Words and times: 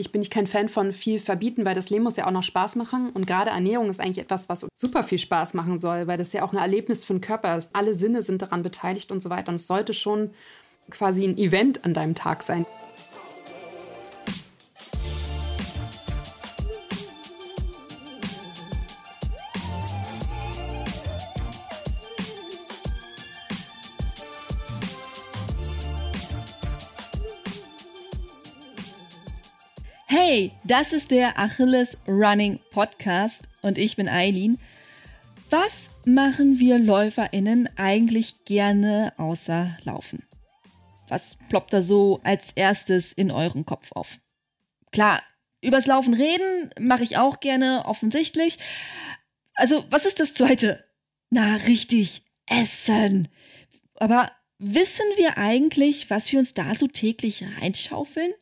ich 0.00 0.12
bin 0.12 0.20
nicht 0.20 0.32
kein 0.32 0.46
Fan 0.46 0.68
von 0.68 0.92
viel 0.92 1.18
verbieten, 1.18 1.64
weil 1.64 1.74
das 1.74 1.90
Leben 1.90 2.04
muss 2.04 2.16
ja 2.16 2.26
auch 2.26 2.32
noch 2.32 2.42
Spaß 2.42 2.76
machen. 2.76 3.10
Und 3.10 3.26
gerade 3.26 3.50
Ernährung 3.50 3.90
ist 3.90 4.00
eigentlich 4.00 4.18
etwas, 4.18 4.48
was 4.48 4.66
super 4.74 5.04
viel 5.04 5.18
Spaß 5.18 5.54
machen 5.54 5.78
soll, 5.78 6.06
weil 6.06 6.18
das 6.18 6.32
ja 6.32 6.42
auch 6.42 6.52
ein 6.52 6.58
Erlebnis 6.58 7.04
für 7.04 7.12
den 7.12 7.20
Körper 7.20 7.56
ist. 7.56 7.74
Alle 7.74 7.94
Sinne 7.94 8.22
sind 8.22 8.42
daran 8.42 8.62
beteiligt 8.62 9.12
und 9.12 9.20
so 9.20 9.30
weiter. 9.30 9.50
Und 9.50 9.56
es 9.56 9.66
sollte 9.66 9.94
schon 9.94 10.30
quasi 10.90 11.24
ein 11.24 11.38
Event 11.38 11.84
an 11.84 11.94
deinem 11.94 12.14
Tag 12.14 12.42
sein. 12.42 12.66
Hey, 30.32 30.52
das 30.62 30.92
ist 30.92 31.10
der 31.10 31.40
Achilles 31.40 31.98
Running 32.06 32.60
Podcast 32.70 33.48
und 33.62 33.76
ich 33.76 33.96
bin 33.96 34.08
Eileen. 34.08 34.60
Was 35.50 35.90
machen 36.04 36.60
wir 36.60 36.78
LäuferInnen 36.78 37.68
eigentlich 37.74 38.44
gerne 38.44 39.12
außer 39.16 39.76
Laufen? 39.82 40.24
Was 41.08 41.36
ploppt 41.48 41.72
da 41.72 41.82
so 41.82 42.20
als 42.22 42.52
erstes 42.54 43.12
in 43.12 43.32
euren 43.32 43.66
Kopf 43.66 43.90
auf? 43.90 44.20
Klar, 44.92 45.20
übers 45.62 45.86
Laufen 45.86 46.14
reden 46.14 46.70
mache 46.78 47.02
ich 47.02 47.16
auch 47.16 47.40
gerne, 47.40 47.82
offensichtlich. 47.86 48.58
Also, 49.54 49.84
was 49.90 50.06
ist 50.06 50.20
das 50.20 50.34
zweite? 50.34 50.84
Na, 51.30 51.56
richtig, 51.66 52.22
Essen. 52.46 53.26
Aber 53.96 54.30
wissen 54.58 55.06
wir 55.16 55.38
eigentlich, 55.38 56.08
was 56.08 56.30
wir 56.30 56.38
uns 56.38 56.54
da 56.54 56.76
so 56.76 56.86
täglich 56.86 57.42
reinschaufeln? 57.60 58.32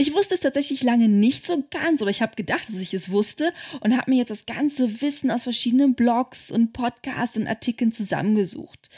Ich 0.00 0.14
wusste 0.14 0.34
es 0.34 0.40
tatsächlich 0.40 0.84
lange 0.84 1.08
nicht 1.08 1.44
so 1.44 1.64
ganz 1.72 2.00
oder 2.00 2.12
ich 2.12 2.22
habe 2.22 2.36
gedacht, 2.36 2.68
dass 2.68 2.78
ich 2.78 2.94
es 2.94 3.10
wusste 3.10 3.52
und 3.80 3.96
habe 3.96 4.12
mir 4.12 4.18
jetzt 4.18 4.30
das 4.30 4.46
ganze 4.46 5.02
Wissen 5.02 5.28
aus 5.28 5.42
verschiedenen 5.42 5.96
Blogs 5.96 6.52
und 6.52 6.72
Podcasts 6.72 7.36
und 7.36 7.48
Artikeln 7.48 7.90
zusammengesucht. 7.90 8.90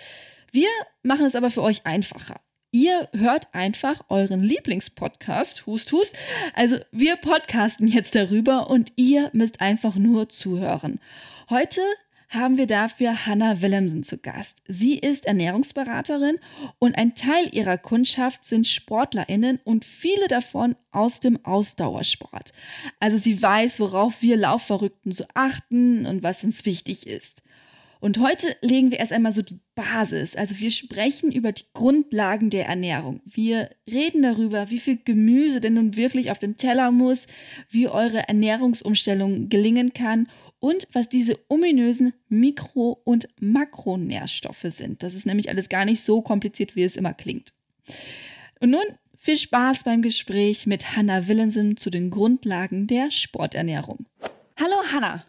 Wir 0.52 0.68
machen 1.02 1.24
es 1.24 1.36
aber 1.36 1.50
für 1.50 1.62
euch 1.62 1.86
einfacher. 1.86 2.38
Ihr 2.70 3.08
hört 3.14 3.48
einfach 3.54 4.02
euren 4.10 4.42
Lieblingspodcast, 4.42 5.64
Hust 5.64 5.90
Hust. 5.92 6.18
Also 6.54 6.76
wir 6.92 7.16
podcasten 7.16 7.88
jetzt 7.88 8.14
darüber 8.14 8.68
und 8.68 8.92
ihr 8.96 9.30
müsst 9.32 9.62
einfach 9.62 9.96
nur 9.96 10.28
zuhören. 10.28 11.00
Heute 11.48 11.80
haben 12.30 12.58
wir 12.58 12.68
dafür 12.68 13.26
Hannah 13.26 13.60
Willemsen 13.60 14.04
zu 14.04 14.16
Gast. 14.18 14.58
Sie 14.68 14.96
ist 14.96 15.26
Ernährungsberaterin 15.26 16.38
und 16.78 16.96
ein 16.96 17.16
Teil 17.16 17.48
ihrer 17.52 17.76
Kundschaft 17.76 18.44
sind 18.44 18.68
SportlerInnen 18.68 19.58
und 19.64 19.84
viele 19.84 20.28
davon 20.28 20.76
aus 20.92 21.18
dem 21.18 21.44
Ausdauersport. 21.44 22.52
Also 23.00 23.18
sie 23.18 23.42
weiß, 23.42 23.80
worauf 23.80 24.22
wir 24.22 24.36
Laufverrückten 24.36 25.10
so 25.10 25.24
achten 25.34 26.06
und 26.06 26.22
was 26.22 26.44
uns 26.44 26.64
wichtig 26.64 27.06
ist. 27.06 27.42
Und 27.98 28.18
heute 28.18 28.56
legen 28.62 28.90
wir 28.90 28.98
erst 28.98 29.12
einmal 29.12 29.32
so 29.32 29.42
die 29.42 29.60
Basis. 29.74 30.34
Also 30.34 30.58
wir 30.58 30.70
sprechen 30.70 31.30
über 31.32 31.52
die 31.52 31.66
Grundlagen 31.74 32.48
der 32.48 32.66
Ernährung. 32.66 33.20
Wir 33.26 33.70
reden 33.90 34.22
darüber, 34.22 34.70
wie 34.70 34.78
viel 34.78 34.98
Gemüse 35.04 35.60
denn 35.60 35.74
nun 35.74 35.96
wirklich 35.96 36.30
auf 36.30 36.38
den 36.38 36.56
Teller 36.56 36.92
muss, 36.92 37.26
wie 37.68 37.88
eure 37.88 38.26
Ernährungsumstellung 38.26 39.50
gelingen 39.50 39.92
kann 39.92 40.28
und 40.60 40.86
was 40.92 41.08
diese 41.08 41.38
ominösen 41.48 42.12
Mikro- 42.28 43.00
und 43.04 43.28
Makronährstoffe 43.40 44.66
sind. 44.66 45.02
Das 45.02 45.14
ist 45.14 45.26
nämlich 45.26 45.48
alles 45.48 45.68
gar 45.68 45.84
nicht 45.84 46.02
so 46.02 46.22
kompliziert, 46.22 46.76
wie 46.76 46.84
es 46.84 46.96
immer 46.96 47.14
klingt. 47.14 47.52
Und 48.60 48.70
nun 48.70 48.84
viel 49.18 49.36
Spaß 49.36 49.84
beim 49.84 50.02
Gespräch 50.02 50.66
mit 50.66 50.96
Hanna 50.96 51.28
Willensen 51.28 51.76
zu 51.76 51.90
den 51.90 52.10
Grundlagen 52.10 52.86
der 52.86 53.10
Sporternährung. 53.10 54.06
Hallo 54.58 54.76
Hanna, 54.92 55.24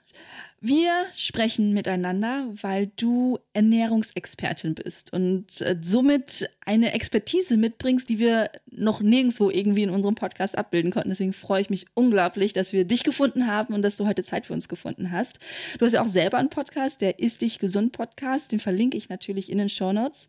wir 0.63 0.93
sprechen 1.15 1.73
miteinander, 1.73 2.47
weil 2.61 2.91
du 2.95 3.39
Ernährungsexpertin 3.53 4.75
bist 4.75 5.11
und 5.11 5.59
äh, 5.61 5.75
somit 5.81 6.47
eine 6.63 6.93
Expertise 6.93 7.57
mitbringst, 7.57 8.07
die 8.07 8.19
wir 8.19 8.51
noch 8.69 9.01
nirgendwo 9.01 9.49
irgendwie 9.49 9.81
in 9.81 9.89
unserem 9.89 10.13
Podcast 10.13 10.55
abbilden 10.55 10.91
konnten. 10.91 11.09
Deswegen 11.09 11.33
freue 11.33 11.61
ich 11.61 11.71
mich 11.71 11.87
unglaublich, 11.95 12.53
dass 12.53 12.73
wir 12.73 12.85
dich 12.85 13.03
gefunden 13.03 13.47
haben 13.47 13.73
und 13.73 13.81
dass 13.81 13.97
du 13.97 14.05
heute 14.05 14.21
Zeit 14.21 14.45
für 14.45 14.53
uns 14.53 14.69
gefunden 14.69 15.11
hast. 15.11 15.39
Du 15.79 15.85
hast 15.85 15.93
ja 15.93 16.03
auch 16.03 16.07
selber 16.07 16.37
einen 16.37 16.49
Podcast, 16.49 17.01
der 17.01 17.17
Ist 17.17 17.41
dich 17.41 17.57
gesund 17.57 17.91
Podcast, 17.91 18.51
den 18.51 18.59
verlinke 18.59 18.97
ich 18.97 19.09
natürlich 19.09 19.51
in 19.51 19.57
den 19.57 19.69
Show 19.69 19.91
Notes. 19.91 20.27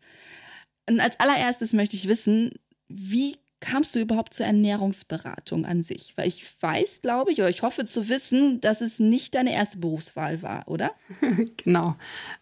Und 0.89 0.99
als 0.99 1.19
allererstes 1.19 1.73
möchte 1.73 1.95
ich 1.95 2.07
wissen, 2.07 2.49
wie 2.87 3.37
kamst 3.63 3.95
du 3.95 3.99
überhaupt 3.99 4.33
zur 4.33 4.45
Ernährungsberatung 4.45 5.65
an 5.65 5.81
sich? 5.81 6.13
Weil 6.17 6.27
ich 6.27 6.45
weiß, 6.61 7.01
glaube 7.01 7.31
ich, 7.31 7.39
oder 7.39 7.49
ich 7.49 7.61
hoffe 7.61 7.85
zu 7.85 8.09
wissen, 8.09 8.59
dass 8.59 8.81
es 8.81 8.99
nicht 8.99 9.35
deine 9.35 9.53
erste 9.53 9.77
Berufswahl 9.77 10.41
war, 10.41 10.67
oder? 10.67 10.91
genau. 11.63 11.95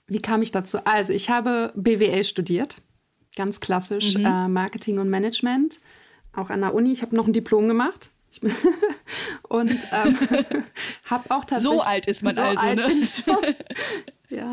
Wie 0.08 0.20
kam 0.20 0.42
ich 0.42 0.52
dazu? 0.52 0.80
Also, 0.84 1.14
ich 1.14 1.30
habe 1.30 1.72
BWL 1.76 2.24
studiert, 2.24 2.78
ganz 3.36 3.59
klassisch 3.59 4.18
mhm. 4.18 4.26
äh, 4.26 4.48
Marketing 4.48 4.98
und 4.98 5.09
Management, 5.09 5.80
auch 6.34 6.50
an 6.50 6.62
der 6.62 6.74
Uni. 6.74 6.92
Ich 6.92 7.04
habe 7.04 7.16
noch 7.16 7.28
ein 7.28 7.34
Diplom 7.34 7.68
gemacht. 7.68 8.09
und 9.50 9.70
ähm, 9.70 10.18
habe 11.06 11.30
auch 11.30 11.46
tatsächlich. 11.46 11.80
So 11.80 11.82
alt 11.82 12.08
ist 12.08 12.24
man 12.24 12.36
so 12.36 12.42
also, 12.42 12.66
alt 12.66 12.78
ne? 12.78 12.88
Bin 12.88 13.03
ich 13.03 13.14
schon. 13.14 13.38
ja. 14.30 14.52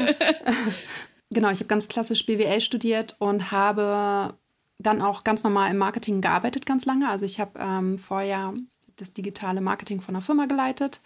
genau, 1.30 1.50
ich 1.50 1.60
habe 1.60 1.68
ganz 1.68 1.88
klassisch 1.88 2.26
BWL 2.26 2.60
studiert 2.60 3.16
und 3.20 3.52
habe 3.52 4.34
dann 4.78 5.02
auch 5.02 5.24
ganz 5.24 5.42
normal 5.42 5.70
im 5.70 5.76
Marketing 5.76 6.20
gearbeitet, 6.20 6.66
ganz 6.66 6.84
lange. 6.84 7.08
Also 7.08 7.24
ich 7.24 7.40
habe 7.40 7.58
ähm, 7.58 7.98
vorher 7.98 8.54
das 8.96 9.12
digitale 9.12 9.60
Marketing 9.60 10.00
von 10.00 10.14
einer 10.14 10.22
Firma 10.22 10.46
geleitet. 10.46 11.00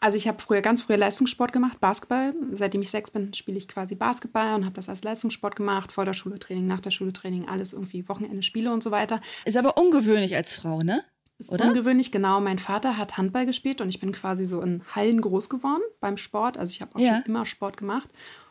Also 0.00 0.16
ich 0.16 0.26
habe 0.26 0.42
früher 0.42 0.62
ganz 0.62 0.82
früher 0.82 0.96
Leistungssport 0.96 1.52
gemacht, 1.52 1.78
Basketball. 1.78 2.34
Seitdem 2.52 2.82
ich 2.82 2.90
sechs 2.90 3.12
bin, 3.12 3.32
spiele 3.34 3.56
ich 3.56 3.68
quasi 3.68 3.94
Basketball 3.94 4.56
und 4.56 4.64
habe 4.64 4.74
das 4.74 4.88
als 4.88 5.04
Leistungssport 5.04 5.54
gemacht, 5.54 5.92
vor 5.92 6.04
der 6.04 6.12
Schule 6.12 6.40
Training, 6.40 6.66
nach 6.66 6.80
der 6.80 6.90
Schule 6.90 7.12
Training, 7.12 7.48
alles 7.48 7.72
irgendwie 7.72 8.08
Wochenende 8.08 8.42
Spiele 8.42 8.72
und 8.72 8.82
so 8.82 8.90
weiter. 8.90 9.20
Ist 9.44 9.56
aber 9.56 9.76
ungewöhnlich 9.76 10.34
als 10.34 10.56
Frau, 10.56 10.82
ne? 10.82 11.04
Ist 11.38 11.52
Oder? 11.52 11.66
ungewöhnlich, 11.66 12.10
genau. 12.10 12.40
Mein 12.40 12.58
Vater 12.58 12.98
hat 12.98 13.16
Handball 13.16 13.46
gespielt 13.46 13.80
und 13.80 13.88
ich 13.88 14.00
bin 14.00 14.10
quasi 14.10 14.44
so 14.44 14.60
in 14.60 14.82
Hallen 14.92 15.20
groß 15.20 15.48
geworden 15.48 15.82
beim 16.00 16.16
Sport. 16.16 16.58
Also 16.58 16.70
ich 16.70 16.82
habe 16.82 16.96
auch 16.96 17.00
ja. 17.00 17.16
schon 17.16 17.24
immer 17.26 17.46
Sport 17.46 17.76
gemacht. 17.76 18.08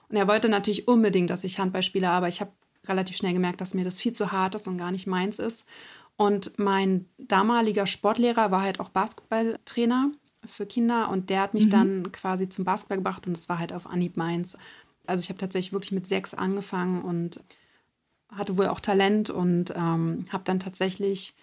Und 0.08 0.16
er 0.16 0.30
wollte 0.30 0.48
natürlich 0.48 0.88
unbedingt, 0.88 1.30
dass 1.30 1.44
ich 1.44 1.60
Handball 1.60 1.84
spiele, 1.84 2.10
aber 2.10 2.30
ich 2.30 2.40
habe 2.40 2.52
relativ 2.88 3.18
schnell 3.18 3.34
gemerkt, 3.34 3.62
dass 3.62 3.74
mir 3.74 3.86
das 3.86 4.00
viel 4.00 4.12
zu 4.12 4.32
hart 4.32 4.56
ist 4.56 4.68
und 4.68 4.78
gar 4.78 4.92
nicht 4.92 5.08
meins 5.08 5.40
ist. 5.40 5.66
Und 6.18 6.58
mein 6.60 7.06
damaliger 7.18 7.88
Sportlehrer 7.88 8.52
war 8.52 8.62
halt 8.62 8.80
auch 8.80 8.90
Basketballtrainer 8.90 10.12
für 10.46 10.66
Kinder 10.66 11.10
und 11.10 11.30
der 11.30 11.42
hat 11.42 11.54
mich 11.54 11.68
mhm. 11.68 11.72
dann 11.72 12.12
quasi 12.12 12.50
zum 12.50 12.66
Basketball 12.66 12.98
gebracht 12.98 13.28
und 13.28 13.38
es 13.38 13.50
war 13.50 13.60
halt 13.60 13.74
auf 13.74 13.88
Anhieb 13.88 14.18
meins. 14.18 14.58
Also 15.06 15.22
ich 15.22 15.30
habe 15.30 15.40
tatsächlich 15.40 15.74
wirklich 15.74 15.92
mit 15.92 16.08
sechs 16.08 16.34
angefangen 16.34 17.02
und 17.02 17.40
hatte 18.32 18.58
wohl 18.58 18.68
auch 18.68 18.80
Talent 18.80 19.30
und 19.30 19.72
ähm, 19.76 20.26
habe 20.30 20.44
dann 20.46 20.60
tatsächlich 20.60 21.36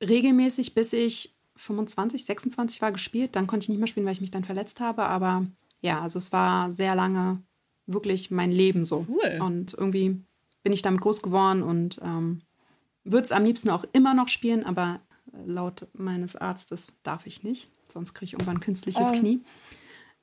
regelmäßig, 0.00 0.74
bis 0.74 0.92
ich 0.92 1.34
25, 1.56 2.24
26 2.24 2.80
war, 2.80 2.92
gespielt. 2.92 3.36
Dann 3.36 3.46
konnte 3.46 3.64
ich 3.64 3.68
nicht 3.68 3.78
mehr 3.78 3.88
spielen, 3.88 4.06
weil 4.06 4.14
ich 4.14 4.20
mich 4.20 4.30
dann 4.30 4.44
verletzt 4.44 4.80
habe. 4.80 5.04
Aber 5.04 5.44
ja, 5.82 6.00
also 6.00 6.18
es 6.18 6.32
war 6.32 6.70
sehr 6.72 6.94
lange 6.94 7.42
wirklich 7.86 8.30
mein 8.30 8.50
Leben 8.50 8.84
so. 8.84 9.06
Cool. 9.08 9.40
Und 9.40 9.74
irgendwie 9.74 10.22
bin 10.62 10.72
ich 10.72 10.82
damit 10.82 11.00
groß 11.00 11.22
geworden 11.22 11.62
und 11.62 12.00
ähm, 12.02 12.42
würde 13.04 13.24
es 13.24 13.32
am 13.32 13.44
liebsten 13.44 13.70
auch 13.70 13.84
immer 13.92 14.14
noch 14.14 14.28
spielen, 14.28 14.64
aber 14.64 15.00
laut 15.46 15.86
meines 15.92 16.36
Arztes 16.36 16.92
darf 17.02 17.26
ich 17.26 17.42
nicht, 17.42 17.70
sonst 17.88 18.14
kriege 18.14 18.26
ich 18.26 18.32
irgendwann 18.34 18.56
ein 18.56 18.60
künstliches 18.60 19.08
oh. 19.08 19.12
Knie. 19.12 19.42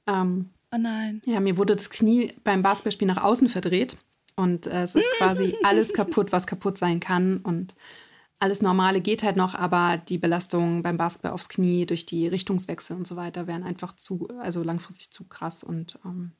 Ähm, 0.06 0.50
oh 0.74 0.78
nein. 0.78 1.22
Ja, 1.25 1.40
mir 1.40 1.58
wurde 1.58 1.75
das 1.75 1.90
Knie 1.90 2.34
beim 2.44 2.62
Basketballspiel 2.62 3.08
nach 3.08 3.24
außen 3.24 3.50
verdreht 3.50 3.98
und 4.36 4.68
äh, 4.68 4.84
es 4.84 4.96
ist 4.96 5.09
quasi 5.18 5.56
alles 5.64 5.94
kaputt, 5.94 6.31
was 6.31 6.48
kaputt 6.48 6.78
sein 6.78 7.00
kann 7.00 7.38
und 7.38 7.74
alles 8.40 8.62
Normale 8.62 9.02
geht 9.02 9.24
halt 9.24 9.36
noch, 9.36 9.56
aber 9.56 9.98
die 9.98 10.19
Belastungen 10.19 10.84
beim 10.84 10.98
Basketball 10.98 11.31
aufs 11.31 11.50
Knie 11.50 11.88
durch 11.88 12.06
die 12.06 12.28
Richtungswechsel 12.28 12.95
und 12.95 13.07
so 13.07 13.16
weiter 13.16 13.48
wären 13.48 13.63
einfach 13.63 13.95
zu, 13.95 14.28
also 14.39 14.62
langfristig 14.62 15.10
zu 15.10 15.24
krass 15.24 15.63
und 15.63 15.98
ähm, 16.06 16.34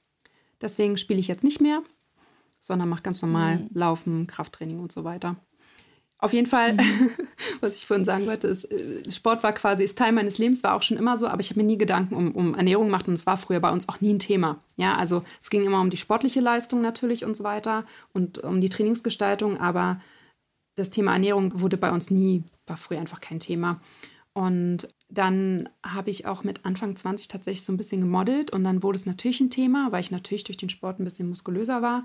deswegen 0.61 0.97
spiele 0.97 1.19
ich 1.19 1.27
jetzt 1.27 1.44
nicht 1.44 1.59
mehr 1.59 1.81
sondern 2.59 2.89
macht 2.89 3.04
ganz 3.04 3.21
normal 3.21 3.57
mhm. 3.57 3.69
Laufen, 3.74 4.27
Krafttraining 4.27 4.80
und 4.80 4.92
so 4.92 5.04
weiter. 5.04 5.36
Auf 6.19 6.33
jeden 6.33 6.48
Fall, 6.48 6.74
mhm. 6.74 7.12
was 7.62 7.75
ich 7.75 7.86
vorhin 7.86 8.06
sagen 8.06 8.25
wollte, 8.25 8.48
ist, 8.48 8.65
äh, 8.65 9.09
Sport 9.12 9.44
war 9.44 9.54
quasi 9.54 9.83
ist 9.83 9.98
Teil 9.98 10.12
meines 10.12 10.39
Lebens, 10.39 10.63
war 10.63 10.75
auch 10.75 10.81
schon 10.81 10.98
immer 10.98 11.15
so, 11.18 11.27
aber 11.27 11.42
ich 11.42 11.51
habe 11.51 11.59
mir 11.59 11.65
nie 11.65 11.77
Gedanken 11.77 12.15
um, 12.15 12.31
um 12.31 12.56
Ernährung 12.56 12.86
gemacht 12.86 13.07
und 13.07 13.13
es 13.13 13.27
war 13.27 13.38
früher 13.38 13.59
bei 13.59 13.71
uns 13.71 13.88
auch 13.88 14.01
nie 14.01 14.13
ein 14.13 14.19
Thema. 14.19 14.59
Ja, 14.77 14.95
also 14.95 15.24
es 15.42 15.50
ging 15.50 15.63
immer 15.63 15.80
um 15.80 15.92
die 15.92 15.98
sportliche 15.98 16.39
Leistung 16.39 16.81
natürlich 16.81 17.24
und 17.24 17.36
so 17.36 17.44
weiter 17.44 17.86
und 18.13 18.39
um 18.39 18.62
die 18.62 18.69
Trainingsgestaltung, 18.69 19.59
aber 19.59 20.01
das 20.75 20.89
Thema 20.89 21.13
Ernährung 21.13 21.59
wurde 21.59 21.77
bei 21.77 21.92
uns 21.92 22.09
nie, 22.09 22.44
war 22.65 22.77
früher 22.77 23.00
einfach 23.00 23.21
kein 23.21 23.39
Thema. 23.39 23.80
Und 24.33 24.89
dann 25.09 25.69
habe 25.83 26.09
ich 26.09 26.27
auch 26.27 26.44
mit 26.44 26.65
Anfang 26.65 26.95
20 26.95 27.27
tatsächlich 27.27 27.63
so 27.63 27.74
ein 27.74 27.77
bisschen 27.77 28.01
gemodelt 28.01 28.51
und 28.51 28.63
dann 28.63 28.83
wurde 28.83 28.98
es 28.98 29.06
natürlich 29.06 29.39
ein 29.39 29.50
Thema, 29.50 29.92
weil 29.92 30.01
ich 30.01 30.12
natürlich 30.12 30.44
durch 30.44 30.57
den 30.57 30.69
Sport 30.69 31.00
ein 31.00 31.06
bisschen 31.06 31.30
muskulöser 31.30 31.81
war 31.81 32.04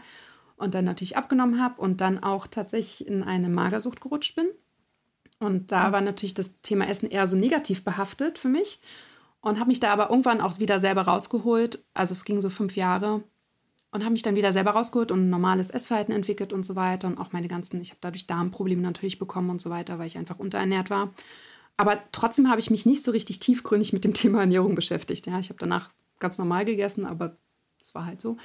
und 0.62 0.74
dann 0.74 0.84
natürlich 0.84 1.16
abgenommen 1.16 1.60
habe 1.60 1.80
und 1.80 2.00
dann 2.00 2.22
auch 2.22 2.46
tatsächlich 2.46 3.06
in 3.06 3.22
eine 3.22 3.48
Magersucht 3.48 4.00
gerutscht 4.00 4.36
bin. 4.36 4.46
Und 5.40 5.72
da 5.72 5.90
war 5.90 6.00
natürlich 6.00 6.34
das 6.34 6.60
Thema 6.60 6.88
Essen 6.88 7.10
eher 7.10 7.26
so 7.26 7.36
negativ 7.36 7.84
behaftet 7.84 8.38
für 8.38 8.48
mich. 8.48 8.78
Und 9.40 9.58
habe 9.58 9.70
mich 9.70 9.80
da 9.80 9.92
aber 9.92 10.10
irgendwann 10.10 10.40
auch 10.40 10.60
wieder 10.60 10.78
selber 10.78 11.02
rausgeholt. 11.02 11.84
Also 11.94 12.12
es 12.12 12.24
ging 12.24 12.40
so 12.40 12.48
fünf 12.48 12.76
Jahre. 12.76 13.24
Und 13.90 14.04
habe 14.04 14.12
mich 14.12 14.22
dann 14.22 14.36
wieder 14.36 14.52
selber 14.52 14.70
rausgeholt 14.70 15.10
und 15.10 15.26
ein 15.26 15.30
normales 15.30 15.68
Essverhalten 15.68 16.14
entwickelt 16.14 16.52
und 16.52 16.64
so 16.64 16.76
weiter. 16.76 17.08
Und 17.08 17.18
auch 17.18 17.32
meine 17.32 17.48
ganzen, 17.48 17.80
ich 17.82 17.90
habe 17.90 17.98
dadurch 18.00 18.28
Darmprobleme 18.28 18.80
natürlich 18.80 19.18
bekommen 19.18 19.50
und 19.50 19.60
so 19.60 19.68
weiter, 19.68 19.98
weil 19.98 20.06
ich 20.06 20.16
einfach 20.16 20.38
unterernährt 20.38 20.90
war. 20.90 21.12
Aber 21.76 21.98
trotzdem 22.12 22.48
habe 22.48 22.60
ich 22.60 22.70
mich 22.70 22.86
nicht 22.86 23.02
so 23.02 23.10
richtig 23.10 23.40
tiefgründig 23.40 23.92
mit 23.92 24.04
dem 24.04 24.14
Thema 24.14 24.40
Ernährung 24.40 24.76
beschäftigt. 24.76 25.26
Ja, 25.26 25.40
ich 25.40 25.48
habe 25.48 25.58
danach 25.58 25.90
ganz 26.20 26.38
normal 26.38 26.64
gegessen, 26.64 27.04
aber 27.04 27.36
das 27.80 27.96
war 27.96 28.06
halt 28.06 28.20
so. 28.20 28.36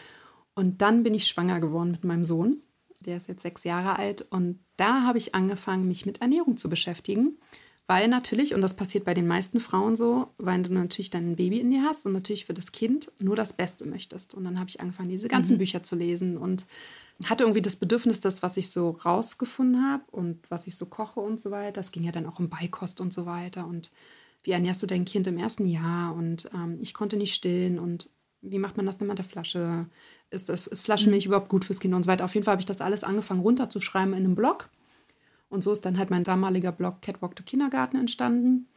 Und 0.58 0.82
dann 0.82 1.04
bin 1.04 1.14
ich 1.14 1.28
schwanger 1.28 1.60
geworden 1.60 1.92
mit 1.92 2.04
meinem 2.04 2.26
Sohn. 2.26 2.64
Der 3.06 3.18
ist 3.18 3.28
jetzt 3.28 3.44
sechs 3.44 3.64
Jahre 3.64 4.00
alt. 4.00 4.26
Und 4.32 4.58
da 4.76 5.04
habe 5.04 5.20
ich 5.20 5.36
angefangen, 5.36 5.88
mich 5.88 6.08
mit 6.08 6.20
Ernährung 6.22 6.58
zu 6.58 6.68
beschäftigen. 6.68 7.38
Weil 7.86 8.08
natürlich, 8.08 8.56
und 8.56 8.62
das 8.62 8.76
passiert 8.76 9.06
bei 9.06 9.14
den 9.14 9.28
meisten 9.28 9.60
Frauen 9.60 9.96
so, 9.96 10.30
weil 10.40 10.64
du 10.64 10.74
natürlich 10.74 11.12
dein 11.12 11.36
Baby 11.36 11.60
in 11.60 11.70
dir 11.70 11.84
hast 11.84 12.08
und 12.08 12.14
natürlich 12.14 12.46
für 12.46 12.56
das 12.56 12.72
Kind 12.72 13.12
nur 13.20 13.36
das 13.36 13.54
Beste 13.54 13.86
möchtest. 13.86 14.34
Und 14.34 14.46
dann 14.46 14.60
habe 14.60 14.68
ich 14.72 14.82
angefangen, 14.82 15.10
diese 15.10 15.28
ganzen 15.28 15.54
mhm. 15.54 15.60
Bücher 15.60 15.84
zu 15.84 15.96
lesen 15.96 16.38
und 16.38 16.66
hatte 17.26 17.44
irgendwie 17.44 17.62
das 17.62 17.76
Bedürfnis, 17.76 18.20
das, 18.20 18.42
was 18.42 18.58
ich 18.58 18.72
so 18.72 18.90
rausgefunden 18.90 19.88
habe 19.88 20.06
und 20.12 20.40
was 20.50 20.66
ich 20.66 20.76
so 20.76 20.88
koche 20.88 21.20
und 21.20 21.40
so 21.40 21.52
weiter. 21.52 21.74
Das 21.74 21.92
ging 21.92 22.04
ja 22.04 22.12
dann 22.12 22.26
auch 22.26 22.40
um 22.40 22.50
Beikost 22.50 23.00
und 23.00 23.14
so 23.14 23.28
weiter. 23.28 23.68
Und 23.68 23.92
wie 24.42 24.52
ernährst 24.52 24.82
du 24.82 24.88
dein 24.88 25.06
Kind 25.06 25.28
im 25.28 25.38
ersten 25.38 25.68
Jahr? 25.68 26.16
Und 26.16 26.50
ähm, 26.52 26.80
ich 26.82 26.96
konnte 26.96 27.16
nicht 27.16 27.36
stillen. 27.36 27.78
Und 27.78 28.10
wie 28.42 28.60
macht 28.60 28.78
man 28.78 28.86
das 28.86 28.98
denn 28.98 29.08
mit 29.08 29.18
der 29.18 29.26
Flasche? 29.26 29.88
Ist, 30.30 30.50
das, 30.50 30.68
ist 30.68 30.84
Flaschenmilch 30.84 31.26
mhm. 31.26 31.30
überhaupt 31.30 31.50
gut 31.50 31.66
fürs 31.66 31.80
Kind 31.80 31.94
und 31.94 32.04
so 32.04 32.10
weiter? 32.10 32.26
Auf 32.26 32.34
jeden 32.34 32.46
Fall 32.46 32.54
habe 32.54 32.62
ich 32.62 32.66
das 32.66 32.82
alles 32.82 33.04
angefangen 33.04 33.42
runterzuschreiben 33.42 34.14
in 34.14 34.26
einem 34.26 34.36
Blog. 34.36 34.70
Und 35.50 35.64
so 35.64 35.72
ist 35.72 35.86
dann 35.86 35.98
halt 35.98 36.10
mein 36.10 36.24
damaliger 36.24 36.72
Blog 36.72 37.02
Catwalk 37.02 37.36
to 37.36 37.44
Kindergarten 37.44 37.98
entstanden, 37.98 38.68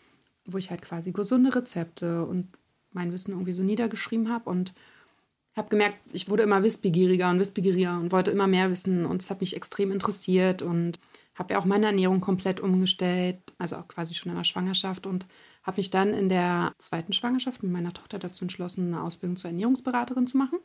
wo 0.44 0.58
ich 0.58 0.70
halt 0.70 0.82
quasi 0.82 1.12
gesunde 1.12 1.54
Rezepte 1.54 2.24
und 2.24 2.48
mein 2.92 3.12
Wissen 3.12 3.32
irgendwie 3.32 3.52
so 3.52 3.62
niedergeschrieben 3.62 4.32
habe 4.32 4.48
und 4.48 4.72
habe 5.56 5.68
gemerkt, 5.68 5.96
ich 6.12 6.28
wurde 6.28 6.44
immer 6.44 6.62
wissbegieriger 6.62 7.28
und 7.30 7.40
wissbegieriger 7.40 7.98
und 7.98 8.12
wollte 8.12 8.30
immer 8.30 8.46
mehr 8.46 8.70
wissen 8.70 9.04
und 9.04 9.20
es 9.20 9.30
hat 9.30 9.40
mich 9.40 9.56
extrem 9.56 9.90
interessiert 9.90 10.62
und 10.62 11.00
habe 11.34 11.54
ja 11.54 11.60
auch 11.60 11.64
meine 11.64 11.86
Ernährung 11.86 12.20
komplett 12.20 12.60
umgestellt, 12.60 13.38
also 13.58 13.76
auch 13.76 13.88
quasi 13.88 14.14
schon 14.14 14.30
in 14.30 14.38
der 14.38 14.44
Schwangerschaft 14.44 15.06
und 15.06 15.26
habe 15.62 15.78
mich 15.78 15.90
dann 15.90 16.14
in 16.14 16.28
der 16.28 16.74
zweiten 16.78 17.12
Schwangerschaft 17.12 17.62
mit 17.62 17.72
meiner 17.72 17.92
Tochter 17.92 18.18
dazu 18.18 18.44
entschlossen, 18.44 18.92
eine 18.92 19.02
Ausbildung 19.02 19.36
zur 19.36 19.50
Ernährungsberaterin 19.50 20.26
zu 20.26 20.38
machen, 20.38 20.58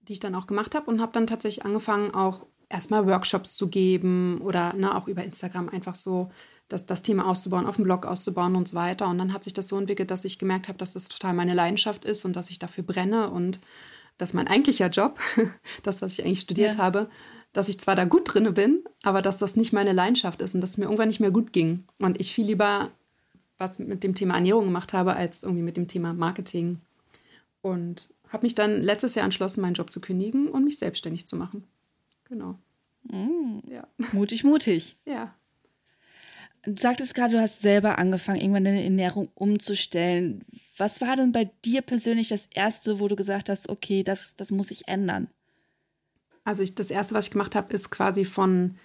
die 0.00 0.14
ich 0.14 0.20
dann 0.20 0.34
auch 0.34 0.46
gemacht 0.46 0.74
habe 0.74 0.90
und 0.90 1.00
habe 1.00 1.12
dann 1.12 1.26
tatsächlich 1.26 1.64
angefangen, 1.64 2.14
auch 2.14 2.46
erstmal 2.70 3.06
Workshops 3.06 3.54
zu 3.54 3.68
geben 3.68 4.40
oder 4.40 4.72
ne, 4.74 4.94
auch 4.94 5.08
über 5.08 5.24
Instagram 5.24 5.68
einfach 5.68 5.96
so 5.96 6.30
das, 6.68 6.86
das 6.86 7.02
Thema 7.02 7.26
auszubauen, 7.26 7.66
auf 7.66 7.76
dem 7.76 7.84
Blog 7.84 8.06
auszubauen 8.06 8.56
und 8.56 8.68
so 8.68 8.76
weiter. 8.76 9.08
Und 9.08 9.18
dann 9.18 9.32
hat 9.32 9.44
sich 9.44 9.52
das 9.52 9.68
so 9.68 9.76
entwickelt, 9.76 10.10
dass 10.10 10.24
ich 10.24 10.38
gemerkt 10.38 10.68
habe, 10.68 10.78
dass 10.78 10.92
das 10.92 11.08
total 11.08 11.34
meine 11.34 11.52
Leidenschaft 11.52 12.04
ist 12.04 12.24
und 12.24 12.36
dass 12.36 12.50
ich 12.50 12.58
dafür 12.58 12.84
brenne 12.84 13.30
und 13.30 13.60
dass 14.16 14.34
mein 14.34 14.48
eigentlicher 14.48 14.88
Job, 14.88 15.18
das, 15.82 16.00
was 16.00 16.12
ich 16.12 16.24
eigentlich 16.24 16.40
studiert 16.40 16.74
ja. 16.74 16.80
habe, 16.80 17.10
dass 17.52 17.68
ich 17.68 17.80
zwar 17.80 17.96
da 17.96 18.04
gut 18.04 18.32
drin 18.32 18.54
bin, 18.54 18.84
aber 19.02 19.20
dass 19.22 19.38
das 19.38 19.56
nicht 19.56 19.72
meine 19.72 19.92
Leidenschaft 19.92 20.40
ist 20.40 20.54
und 20.54 20.60
dass 20.60 20.70
es 20.70 20.78
mir 20.78 20.84
irgendwann 20.84 21.08
nicht 21.08 21.20
mehr 21.20 21.32
gut 21.32 21.52
ging. 21.52 21.84
Und 21.98 22.20
ich 22.20 22.32
viel 22.32 22.46
lieber 22.46 22.90
was 23.60 23.78
mit 23.78 24.02
dem 24.02 24.14
Thema 24.14 24.34
Ernährung 24.34 24.64
gemacht 24.64 24.92
habe, 24.92 25.14
als 25.14 25.42
irgendwie 25.42 25.62
mit 25.62 25.76
dem 25.76 25.86
Thema 25.86 26.14
Marketing. 26.14 26.80
Und 27.62 28.08
habe 28.28 28.44
mich 28.44 28.54
dann 28.54 28.82
letztes 28.82 29.14
Jahr 29.14 29.24
entschlossen, 29.24 29.60
meinen 29.60 29.74
Job 29.74 29.92
zu 29.92 30.00
kündigen 30.00 30.48
und 30.48 30.64
mich 30.64 30.78
selbstständig 30.78 31.26
zu 31.26 31.36
machen. 31.36 31.64
Genau. 32.24 32.58
Mm, 33.04 33.58
ja. 33.68 33.86
Mutig, 34.12 34.44
mutig. 34.44 34.96
ja. 35.04 35.34
Du 36.62 36.76
sagtest 36.76 37.14
gerade, 37.14 37.32
du 37.32 37.40
hast 37.40 37.62
selber 37.62 37.98
angefangen, 37.98 38.40
irgendwann 38.40 38.64
deine 38.64 38.84
Ernährung 38.84 39.30
umzustellen. 39.34 40.44
Was 40.76 41.00
war 41.00 41.16
denn 41.16 41.32
bei 41.32 41.50
dir 41.64 41.80
persönlich 41.80 42.28
das 42.28 42.48
Erste, 42.52 43.00
wo 43.00 43.08
du 43.08 43.16
gesagt 43.16 43.48
hast, 43.48 43.70
okay, 43.70 44.02
das, 44.02 44.36
das 44.36 44.50
muss 44.50 44.70
ich 44.70 44.86
ändern? 44.86 45.28
Also 46.44 46.62
ich, 46.62 46.74
das 46.74 46.90
Erste, 46.90 47.14
was 47.14 47.26
ich 47.26 47.30
gemacht 47.30 47.54
habe, 47.54 47.72
ist 47.72 47.90
quasi 47.90 48.26
von 48.26 48.76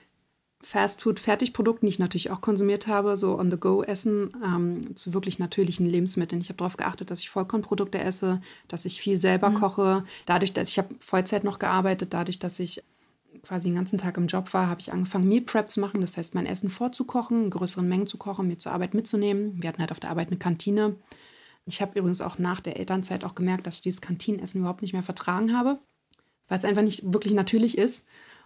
Fastfood-Fertigprodukten, 0.65 1.85
die 1.85 1.91
ich 1.91 1.99
natürlich 1.99 2.31
auch 2.31 2.41
konsumiert 2.41 2.87
habe, 2.87 3.17
so 3.17 3.37
on-the-go-Essen, 3.37 4.35
ähm, 4.43 4.95
zu 4.95 5.13
wirklich 5.13 5.37
natürlichen 5.37 5.85
Lebensmitteln. 5.85 6.41
Ich 6.41 6.49
habe 6.49 6.57
darauf 6.57 6.75
geachtet, 6.75 7.11
dass 7.11 7.19
ich 7.19 7.29
Vollkornprodukte 7.29 7.99
esse, 7.99 8.41
dass 8.67 8.85
ich 8.85 8.99
viel 8.99 9.15
selber 9.15 9.51
mhm. 9.51 9.55
koche. 9.55 10.03
Dadurch, 10.25 10.53
dass 10.53 10.69
ich 10.69 10.79
habe 10.79 10.95
Vollzeit 10.99 11.43
noch 11.43 11.59
gearbeitet, 11.59 12.15
dadurch, 12.15 12.39
dass 12.39 12.59
ich 12.59 12.83
quasi 13.43 13.67
den 13.67 13.75
ganzen 13.75 13.99
Tag 13.99 14.17
im 14.17 14.25
Job 14.25 14.55
war, 14.55 14.67
habe 14.67 14.81
ich 14.81 14.91
angefangen, 14.91 15.29
Meal 15.29 15.41
Prep 15.41 15.69
zu 15.69 15.79
machen. 15.79 16.01
Das 16.01 16.17
heißt, 16.17 16.33
mein 16.33 16.47
Essen 16.47 16.69
vorzukochen, 16.69 17.45
in 17.45 17.49
größeren 17.51 17.87
Mengen 17.87 18.07
zu 18.07 18.17
kochen, 18.17 18.47
mir 18.47 18.57
zur 18.57 18.71
Arbeit 18.71 18.95
mitzunehmen. 18.95 19.61
Wir 19.61 19.69
hatten 19.69 19.81
halt 19.81 19.91
auf 19.91 19.99
der 19.99 20.09
Arbeit 20.09 20.29
eine 20.29 20.37
Kantine. 20.37 20.95
Ich 21.67 21.79
habe 21.79 21.99
übrigens 21.99 22.21
auch 22.21 22.39
nach 22.39 22.59
der 22.59 22.77
Elternzeit 22.77 23.23
auch 23.23 23.35
gemerkt, 23.35 23.67
dass 23.67 23.77
ich 23.77 23.81
dieses 23.83 24.01
Kantinenessen 24.01 24.61
überhaupt 24.61 24.81
nicht 24.81 24.93
mehr 24.93 25.03
vertragen 25.03 25.55
habe, 25.55 25.77
weil 26.47 26.57
es 26.57 26.65
einfach 26.65 26.81
nicht 26.81 27.13
wirklich 27.13 27.35
natürlich 27.35 27.77
ist. 27.77 28.03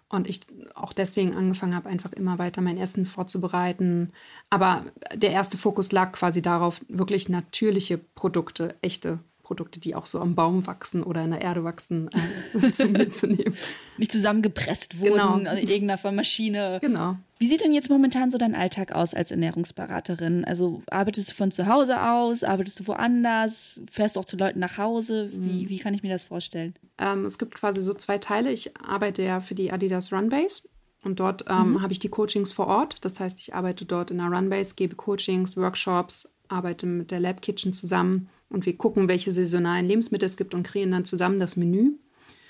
Und 0.10 0.28
ich 0.28 0.42
auch 0.74 0.92
deswegen 0.92 1.36
angefangen 1.36 1.76
habe, 1.76 1.88
einfach 1.88 2.12
immer 2.14 2.40
weiter 2.40 2.62
mein 2.62 2.80
Essen 2.80 3.06
vorzubereiten. 3.06 4.12
Aber 4.50 4.86
der 5.14 5.32
erste 5.32 5.56
Fokus 5.58 5.92
lag 5.92 6.14
quasi 6.14 6.42
darauf, 6.42 6.82
wirklich 6.88 7.30
natürliche 7.30 8.00
Produkte, 8.00 8.76
echte 8.82 9.20
Produkte, 9.44 9.80
die 9.80 9.96
auch 9.96 10.06
so 10.06 10.20
am 10.20 10.36
Baum 10.36 10.68
wachsen 10.68 11.04
oder 11.04 11.24
in 11.24 11.32
der 11.32 11.42
Erde 11.42 11.64
wachsen, 11.64 12.10
äh, 12.54 12.72
zu 12.72 12.88
mir 12.88 13.10
zu 13.10 13.28
nehmen. 13.28 13.56
Nicht 13.98 14.12
zusammengepresst 14.12 15.00
wurden 15.00 15.14
genau. 15.14 15.50
also 15.50 15.68
irgendeiner 15.68 16.12
Maschine. 16.12 16.80
Genau. 16.82 17.18
Wie 17.42 17.48
sieht 17.48 17.62
denn 17.62 17.74
jetzt 17.74 17.90
momentan 17.90 18.30
so 18.32 18.38
dein 18.38 18.54
Alltag 18.54 18.92
aus 18.92 19.14
als 19.14 19.32
Ernährungsberaterin? 19.32 20.44
Also 20.44 20.84
arbeitest 20.92 21.32
du 21.32 21.36
von 21.36 21.52
zu 21.52 21.68
Hause 21.68 22.04
aus? 22.04 22.44
Arbeitest 22.44 22.82
du 22.82 22.88
woanders? 22.88 23.82
Fährst 23.90 24.18
du 24.18 24.20
auch 24.20 24.26
zu 24.26 24.36
Leuten 24.36 24.60
nach 24.60 24.78
Hause? 24.78 25.30
Wie, 25.32 25.64
mhm. 25.64 25.70
wie 25.70 25.80
kann 25.80 25.94
ich 25.94 26.04
mir 26.04 26.12
das 26.12 26.26
vorstellen? 26.26 26.74
Ähm, 26.98 27.24
es 27.24 27.40
gibt 27.40 27.56
quasi 27.56 27.82
so 27.82 27.94
zwei 27.94 28.18
Teile. 28.18 28.52
Ich 28.52 28.76
arbeite 28.78 29.24
ja 29.24 29.40
für 29.40 29.56
die 29.56 29.72
Adidas 29.72 30.12
Runbase. 30.12 30.64
Und 31.02 31.22
dort 31.22 31.46
ähm, 31.48 31.72
mhm. 31.72 31.82
habe 31.82 31.94
ich 31.94 32.00
die 32.00 32.10
Coachings 32.10 32.52
vor 32.52 32.68
Ort. 32.68 32.98
Das 33.06 33.22
heißt, 33.22 33.40
ich 33.40 33.56
arbeite 33.56 33.86
dort 33.86 34.12
in 34.12 34.18
der 34.18 34.28
Runbase, 34.28 34.76
gebe 34.76 34.98
Coachings, 34.98 35.56
Workshops, 35.56 36.28
arbeite 36.50 36.86
mit 36.88 37.10
der 37.10 37.22
Lab 37.22 37.42
Kitchen 37.42 37.72
zusammen 37.72 38.28
und 38.50 38.66
wir 38.66 38.76
gucken, 38.76 39.08
welche 39.08 39.32
saisonalen 39.32 39.88
Lebensmittel 39.88 40.26
es 40.26 40.36
gibt 40.36 40.54
und 40.54 40.64
kreieren 40.64 40.92
dann 40.92 41.06
zusammen 41.06 41.40
das 41.40 41.56
Menü. 41.56 41.94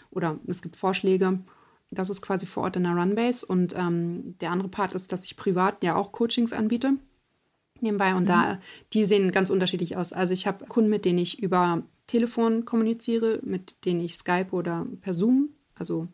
Oder 0.09 0.39
es 0.47 0.63
gibt 0.63 0.77
Vorschläge. 0.77 1.39
Das 1.91 2.09
ist 2.09 2.21
quasi 2.21 2.45
vor 2.45 2.63
Ort 2.63 2.75
in 2.75 2.83
der 2.83 2.95
Runbase. 2.95 3.45
Und 3.45 3.75
ähm, 3.77 4.37
der 4.39 4.51
andere 4.51 4.69
Part 4.69 4.93
ist, 4.93 5.11
dass 5.11 5.23
ich 5.23 5.35
privat 5.35 5.83
ja 5.83 5.95
auch 5.95 6.11
Coachings 6.11 6.53
anbiete 6.53 6.93
nebenbei. 7.81 8.13
Und 8.13 8.23
mhm. 8.23 8.27
da, 8.27 8.59
die 8.93 9.03
sehen 9.03 9.31
ganz 9.31 9.49
unterschiedlich 9.49 9.97
aus. 9.97 10.13
Also 10.13 10.33
ich 10.33 10.47
habe 10.47 10.65
Kunden, 10.65 10.89
mit 10.89 11.05
denen 11.05 11.19
ich 11.19 11.41
über 11.41 11.83
Telefon 12.07 12.65
kommuniziere, 12.65 13.39
mit 13.43 13.75
denen 13.85 14.01
ich 14.01 14.15
Skype 14.15 14.51
oder 14.51 14.85
per 15.01 15.13
Zoom, 15.13 15.49
also 15.75 16.07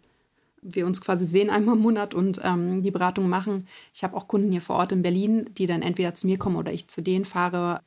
wir 0.62 0.86
uns 0.88 1.00
quasi 1.00 1.26
sehen 1.26 1.50
einmal 1.50 1.76
im 1.76 1.82
Monat 1.82 2.16
und 2.16 2.42
ähm, 2.44 2.82
die 2.82 2.92
Beratung 2.92 3.30
machen. 3.30 3.68
Ich 3.94 4.04
habe 4.04 4.18
auch 4.18 4.28
Kunden 4.28 4.52
hier 4.52 4.62
vor 4.62 4.78
Ort 4.78 4.92
in 4.92 5.04
Berlin, 5.04 5.50
die 5.58 5.68
dann 5.68 5.84
entweder 5.84 6.16
zu 6.16 6.26
mir 6.26 6.40
kommen 6.40 6.56
oder 6.56 6.74
ich 6.74 6.88
zu 6.88 7.02
denen 7.02 7.24
fahre. 7.24 7.82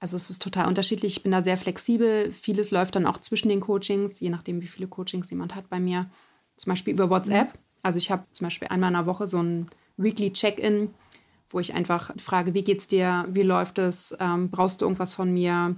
Also 0.00 0.16
es 0.16 0.28
ist 0.28 0.42
total 0.42 0.66
unterschiedlich. 0.66 1.16
Ich 1.16 1.22
bin 1.22 1.32
da 1.32 1.40
sehr 1.40 1.56
flexibel. 1.56 2.32
Vieles 2.32 2.72
läuft 2.72 2.96
dann 2.96 3.06
auch 3.06 3.18
zwischen 3.18 3.48
den 3.48 3.60
Coachings, 3.60 4.18
je 4.18 4.30
nachdem, 4.30 4.60
wie 4.60 4.66
viele 4.66 4.88
Coachings 4.88 5.30
jemand 5.30 5.54
hat 5.54 5.70
bei 5.70 5.78
mir. 5.78 6.10
Zum 6.56 6.70
Beispiel 6.70 6.94
über 6.94 7.10
WhatsApp. 7.10 7.58
Also 7.82 7.98
ich 7.98 8.10
habe 8.10 8.24
zum 8.32 8.46
Beispiel 8.46 8.68
einmal 8.68 8.90
in 8.90 8.96
der 8.96 9.06
Woche 9.06 9.28
so 9.28 9.42
ein 9.42 9.68
Weekly 9.96 10.32
Check-in, 10.32 10.90
wo 11.50 11.60
ich 11.60 11.74
einfach 11.74 12.12
frage, 12.18 12.54
wie 12.54 12.64
geht's 12.64 12.88
dir, 12.88 13.26
wie 13.28 13.42
läuft 13.42 13.78
es, 13.78 14.16
ähm, 14.20 14.50
brauchst 14.50 14.80
du 14.80 14.86
irgendwas 14.86 15.14
von 15.14 15.32
mir, 15.32 15.76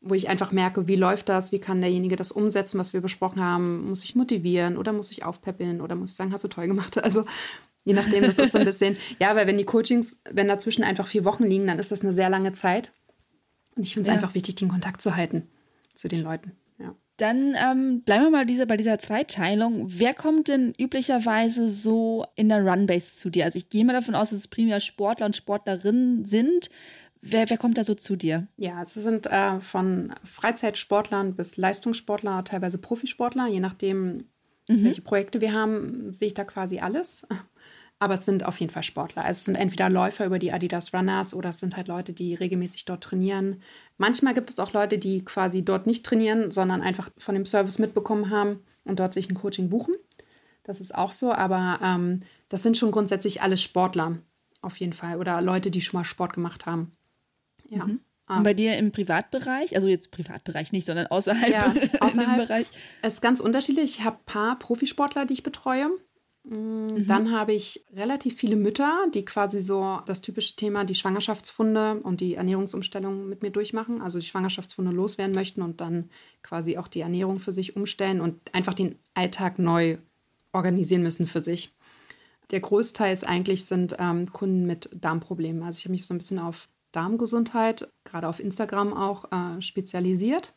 wo 0.00 0.14
ich 0.14 0.28
einfach 0.28 0.52
merke, 0.52 0.88
wie 0.88 0.96
läuft 0.96 1.28
das, 1.28 1.52
wie 1.52 1.58
kann 1.58 1.80
derjenige 1.80 2.16
das 2.16 2.32
umsetzen, 2.32 2.78
was 2.78 2.92
wir 2.92 3.00
besprochen 3.00 3.42
haben, 3.42 3.88
muss 3.88 4.04
ich 4.04 4.14
motivieren 4.14 4.76
oder 4.76 4.92
muss 4.92 5.10
ich 5.10 5.24
aufpäppeln 5.24 5.80
oder 5.80 5.94
muss 5.94 6.10
ich 6.10 6.16
sagen, 6.16 6.32
hast 6.32 6.44
du 6.44 6.48
toll 6.48 6.66
gemacht. 6.66 6.96
Also 7.02 7.24
je 7.84 7.94
nachdem, 7.94 8.24
das 8.24 8.36
ist 8.36 8.52
so 8.52 8.58
ein 8.58 8.64
bisschen, 8.64 8.96
ja, 9.20 9.34
weil 9.36 9.46
wenn 9.46 9.58
die 9.58 9.64
Coachings, 9.64 10.20
wenn 10.30 10.48
dazwischen 10.48 10.84
einfach 10.84 11.06
vier 11.06 11.24
Wochen 11.24 11.44
liegen, 11.44 11.66
dann 11.66 11.78
ist 11.78 11.92
das 11.92 12.02
eine 12.02 12.12
sehr 12.12 12.28
lange 12.28 12.52
Zeit. 12.52 12.92
Und 13.76 13.82
ich 13.82 13.94
finde 13.94 14.10
es 14.10 14.14
ja. 14.14 14.20
einfach 14.20 14.34
wichtig, 14.34 14.56
den 14.56 14.68
Kontakt 14.68 15.00
zu 15.02 15.16
halten 15.16 15.48
zu 15.94 16.08
den 16.08 16.22
Leuten. 16.22 16.52
Dann 17.16 17.56
ähm, 17.58 18.02
bleiben 18.02 18.24
wir 18.24 18.30
mal 18.30 18.46
diese, 18.46 18.66
bei 18.66 18.76
dieser 18.76 18.98
Zweiteilung. 18.98 19.86
Wer 19.88 20.12
kommt 20.12 20.48
denn 20.48 20.74
üblicherweise 20.78 21.70
so 21.70 22.26
in 22.34 22.50
der 22.50 22.62
Runbase 22.62 23.16
zu 23.16 23.30
dir? 23.30 23.46
Also 23.46 23.58
ich 23.58 23.70
gehe 23.70 23.84
mal 23.84 23.94
davon 23.94 24.14
aus, 24.14 24.30
dass 24.30 24.40
es 24.40 24.48
primär 24.48 24.80
Sportler 24.80 25.26
und 25.26 25.36
Sportlerinnen 25.36 26.26
sind. 26.26 26.68
Wer, 27.22 27.48
wer 27.48 27.56
kommt 27.56 27.78
da 27.78 27.84
so 27.84 27.94
zu 27.94 28.16
dir? 28.16 28.46
Ja, 28.58 28.82
es 28.82 28.94
sind 28.94 29.26
äh, 29.26 29.60
von 29.60 30.12
Freizeitsportlern 30.24 31.34
bis 31.34 31.56
Leistungssportler, 31.56 32.44
teilweise 32.44 32.78
Profisportler, 32.78 33.48
je 33.48 33.60
nachdem, 33.60 34.26
mhm. 34.68 34.84
welche 34.84 35.00
Projekte 35.00 35.40
wir 35.40 35.54
haben, 35.54 36.12
sehe 36.12 36.28
ich 36.28 36.34
da 36.34 36.44
quasi 36.44 36.80
alles. 36.80 37.26
Aber 37.98 38.14
es 38.14 38.26
sind 38.26 38.44
auf 38.44 38.60
jeden 38.60 38.72
Fall 38.72 38.82
Sportler. 38.82 39.22
Also 39.24 39.38
es 39.38 39.44
sind 39.44 39.54
entweder 39.54 39.88
Läufer 39.88 40.26
über 40.26 40.38
die 40.38 40.52
Adidas 40.52 40.92
Runners 40.92 41.32
oder 41.32 41.50
es 41.50 41.60
sind 41.60 41.76
halt 41.76 41.88
Leute, 41.88 42.12
die 42.12 42.34
regelmäßig 42.34 42.84
dort 42.84 43.02
trainieren. 43.02 43.62
Manchmal 43.96 44.34
gibt 44.34 44.50
es 44.50 44.58
auch 44.58 44.74
Leute, 44.74 44.98
die 44.98 45.24
quasi 45.24 45.64
dort 45.64 45.86
nicht 45.86 46.04
trainieren, 46.04 46.50
sondern 46.50 46.82
einfach 46.82 47.10
von 47.16 47.34
dem 47.34 47.46
Service 47.46 47.78
mitbekommen 47.78 48.28
haben 48.30 48.60
und 48.84 49.00
dort 49.00 49.14
sich 49.14 49.30
ein 49.30 49.34
Coaching 49.34 49.70
buchen. 49.70 49.94
Das 50.62 50.80
ist 50.80 50.94
auch 50.94 51.12
so, 51.12 51.32
aber 51.32 51.80
ähm, 51.82 52.22
das 52.48 52.62
sind 52.62 52.76
schon 52.76 52.90
grundsätzlich 52.90 53.40
alles 53.40 53.62
Sportler. 53.62 54.18
auf 54.60 54.78
jeden 54.78 54.92
Fall. 54.92 55.18
Oder 55.18 55.40
Leute, 55.40 55.70
die 55.70 55.80
schon 55.80 55.98
mal 55.98 56.04
Sport 56.04 56.34
gemacht 56.34 56.66
haben. 56.66 56.96
Ja. 57.68 57.86
Mhm. 57.86 58.00
Und 58.28 58.42
bei 58.42 58.54
dir 58.54 58.76
im 58.76 58.90
Privatbereich, 58.90 59.76
also 59.76 59.86
jetzt 59.86 60.10
Privatbereich 60.10 60.72
nicht, 60.72 60.84
sondern 60.84 61.06
außerhalb, 61.06 61.48
ja, 61.48 61.72
außerhalb 62.00 62.48
Bereich? 62.48 62.66
Es 63.00 63.14
ist 63.14 63.22
ganz 63.22 63.38
unterschiedlich. 63.38 63.98
Ich 63.98 64.04
habe 64.04 64.16
ein 64.16 64.24
paar 64.26 64.58
Profisportler, 64.58 65.26
die 65.26 65.34
ich 65.34 65.44
betreue. 65.44 65.90
Mhm. 66.48 67.06
Dann 67.06 67.32
habe 67.32 67.52
ich 67.52 67.84
relativ 67.94 68.36
viele 68.36 68.56
Mütter, 68.56 69.06
die 69.12 69.24
quasi 69.24 69.60
so 69.60 70.00
das 70.06 70.20
typische 70.20 70.54
Thema, 70.54 70.84
die 70.84 70.94
Schwangerschaftsfunde 70.94 72.00
und 72.02 72.20
die 72.20 72.34
Ernährungsumstellung 72.34 73.28
mit 73.28 73.42
mir 73.42 73.50
durchmachen, 73.50 74.00
also 74.00 74.18
die 74.18 74.26
Schwangerschaftsfunde 74.26 74.92
loswerden 74.92 75.34
möchten 75.34 75.62
und 75.62 75.80
dann 75.80 76.08
quasi 76.42 76.78
auch 76.78 76.88
die 76.88 77.00
Ernährung 77.00 77.40
für 77.40 77.52
sich 77.52 77.76
umstellen 77.76 78.20
und 78.20 78.38
einfach 78.54 78.74
den 78.74 78.96
Alltag 79.14 79.58
neu 79.58 79.98
organisieren 80.52 81.02
müssen 81.02 81.26
für 81.26 81.40
sich. 81.40 81.72
Der 82.52 82.60
Großteil 82.60 83.12
ist 83.12 83.28
eigentlich 83.28 83.64
sind 83.64 83.96
ähm, 83.98 84.32
Kunden 84.32 84.66
mit 84.66 84.88
Darmproblemen. 84.94 85.64
Also 85.64 85.78
ich 85.78 85.84
habe 85.84 85.92
mich 85.92 86.06
so 86.06 86.14
ein 86.14 86.18
bisschen 86.18 86.38
auf 86.38 86.68
Darmgesundheit, 86.92 87.90
gerade 88.04 88.28
auf 88.28 88.38
Instagram 88.38 88.92
auch, 88.94 89.24
äh, 89.32 89.60
spezialisiert. 89.60 90.54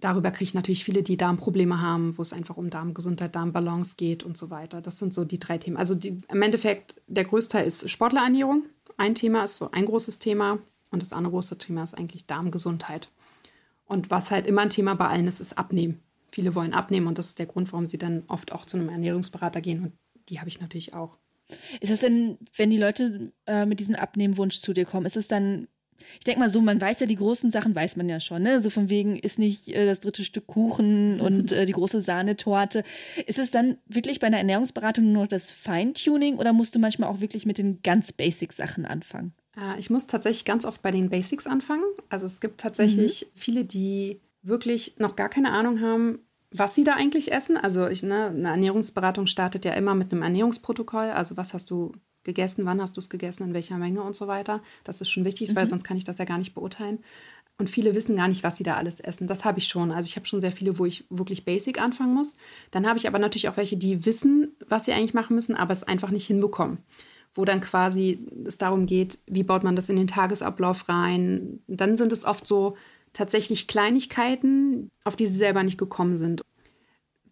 Darüber 0.00 0.30
kriege 0.30 0.44
ich 0.44 0.54
natürlich 0.54 0.84
viele, 0.84 1.02
die 1.02 1.16
Darmprobleme 1.16 1.80
haben, 1.80 2.16
wo 2.16 2.22
es 2.22 2.32
einfach 2.32 2.56
um 2.56 2.70
Darmgesundheit, 2.70 3.34
Darmbalance 3.34 3.96
geht 3.96 4.22
und 4.22 4.36
so 4.36 4.48
weiter. 4.50 4.80
Das 4.80 4.98
sind 4.98 5.12
so 5.12 5.24
die 5.24 5.40
drei 5.40 5.58
Themen. 5.58 5.76
Also 5.76 5.94
die, 5.96 6.20
im 6.28 6.42
Endeffekt, 6.42 6.94
der 7.08 7.24
größte 7.24 7.52
Teil 7.52 7.66
ist 7.66 7.90
Sportlerernährung. 7.90 8.64
Ein 8.96 9.16
Thema 9.16 9.44
ist 9.44 9.56
so 9.56 9.70
ein 9.72 9.86
großes 9.86 10.20
Thema 10.20 10.58
und 10.90 11.02
das 11.02 11.12
andere 11.12 11.32
große 11.32 11.58
Thema 11.58 11.82
ist 11.82 11.94
eigentlich 11.94 12.26
Darmgesundheit. 12.26 13.10
Und 13.86 14.10
was 14.10 14.30
halt 14.30 14.46
immer 14.46 14.62
ein 14.62 14.70
Thema 14.70 14.94
bei 14.94 15.08
allen 15.08 15.26
ist, 15.26 15.40
ist 15.40 15.58
Abnehmen. 15.58 16.00
Viele 16.30 16.54
wollen 16.54 16.74
abnehmen 16.74 17.06
und 17.06 17.18
das 17.18 17.28
ist 17.28 17.38
der 17.38 17.46
Grund, 17.46 17.72
warum 17.72 17.86
sie 17.86 17.98
dann 17.98 18.22
oft 18.28 18.52
auch 18.52 18.66
zu 18.66 18.76
einem 18.76 18.90
Ernährungsberater 18.90 19.60
gehen 19.60 19.82
und 19.82 19.92
die 20.28 20.38
habe 20.38 20.48
ich 20.48 20.60
natürlich 20.60 20.94
auch. 20.94 21.16
Ist 21.80 21.90
es 21.90 22.00
denn, 22.00 22.38
wenn 22.56 22.70
die 22.70 22.76
Leute 22.76 23.32
äh, 23.46 23.64
mit 23.64 23.80
diesem 23.80 23.94
Abnehmwunsch 23.94 24.60
zu 24.60 24.74
dir 24.74 24.84
kommen, 24.84 25.06
ist 25.06 25.16
es 25.16 25.28
dann, 25.28 25.68
ich 26.14 26.24
denke 26.24 26.40
mal 26.40 26.50
so, 26.50 26.60
man 26.60 26.80
weiß 26.80 27.00
ja, 27.00 27.06
die 27.06 27.16
großen 27.16 27.50
Sachen 27.50 27.74
weiß 27.74 27.96
man 27.96 28.08
ja 28.08 28.20
schon, 28.20 28.42
ne? 28.42 28.60
So 28.60 28.70
von 28.70 28.88
wegen 28.88 29.16
ist 29.16 29.38
nicht 29.38 29.68
äh, 29.68 29.86
das 29.86 30.00
dritte 30.00 30.24
Stück 30.24 30.46
Kuchen 30.46 31.20
und 31.20 31.52
äh, 31.52 31.66
die 31.66 31.72
große 31.72 32.02
Sahnetorte. 32.02 32.84
Ist 33.26 33.38
es 33.38 33.50
dann 33.50 33.78
wirklich 33.86 34.20
bei 34.20 34.26
einer 34.26 34.38
Ernährungsberatung 34.38 35.12
nur 35.12 35.26
das 35.26 35.52
Feintuning 35.52 36.36
oder 36.36 36.52
musst 36.52 36.74
du 36.74 36.78
manchmal 36.78 37.10
auch 37.10 37.20
wirklich 37.20 37.46
mit 37.46 37.58
den 37.58 37.82
ganz 37.82 38.12
Basic 38.12 38.52
Sachen 38.52 38.86
anfangen? 38.86 39.32
Äh, 39.56 39.78
ich 39.78 39.90
muss 39.90 40.06
tatsächlich 40.06 40.44
ganz 40.44 40.64
oft 40.64 40.82
bei 40.82 40.90
den 40.90 41.10
Basics 41.10 41.46
anfangen. 41.46 41.84
Also 42.08 42.26
es 42.26 42.40
gibt 42.40 42.60
tatsächlich 42.60 43.26
mhm. 43.26 43.38
viele, 43.38 43.64
die 43.64 44.20
wirklich 44.42 44.96
noch 44.98 45.16
gar 45.16 45.28
keine 45.28 45.50
Ahnung 45.50 45.80
haben, 45.80 46.20
was 46.50 46.74
sie 46.74 46.84
da 46.84 46.94
eigentlich 46.94 47.32
essen. 47.32 47.56
Also 47.56 47.88
ich, 47.88 48.02
ne, 48.02 48.26
eine 48.26 48.48
Ernährungsberatung 48.48 49.26
startet 49.26 49.64
ja 49.64 49.72
immer 49.72 49.94
mit 49.94 50.12
einem 50.12 50.22
Ernährungsprotokoll. 50.22 51.10
Also 51.10 51.36
was 51.36 51.52
hast 51.52 51.70
du 51.70 51.92
gegessen, 52.24 52.66
wann 52.66 52.80
hast 52.80 52.96
du 52.96 53.00
es 53.00 53.08
gegessen, 53.08 53.44
in 53.44 53.54
welcher 53.54 53.78
Menge 53.78 54.02
und 54.02 54.16
so 54.16 54.26
weiter. 54.26 54.62
Das 54.84 55.00
ist 55.00 55.10
schon 55.10 55.24
wichtig, 55.24 55.50
mhm. 55.50 55.56
weil 55.56 55.68
sonst 55.68 55.84
kann 55.84 55.96
ich 55.96 56.04
das 56.04 56.18
ja 56.18 56.24
gar 56.24 56.38
nicht 56.38 56.54
beurteilen. 56.54 56.98
Und 57.58 57.68
viele 57.68 57.94
wissen 57.94 58.14
gar 58.14 58.28
nicht, 58.28 58.44
was 58.44 58.56
sie 58.56 58.62
da 58.62 58.74
alles 58.74 59.00
essen. 59.00 59.26
Das 59.26 59.44
habe 59.44 59.58
ich 59.58 59.66
schon. 59.66 59.90
Also 59.90 60.06
ich 60.06 60.16
habe 60.16 60.26
schon 60.26 60.40
sehr 60.40 60.52
viele, 60.52 60.78
wo 60.78 60.86
ich 60.86 61.04
wirklich 61.10 61.44
basic 61.44 61.80
anfangen 61.80 62.14
muss. 62.14 62.34
Dann 62.70 62.86
habe 62.86 62.98
ich 62.98 63.08
aber 63.08 63.18
natürlich 63.18 63.48
auch 63.48 63.56
welche, 63.56 63.76
die 63.76 64.06
wissen, 64.06 64.54
was 64.68 64.84
sie 64.84 64.92
eigentlich 64.92 65.14
machen 65.14 65.34
müssen, 65.34 65.56
aber 65.56 65.72
es 65.72 65.82
einfach 65.82 66.10
nicht 66.10 66.26
hinbekommen. 66.26 66.78
Wo 67.34 67.44
dann 67.44 67.60
quasi 67.60 68.20
es 68.46 68.58
darum 68.58 68.86
geht, 68.86 69.18
wie 69.26 69.42
baut 69.42 69.64
man 69.64 69.74
das 69.74 69.88
in 69.88 69.96
den 69.96 70.06
Tagesablauf 70.06 70.88
rein. 70.88 71.60
Dann 71.66 71.96
sind 71.96 72.12
es 72.12 72.24
oft 72.24 72.46
so 72.46 72.76
tatsächlich 73.12 73.66
Kleinigkeiten, 73.66 74.90
auf 75.02 75.16
die 75.16 75.26
sie 75.26 75.36
selber 75.36 75.64
nicht 75.64 75.78
gekommen 75.78 76.16
sind. 76.16 76.42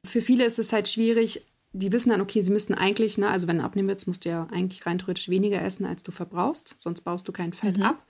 Für 0.05 0.23
viele 0.23 0.45
ist 0.45 0.59
es 0.59 0.73
halt 0.73 0.89
schwierig, 0.89 1.45
die 1.77 1.93
wissen 1.93 2.11
dann, 2.11 2.21
okay, 2.21 2.41
sie 2.41 2.51
müssten 2.51 2.75
eigentlich, 2.75 3.19
ne, 3.19 3.29
also 3.29 3.47
wenn 3.47 3.59
du 3.59 3.65
abnehmen 3.65 3.89
willst, 3.89 4.07
musst 4.07 4.25
du 4.25 4.31
ja 4.31 4.47
eigentlich 4.51 4.87
rein 4.87 4.99
theoretisch 4.99 5.29
weniger 5.29 5.61
essen, 5.63 5.85
als 5.85 6.03
du 6.03 6.11
verbrauchst, 6.11 6.75
sonst 6.79 7.03
baust 7.03 7.29
du 7.29 7.33
kein 7.33 7.53
Fett 7.53 7.77
mhm. 7.77 7.83
ab. 7.83 8.07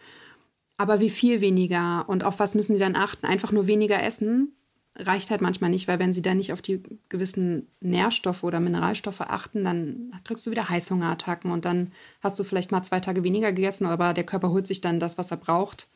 Aber 0.76 1.00
wie 1.00 1.10
viel 1.10 1.40
weniger 1.40 2.04
und 2.08 2.22
auf 2.22 2.38
was 2.38 2.54
müssen 2.54 2.74
sie 2.74 2.78
dann 2.78 2.96
achten? 2.96 3.26
Einfach 3.26 3.50
nur 3.50 3.66
weniger 3.66 4.02
essen 4.02 4.52
reicht 4.98 5.30
halt 5.30 5.42
manchmal 5.42 5.70
nicht, 5.70 5.88
weil 5.88 5.98
wenn 5.98 6.14
sie 6.14 6.22
dann 6.22 6.38
nicht 6.38 6.52
auf 6.52 6.62
die 6.62 6.82
gewissen 7.10 7.66
Nährstoffe 7.80 8.44
oder 8.44 8.60
Mineralstoffe 8.60 9.20
achten, 9.20 9.62
dann 9.62 10.10
kriegst 10.24 10.46
du 10.46 10.50
wieder 10.50 10.70
Heißhungerattacken 10.70 11.50
und 11.50 11.66
dann 11.66 11.92
hast 12.22 12.38
du 12.38 12.44
vielleicht 12.44 12.72
mal 12.72 12.82
zwei 12.82 13.00
Tage 13.00 13.22
weniger 13.22 13.52
gegessen, 13.52 13.86
aber 13.86 14.14
der 14.14 14.24
Körper 14.24 14.50
holt 14.50 14.66
sich 14.66 14.80
dann 14.80 15.00
das, 15.00 15.18
was 15.18 15.30
er 15.30 15.36
braucht 15.36 15.88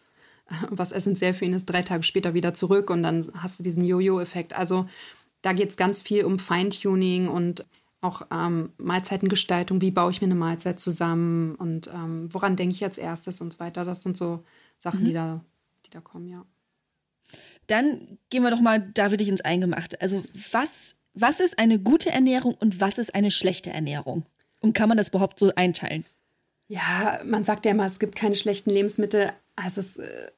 was 0.70 0.92
essentiell 0.92 1.32
für 1.32 1.44
ihn 1.44 1.54
ist, 1.54 1.66
drei 1.66 1.82
Tage 1.82 2.02
später 2.02 2.34
wieder 2.34 2.54
zurück 2.54 2.90
und 2.90 3.02
dann 3.02 3.30
hast 3.36 3.58
du 3.58 3.62
diesen 3.62 3.84
Jojo-Effekt. 3.84 4.52
Also 4.52 4.86
da 5.42 5.52
geht 5.52 5.70
es 5.70 5.76
ganz 5.76 6.02
viel 6.02 6.24
um 6.24 6.38
Feintuning 6.38 7.28
und 7.28 7.64
auch 8.00 8.22
ähm, 8.30 8.72
Mahlzeitengestaltung, 8.78 9.80
wie 9.80 9.90
baue 9.90 10.10
ich 10.10 10.20
mir 10.20 10.26
eine 10.26 10.34
Mahlzeit 10.34 10.80
zusammen 10.80 11.54
und 11.56 11.88
ähm, 11.88 12.28
woran 12.32 12.56
denke 12.56 12.74
ich 12.74 12.84
als 12.84 12.98
erstes 12.98 13.40
und 13.40 13.52
so 13.52 13.60
weiter. 13.60 13.84
Das 13.84 14.02
sind 14.02 14.16
so 14.16 14.44
Sachen, 14.78 15.02
mhm. 15.02 15.04
die, 15.06 15.12
da, 15.12 15.44
die 15.86 15.90
da 15.90 16.00
kommen, 16.00 16.28
ja. 16.28 16.44
Dann 17.66 18.18
gehen 18.30 18.42
wir 18.42 18.50
doch 18.50 18.60
mal 18.60 18.80
da 18.94 19.10
wirklich 19.10 19.28
ins 19.28 19.42
Eingemachte. 19.42 20.00
Also 20.00 20.22
was, 20.50 20.96
was 21.14 21.40
ist 21.40 21.58
eine 21.58 21.78
gute 21.78 22.10
Ernährung 22.10 22.54
und 22.54 22.80
was 22.80 22.98
ist 22.98 23.14
eine 23.14 23.30
schlechte 23.30 23.70
Ernährung? 23.70 24.24
Und 24.60 24.72
kann 24.72 24.88
man 24.88 24.98
das 24.98 25.08
überhaupt 25.08 25.38
so 25.38 25.52
einteilen? 25.54 26.04
Ja, 26.68 27.20
man 27.24 27.44
sagt 27.44 27.64
ja 27.64 27.72
immer, 27.72 27.86
es 27.86 27.98
gibt 27.98 28.16
keine 28.16 28.36
schlechten 28.36 28.70
Lebensmittel. 28.70 29.32
Also 29.56 29.80
es, 29.80 29.96
äh, 29.98 30.30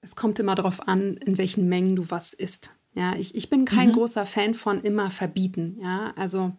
es 0.00 0.16
kommt 0.16 0.38
immer 0.38 0.54
darauf 0.54 0.86
an, 0.86 1.16
in 1.16 1.36
welchen 1.38 1.68
Mengen 1.68 1.96
du 1.96 2.10
was 2.10 2.32
isst. 2.32 2.72
Ja, 2.98 3.14
ich, 3.16 3.34
ich 3.34 3.48
bin 3.48 3.64
kein 3.64 3.88
mhm. 3.88 3.92
großer 3.92 4.26
Fan 4.26 4.54
von 4.54 4.80
immer 4.80 5.10
verbieten. 5.10 5.78
Ja, 5.80 6.12
also 6.16 6.52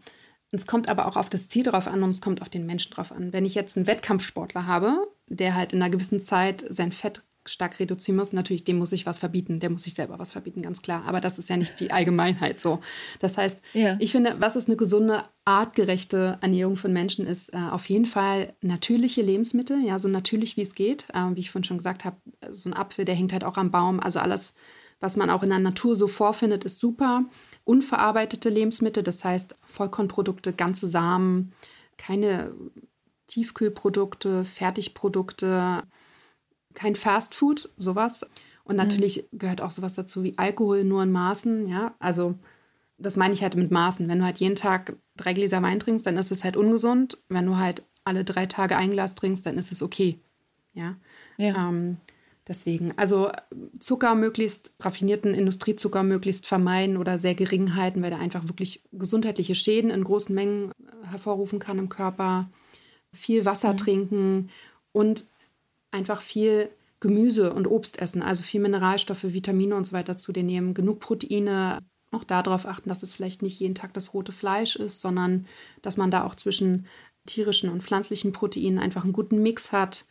es 0.51 0.65
kommt 0.65 0.87
aber 0.89 1.07
auch 1.07 1.17
auf 1.17 1.29
das 1.29 1.49
Ziel 1.49 1.63
drauf 1.63 1.87
an 1.87 2.01
und 2.01 2.11
es 2.11 2.21
kommt 2.21 2.41
auf 2.41 2.49
den 2.49 2.65
Menschen 2.65 2.93
drauf 2.93 3.11
an. 3.11 3.33
Wenn 3.33 3.45
ich 3.45 3.55
jetzt 3.55 3.77
einen 3.77 3.87
Wettkampfsportler 3.87 4.65
habe, 4.65 5.07
der 5.27 5.55
halt 5.55 5.73
in 5.73 5.81
einer 5.81 5.91
gewissen 5.91 6.19
Zeit 6.19 6.65
sein 6.69 6.91
Fett 6.91 7.23
stark 7.45 7.79
reduzieren 7.79 8.17
muss. 8.17 8.33
Natürlich, 8.33 8.63
dem 8.63 8.77
muss 8.77 8.91
ich 8.91 9.05
was 9.05 9.19
verbieten, 9.19 9.59
der 9.59 9.69
muss 9.69 9.83
sich 9.83 9.93
selber 9.93 10.19
was 10.19 10.31
verbieten, 10.31 10.61
ganz 10.61 10.81
klar. 10.81 11.03
Aber 11.05 11.21
das 11.21 11.37
ist 11.37 11.49
ja 11.49 11.57
nicht 11.57 11.79
die 11.79 11.91
Allgemeinheit 11.91 12.61
so. 12.61 12.79
Das 13.19 13.37
heißt, 13.37 13.61
ja. 13.73 13.97
ich 13.99 14.11
finde, 14.11 14.35
was 14.39 14.55
ist 14.55 14.67
eine 14.67 14.77
gesunde, 14.77 15.23
artgerechte 15.45 16.37
Ernährung 16.41 16.75
von 16.75 16.93
Menschen, 16.93 17.25
ist 17.25 17.53
äh, 17.53 17.57
auf 17.57 17.89
jeden 17.89 18.05
Fall 18.05 18.53
natürliche 18.61 19.21
Lebensmittel, 19.21 19.83
ja, 19.83 19.99
so 19.99 20.07
natürlich 20.07 20.57
wie 20.57 20.61
es 20.61 20.75
geht. 20.75 21.07
Äh, 21.13 21.35
wie 21.35 21.39
ich 21.39 21.51
vorhin 21.51 21.65
schon 21.65 21.77
gesagt 21.77 22.05
habe, 22.05 22.17
so 22.51 22.69
ein 22.69 22.75
Apfel, 22.75 23.05
der 23.05 23.15
hängt 23.15 23.33
halt 23.33 23.43
auch 23.43 23.57
am 23.57 23.71
Baum. 23.71 23.99
Also 23.99 24.19
alles, 24.19 24.53
was 24.99 25.15
man 25.15 25.29
auch 25.29 25.43
in 25.43 25.49
der 25.49 25.59
Natur 25.59 25.95
so 25.95 26.07
vorfindet, 26.07 26.65
ist 26.65 26.79
super. 26.79 27.25
Unverarbeitete 27.63 28.49
Lebensmittel, 28.49 29.03
das 29.03 29.23
heißt 29.23 29.55
Vollkornprodukte, 29.65 30.53
ganze 30.53 30.87
Samen, 30.87 31.53
keine 31.97 32.53
Tiefkühlprodukte, 33.27 34.43
Fertigprodukte, 34.43 35.83
kein 36.73 36.95
Fast 36.95 37.35
Food, 37.35 37.69
sowas. 37.77 38.25
Und 38.63 38.75
mhm. 38.75 38.83
natürlich 38.83 39.27
mhm. 39.31 39.37
gehört 39.39 39.61
auch 39.61 39.71
sowas 39.71 39.95
dazu 39.95 40.23
wie 40.23 40.37
Alkohol 40.37 40.83
nur 40.83 41.03
in 41.03 41.11
Maßen, 41.11 41.67
ja. 41.67 41.95
Also 41.99 42.35
das 42.97 43.15
meine 43.15 43.33
ich 43.33 43.41
halt 43.41 43.55
mit 43.55 43.71
Maßen. 43.71 44.07
Wenn 44.09 44.19
du 44.19 44.25
halt 44.25 44.39
jeden 44.39 44.55
Tag 44.55 44.97
drei 45.15 45.33
Gläser 45.33 45.61
Wein 45.61 45.79
trinkst, 45.79 46.05
dann 46.05 46.17
ist 46.17 46.31
es 46.31 46.43
halt 46.43 46.57
ungesund. 46.57 47.17
Wenn 47.29 47.45
du 47.45 47.57
halt 47.57 47.85
alle 48.03 48.25
drei 48.25 48.45
Tage 48.45 48.75
ein 48.75 48.91
Glas 48.91 49.15
trinkst, 49.15 49.45
dann 49.45 49.57
ist 49.57 49.71
es 49.71 49.81
okay. 49.81 50.19
Ja. 50.73 50.97
ja. 51.37 51.69
Ähm, 51.69 51.97
deswegen, 52.49 52.93
also 52.97 53.31
Zucker 53.79 54.15
möglichst, 54.15 54.73
raffinierten 54.81 55.33
Industriezucker 55.33 56.03
möglichst 56.03 56.47
vermeiden 56.47 56.97
oder 56.97 57.17
sehr 57.17 57.35
gering 57.35 57.75
halten, 57.75 58.01
weil 58.01 58.09
der 58.09 58.19
einfach 58.19 58.49
wirklich 58.49 58.83
gesundheitliche 58.91 59.55
Schäden 59.55 59.91
in 59.91 60.03
großen 60.03 60.35
Mengen 60.35 60.71
äh, 60.71 61.07
hervorrufen 61.07 61.59
kann 61.59 61.79
im 61.79 61.87
Körper. 61.87 62.49
Viel 63.13 63.45
Wasser 63.45 63.73
mhm. 63.73 63.77
trinken 63.77 64.49
und 64.91 65.25
einfach 65.91 66.21
viel 66.21 66.69
Gemüse 66.99 67.53
und 67.53 67.67
Obst 67.67 67.99
essen, 67.99 68.21
also 68.21 68.43
viel 68.43 68.59
Mineralstoffe, 68.59 69.23
Vitamine 69.23 69.75
und 69.75 69.85
so 69.85 69.93
weiter 69.93 70.17
zu 70.17 70.33
dir 70.33 70.43
nehmen, 70.43 70.73
genug 70.73 70.99
Proteine, 70.99 71.79
auch 72.11 72.23
darauf 72.23 72.65
achten, 72.65 72.89
dass 72.89 73.03
es 73.03 73.13
vielleicht 73.13 73.41
nicht 73.41 73.59
jeden 73.59 73.75
Tag 73.75 73.93
das 73.93 74.13
rote 74.13 74.31
Fleisch 74.31 74.75
ist, 74.75 74.99
sondern 74.99 75.45
dass 75.81 75.95
man 75.95 76.11
da 76.11 76.25
auch 76.25 76.35
zwischen 76.35 76.87
tierischen 77.25 77.69
und 77.69 77.83
pflanzlichen 77.83 78.33
Proteinen 78.33 78.79
einfach 78.79 79.03
einen 79.03 79.13
guten 79.13 79.41
Mix 79.41 79.71
hat. 79.71 80.05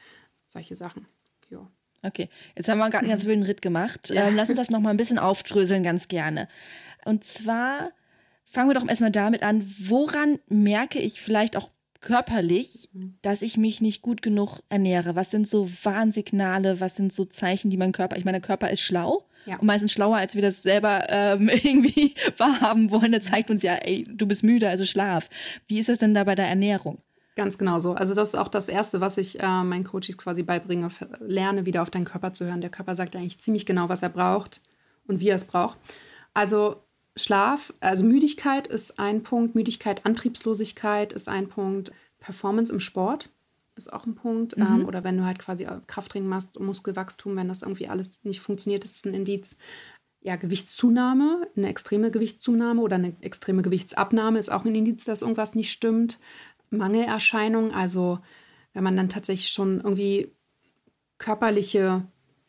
Solche 0.46 0.76
Sachen. 0.76 1.06
Ja. 1.50 1.68
Okay, 2.02 2.28
jetzt 2.56 2.68
haben 2.68 2.78
wir 2.78 2.90
gerade 2.90 3.04
einen 3.04 3.10
ganz 3.10 3.24
wilden 3.26 3.42
Ritt 3.42 3.62
gemacht. 3.62 4.10
Ja. 4.10 4.28
Ähm, 4.28 4.36
lass 4.36 4.48
uns 4.48 4.58
das 4.58 4.70
noch 4.70 4.80
mal 4.80 4.90
ein 4.90 4.96
bisschen 4.96 5.18
aufdröseln, 5.18 5.82
ganz 5.82 6.08
gerne. 6.08 6.48
Und 7.04 7.24
zwar 7.24 7.90
fangen 8.44 8.70
wir 8.70 8.74
doch 8.74 8.88
erstmal 8.88 9.10
damit 9.10 9.42
an, 9.42 9.70
woran 9.78 10.38
merke 10.48 10.98
ich 10.98 11.20
vielleicht 11.20 11.56
auch 11.56 11.70
körperlich, 12.00 12.88
dass 13.22 13.42
ich 13.42 13.56
mich 13.56 13.80
nicht 13.80 14.02
gut 14.02 14.22
genug 14.22 14.60
ernähre? 14.68 15.16
Was 15.16 15.30
sind 15.30 15.48
so 15.48 15.68
Warnsignale? 15.82 16.80
Was 16.80 16.96
sind 16.96 17.12
so 17.12 17.24
Zeichen, 17.24 17.70
die 17.70 17.76
mein 17.76 17.92
Körper, 17.92 18.16
ich 18.16 18.24
meine, 18.24 18.40
der 18.40 18.46
Körper 18.46 18.70
ist 18.70 18.80
schlau 18.80 19.24
ja. 19.46 19.56
und 19.56 19.66
meistens 19.66 19.92
schlauer, 19.92 20.16
als 20.16 20.34
wir 20.34 20.42
das 20.42 20.62
selber 20.62 21.06
ähm, 21.08 21.48
irgendwie 21.52 22.14
wahrhaben 22.36 22.90
wollen. 22.90 23.12
Da 23.12 23.20
zeigt 23.20 23.50
uns 23.50 23.62
ja, 23.62 23.74
ey, 23.74 24.04
du 24.08 24.26
bist 24.26 24.44
müde, 24.44 24.68
also 24.68 24.84
schlaf. 24.84 25.28
Wie 25.66 25.78
ist 25.78 25.88
das 25.88 25.98
denn 25.98 26.14
da 26.14 26.24
bei 26.24 26.34
der 26.34 26.46
Ernährung? 26.46 26.98
Ganz 27.38 27.56
genau 27.56 27.78
so. 27.78 27.92
Also 27.92 28.14
das 28.14 28.30
ist 28.30 28.34
auch 28.34 28.48
das 28.48 28.68
Erste, 28.68 29.00
was 29.00 29.16
ich 29.16 29.38
äh, 29.38 29.62
meinen 29.62 29.84
Coaches 29.84 30.18
quasi 30.18 30.42
beibringe. 30.42 30.88
Lerne 31.20 31.66
wieder 31.66 31.82
auf 31.82 31.90
deinen 31.90 32.04
Körper 32.04 32.32
zu 32.32 32.44
hören. 32.44 32.60
Der 32.60 32.68
Körper 32.68 32.96
sagt 32.96 33.14
eigentlich 33.14 33.38
ziemlich 33.38 33.64
genau, 33.64 33.88
was 33.88 34.02
er 34.02 34.08
braucht 34.08 34.60
und 35.06 35.20
wie 35.20 35.28
er 35.28 35.36
es 35.36 35.44
braucht. 35.44 35.78
Also 36.34 36.82
Schlaf, 37.14 37.72
also 37.78 38.04
Müdigkeit 38.04 38.66
ist 38.66 38.98
ein 38.98 39.22
Punkt, 39.22 39.54
Müdigkeit, 39.54 40.04
Antriebslosigkeit 40.04 41.12
ist 41.12 41.28
ein 41.28 41.48
Punkt, 41.48 41.92
Performance 42.18 42.72
im 42.72 42.80
Sport 42.80 43.30
ist 43.76 43.92
auch 43.92 44.04
ein 44.04 44.16
Punkt. 44.16 44.56
Mhm. 44.56 44.64
Ähm, 44.64 44.84
oder 44.86 45.04
wenn 45.04 45.16
du 45.16 45.24
halt 45.24 45.38
quasi 45.38 45.64
Krafttraining 45.86 46.28
machst, 46.28 46.58
Muskelwachstum, 46.58 47.36
wenn 47.36 47.46
das 47.46 47.62
irgendwie 47.62 47.86
alles 47.86 48.18
nicht 48.24 48.40
funktioniert, 48.40 48.84
ist 48.84 48.96
es 48.96 49.04
ein 49.04 49.14
Indiz. 49.14 49.56
Ja, 50.22 50.34
Gewichtszunahme, 50.34 51.46
eine 51.56 51.68
extreme 51.68 52.10
Gewichtszunahme 52.10 52.82
oder 52.82 52.96
eine 52.96 53.14
extreme 53.20 53.62
Gewichtsabnahme 53.62 54.40
ist 54.40 54.50
auch 54.50 54.64
ein 54.64 54.74
Indiz, 54.74 55.04
dass 55.04 55.22
irgendwas 55.22 55.54
nicht 55.54 55.70
stimmt. 55.70 56.18
Mangelerscheinung, 56.70 57.72
also 57.72 58.18
wenn 58.72 58.84
man 58.84 58.96
dann 58.96 59.08
tatsächlich 59.08 59.50
schon 59.50 59.80
irgendwie 59.80 60.32
körperliche 61.18 62.06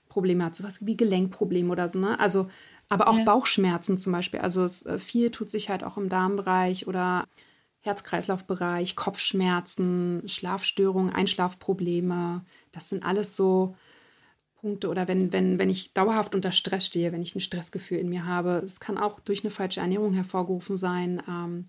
Probleme 0.10 0.44
hat, 0.46 0.56
sowas 0.56 0.86
wie 0.86 0.98
Gelenkprobleme 0.98 1.72
oder 1.72 1.90
so, 1.90 2.00
ne? 2.00 2.20
Also, 2.20 2.50
aber 2.90 3.08
auch 3.08 3.18
ja. 3.18 3.24
Bauchschmerzen 3.24 3.98
zum 3.98 4.14
Beispiel. 4.14 4.40
Also 4.40 4.64
es, 4.64 4.86
äh, 4.86 4.98
viel 4.98 5.32
tut 5.32 5.50
sich 5.50 5.70
halt 5.70 5.84
auch 5.84 5.98
im 5.98 6.10
Darmbereich 6.10 6.88
oder 6.88 7.26
Herz-Kreislauf-Bereich, 7.82 8.96
Kopfschmerzen, 8.96 10.24
Schlafstörungen, 10.26 11.14
Einschlafprobleme. 11.14 12.44
Das 12.72 12.90
sind 12.90 13.06
alles 13.06 13.36
so 13.36 13.76
Punkte. 14.56 14.90
Oder 14.90 15.08
wenn, 15.08 15.32
wenn, 15.32 15.60
wenn 15.60 15.70
ich 15.70 15.94
dauerhaft 15.94 16.36
unter 16.36 16.52
Stress 16.52 16.86
stehe, 16.86 17.12
wenn 17.12 17.22
ich 17.22 17.36
ein 17.36 17.42
Stressgefühl 17.42 18.00
in 18.00 18.10
mir 18.10 18.26
habe. 18.26 18.62
Es 18.66 18.80
kann 18.80 18.98
auch 18.98 19.20
durch 19.20 19.44
eine 19.44 19.52
falsche 19.52 19.80
Ernährung 19.80 20.14
hervorgerufen 20.14 20.76
sein. 20.76 21.22
Ähm, 21.28 21.66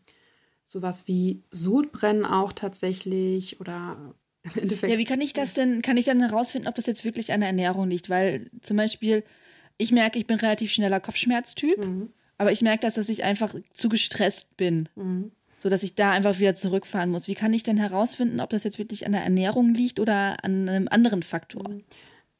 sowas 0.71 1.09
wie 1.09 1.43
Sodbrennen 1.50 2.25
auch 2.25 2.53
tatsächlich 2.53 3.61
oder 3.61 4.15
im 4.43 4.62
Endeffekt. 4.62 4.93
Ja, 4.93 4.99
wie 4.99 5.05
kann 5.05 5.21
ich 5.21 5.33
das 5.33 5.55
denn, 5.55 5.83
kann 5.83 5.97
ich 5.97 6.05
dann 6.05 6.21
herausfinden, 6.21 6.69
ob 6.69 6.77
das 6.77 6.87
jetzt 6.87 7.05
wirklich 7.05 7.33
an 7.33 7.41
der 7.41 7.49
Ernährung 7.49 7.91
liegt? 7.91 8.09
Weil 8.09 8.50
zum 8.62 8.77
Beispiel, 8.77 9.25
ich 9.79 9.91
merke, 9.91 10.19
ich 10.19 10.27
bin 10.27 10.39
relativ 10.39 10.71
schneller 10.71 11.00
Kopfschmerztyp, 11.00 11.79
mhm. 11.79 12.11
aber 12.39 12.53
ich 12.53 12.62
merke, 12.62 12.83
dass, 12.83 12.95
dass 12.95 13.09
ich 13.09 13.25
einfach 13.25 13.55
zu 13.75 13.89
gestresst 13.89 14.57
bin. 14.57 14.89
Mhm 14.95 15.33
so 15.62 15.69
dass 15.69 15.83
ich 15.83 15.95
da 15.95 16.11
einfach 16.11 16.39
wieder 16.39 16.55
zurückfahren 16.55 17.11
muss. 17.11 17.29
Wie 17.29 17.35
kann 17.35 17.53
ich 17.53 17.62
denn 17.62 17.77
herausfinden, 17.77 18.41
ob 18.41 18.49
das 18.49 18.65
jetzt 18.65 18.79
wirklich 18.79 19.05
an 19.05 19.12
der 19.12 19.23
Ernährung 19.23 19.75
liegt 19.75 20.00
oder 20.00 20.43
an 20.43 20.67
einem 20.67 20.89
anderen 20.89 21.23
Faktor? 21.23 21.65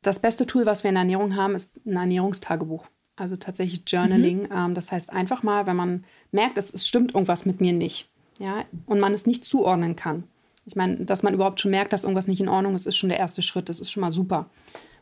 Das 0.01 0.23
beste 0.23 0.47
Tool, 0.47 0.65
was 0.65 0.85
wir 0.85 0.89
in 0.89 0.95
der 0.95 1.03
Ernährung 1.03 1.37
haben, 1.37 1.55
ist 1.55 1.85
ein 1.85 1.97
Ernährungstagebuch. 1.97 2.87
Also 3.17 3.37
tatsächlich 3.37 3.83
Journaling. 3.87 4.45
Mhm. 4.45 4.53
Ähm, 4.53 4.75
das 4.75 4.91
heißt 4.91 5.13
einfach 5.13 5.43
mal, 5.43 5.67
wenn 5.67 5.77
man 5.77 6.05
merkt, 6.33 6.57
es, 6.57 6.73
es 6.73 6.89
stimmt 6.89 7.15
irgendwas 7.15 7.45
mit 7.45 7.61
mir 7.61 7.75
nicht, 7.75 8.09
ja, 8.41 8.65
und 8.87 8.99
man 9.01 9.13
es 9.13 9.27
nicht 9.27 9.45
zuordnen 9.45 9.97
kann. 9.97 10.25
Ich 10.65 10.75
meine, 10.75 11.05
dass 11.05 11.23
man 11.23 11.35
überhaupt 11.35 11.61
schon 11.61 11.71
merkt, 11.71 11.93
dass 11.93 12.05
irgendwas 12.05 12.27
nicht 12.27 12.41
in 12.41 12.49
Ordnung 12.49 12.75
ist, 12.75 12.87
ist 12.87 12.97
schon 12.97 13.11
der 13.11 13.19
erste 13.19 13.43
Schritt. 13.43 13.69
Das 13.69 13.81
ist 13.81 13.91
schon 13.91 14.01
mal 14.01 14.11
super. 14.11 14.49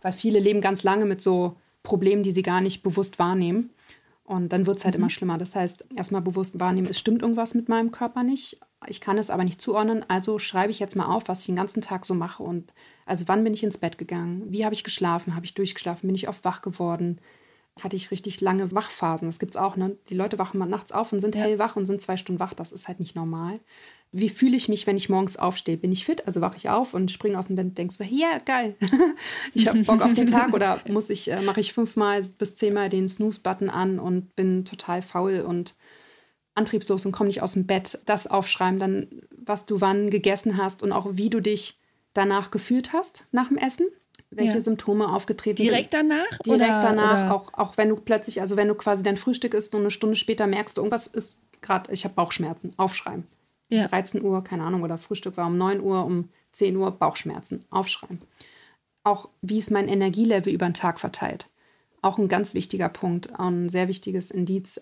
Weil 0.03 0.13
viele 0.13 0.41
leben 0.41 0.61
ganz 0.61 0.83
lange 0.83 1.05
mit 1.05 1.21
so 1.21 1.57
Problemen, 1.85 2.23
die 2.23 2.33
sie 2.33 2.43
gar 2.43 2.61
nicht 2.61 2.83
bewusst 2.83 3.19
wahrnehmen. 3.19 3.71
Und 4.25 4.53
dann 4.53 4.67
wird 4.67 4.79
es 4.79 4.85
halt 4.85 4.97
mhm. 4.97 5.03
immer 5.03 5.11
schlimmer. 5.11 5.39
Das 5.39 5.55
heißt, 5.55 5.87
erstmal 5.97 6.21
bewusst 6.21 6.59
wahrnehmen, 6.59 6.89
es 6.89 6.99
stimmt 6.99 7.23
irgendwas 7.23 7.55
mit 7.55 7.69
meinem 7.69 7.93
Körper 7.93 8.25
nicht. 8.25 8.59
Ich 8.89 9.01
kann 9.01 9.19
es 9.19 9.31
aber 9.31 9.45
nicht 9.45 9.61
zuordnen. 9.61 10.05
Also 10.09 10.39
schreibe 10.39 10.73
ich 10.73 10.81
jetzt 10.81 10.97
mal 10.97 11.07
auf, 11.07 11.29
was 11.29 11.41
ich 11.41 11.47
den 11.47 11.57
ganzen 11.57 11.81
Tag 11.81 12.07
so 12.07 12.15
mache. 12.15 12.43
Und 12.43 12.73
also 13.07 13.29
wann 13.29 13.45
bin 13.45 13.55
ich 13.55 13.63
ins 13.63 13.79
Bett 13.79 13.99
gegangen? 13.99 14.45
Wie 14.49 14.65
habe 14.65 14.75
ich 14.75 14.85
geschlafen? 14.85 15.37
Habe 15.37 15.47
ich 15.47 15.55
durchgeschlafen? 15.55 16.09
Bin 16.09 16.17
ich 16.17 16.29
oft 16.29 16.45
wach 16.45 16.61
geworden? 16.61 17.21
Hatte 17.81 17.97
ich 17.97 18.11
richtig 18.11 18.41
lange 18.41 18.73
Wachphasen? 18.73 19.29
Das 19.29 19.39
gibt 19.39 19.55
es 19.55 19.61
auch. 19.61 19.77
Ne? 19.77 19.97
Die 20.09 20.15
Leute 20.15 20.39
wachen 20.39 20.59
mal 20.59 20.67
nachts 20.67 20.93
auf 20.93 21.13
und 21.13 21.21
sind 21.21 21.35
ja. 21.35 21.43
hellwach 21.43 21.77
und 21.77 21.87
sind 21.87 22.01
zwei 22.01 22.17
Stunden 22.17 22.41
wach. 22.41 22.55
Das 22.55 22.73
ist 22.73 22.89
halt 22.89 23.01
nicht 23.01 23.17
normal 23.17 23.61
wie 24.11 24.29
fühle 24.29 24.57
ich 24.57 24.69
mich, 24.69 24.87
wenn 24.87 24.97
ich 24.97 25.09
morgens 25.09 25.37
aufstehe? 25.37 25.77
Bin 25.77 25.93
ich 25.93 26.05
fit? 26.05 26.27
Also 26.27 26.41
wache 26.41 26.57
ich 26.57 26.71
auf 26.71 26.95
und 26.95 27.11
springe 27.11 27.39
aus 27.39 27.49
dem 27.49 27.57
Bett 27.57 27.67
und 27.67 27.79
denke 27.79 27.93
so, 27.93 28.05
ja, 28.05 28.29
yeah, 28.31 28.39
geil, 28.39 28.77
ich 29.55 29.69
habe 29.69 29.83
Bock 29.83 30.03
auf 30.03 30.15
den 30.15 30.27
Tag 30.31 30.55
oder 30.55 30.81
muss 30.89 31.11
ich, 31.11 31.31
äh, 31.31 31.43
mache 31.43 31.61
ich 31.61 31.73
fünfmal 31.73 32.23
bis 32.23 32.55
zehnmal 32.55 32.89
den 32.89 33.09
Snooze-Button 33.09 33.69
an 33.69 33.99
und 33.99 34.35
bin 34.35 34.65
total 34.65 35.03
faul 35.03 35.41
und 35.41 35.75
antriebslos 36.55 37.05
und 37.05 37.13
komme 37.13 37.29
nicht 37.29 37.43
aus 37.43 37.53
dem 37.53 37.67
Bett. 37.67 37.99
Das 38.07 38.27
aufschreiben, 38.27 38.79
dann 38.79 39.09
was 39.31 39.67
du 39.67 39.81
wann 39.81 40.11
gegessen 40.11 40.57
hast 40.57 40.83
und 40.83 40.93
auch 40.93 41.07
wie 41.13 41.31
du 41.31 41.41
dich 41.41 41.79
danach 42.15 42.51
gefühlt 42.51 42.93
hast 42.93 43.27
nach 43.31 43.49
dem 43.49 43.59
Essen. 43.59 43.87
Welche 44.31 44.55
ja. 44.55 44.61
Symptome 44.61 45.09
aufgetreten 45.13 45.63
Direkt 45.63 45.93
sind. 45.93 46.03
Direkt 46.11 46.21
danach? 46.21 46.39
Direkt 46.45 46.63
oder, 46.63 46.81
danach, 46.81 47.25
oder? 47.25 47.35
Auch, 47.35 47.55
auch 47.55 47.77
wenn 47.77 47.89
du 47.89 47.97
plötzlich, 47.97 48.41
also 48.41 48.57
wenn 48.57 48.69
du 48.69 48.75
quasi 48.75 49.03
dein 49.03 49.17
Frühstück 49.17 49.55
isst 49.55 49.75
und 49.75 49.81
eine 49.81 49.91
Stunde 49.91 50.17
später 50.17 50.47
merkst 50.47 50.77
du, 50.77 50.83
irgendwas 50.83 51.07
ist 51.07 51.39
gerade, 51.63 51.93
ich 51.93 52.05
habe 52.05 52.15
Bauchschmerzen, 52.15 52.75
aufschreiben 52.77 53.27
ja. 53.69 53.89
13 53.89 54.23
Uhr, 54.23 54.43
keine 54.43 54.65
Ahnung, 54.65 54.83
oder 54.83 54.99
Frühstück 54.99 55.37
war 55.37 55.47
um 55.47 55.59
9 55.59 55.81
Uhr, 55.81 56.05
um 56.05 56.29
10 56.53 56.77
Uhr 56.77 56.91
Bauchschmerzen. 56.91 57.65
Aufschreiben. 57.71 58.21
Auch 59.05 59.29
wie 59.43 59.59
ist 59.59 59.71
mein 59.71 59.89
Energielevel 59.89 60.53
über 60.53 60.67
den 60.67 60.75
Tag 60.75 60.99
verteilt. 60.99 61.49
Auch 62.03 62.19
ein 62.19 62.29
ganz 62.29 62.55
wichtiger 62.55 62.89
Punkt, 62.89 63.39
ein 63.39 63.69
sehr 63.69 63.89
wichtiges 63.89 64.31
Indiz 64.31 64.81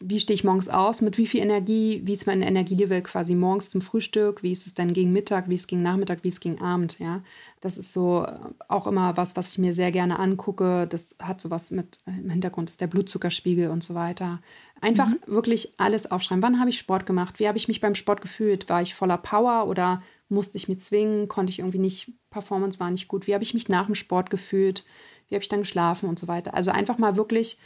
wie 0.00 0.20
stehe 0.20 0.34
ich 0.34 0.44
morgens 0.44 0.68
aus, 0.68 1.00
mit 1.00 1.18
wie 1.18 1.26
viel 1.26 1.40
Energie, 1.40 2.02
wie 2.04 2.12
ist 2.12 2.26
mein 2.26 2.42
Energielevel 2.42 3.02
quasi 3.02 3.34
morgens 3.34 3.70
zum 3.70 3.80
Frühstück, 3.80 4.42
wie 4.42 4.52
ist 4.52 4.66
es 4.66 4.74
dann 4.74 4.92
gegen 4.92 5.12
Mittag, 5.12 5.48
wie 5.48 5.54
ist 5.54 5.62
es 5.62 5.66
gegen 5.66 5.82
Nachmittag, 5.82 6.24
wie 6.24 6.28
ist 6.28 6.34
es 6.34 6.40
gegen 6.40 6.60
Abend, 6.60 6.98
ja. 6.98 7.22
Das 7.60 7.78
ist 7.78 7.92
so 7.92 8.24
äh, 8.24 8.38
auch 8.68 8.86
immer 8.86 9.16
was, 9.16 9.36
was 9.36 9.52
ich 9.52 9.58
mir 9.58 9.72
sehr 9.72 9.92
gerne 9.92 10.18
angucke. 10.18 10.86
Das 10.86 11.16
hat 11.22 11.40
sowas 11.40 11.70
mit 11.70 11.98
äh, 12.06 12.10
im 12.10 12.28
Hintergrund, 12.30 12.68
ist 12.68 12.80
der 12.80 12.86
Blutzuckerspiegel 12.88 13.70
und 13.70 13.82
so 13.82 13.94
weiter. 13.94 14.40
Einfach 14.80 15.08
mhm. 15.08 15.18
wirklich 15.26 15.72
alles 15.78 16.10
aufschreiben. 16.10 16.42
Wann 16.42 16.60
habe 16.60 16.70
ich 16.70 16.78
Sport 16.78 17.06
gemacht? 17.06 17.38
Wie 17.38 17.48
habe 17.48 17.56
ich 17.56 17.68
mich 17.68 17.80
beim 17.80 17.94
Sport 17.94 18.20
gefühlt? 18.20 18.68
War 18.68 18.82
ich 18.82 18.94
voller 18.94 19.16
Power 19.16 19.66
oder 19.66 20.02
musste 20.28 20.58
ich 20.58 20.68
mich 20.68 20.80
zwingen? 20.80 21.28
Konnte 21.28 21.50
ich 21.50 21.60
irgendwie 21.60 21.78
nicht, 21.78 22.12
Performance 22.30 22.78
war 22.80 22.90
nicht 22.90 23.08
gut? 23.08 23.26
Wie 23.26 23.34
habe 23.34 23.44
ich 23.44 23.54
mich 23.54 23.68
nach 23.68 23.86
dem 23.86 23.94
Sport 23.94 24.28
gefühlt? 24.28 24.84
Wie 25.28 25.34
habe 25.34 25.42
ich 25.42 25.48
dann 25.48 25.60
geschlafen 25.60 26.08
und 26.08 26.18
so 26.18 26.28
weiter? 26.28 26.52
Also 26.52 26.70
einfach 26.70 26.98
mal 26.98 27.16
wirklich 27.16 27.58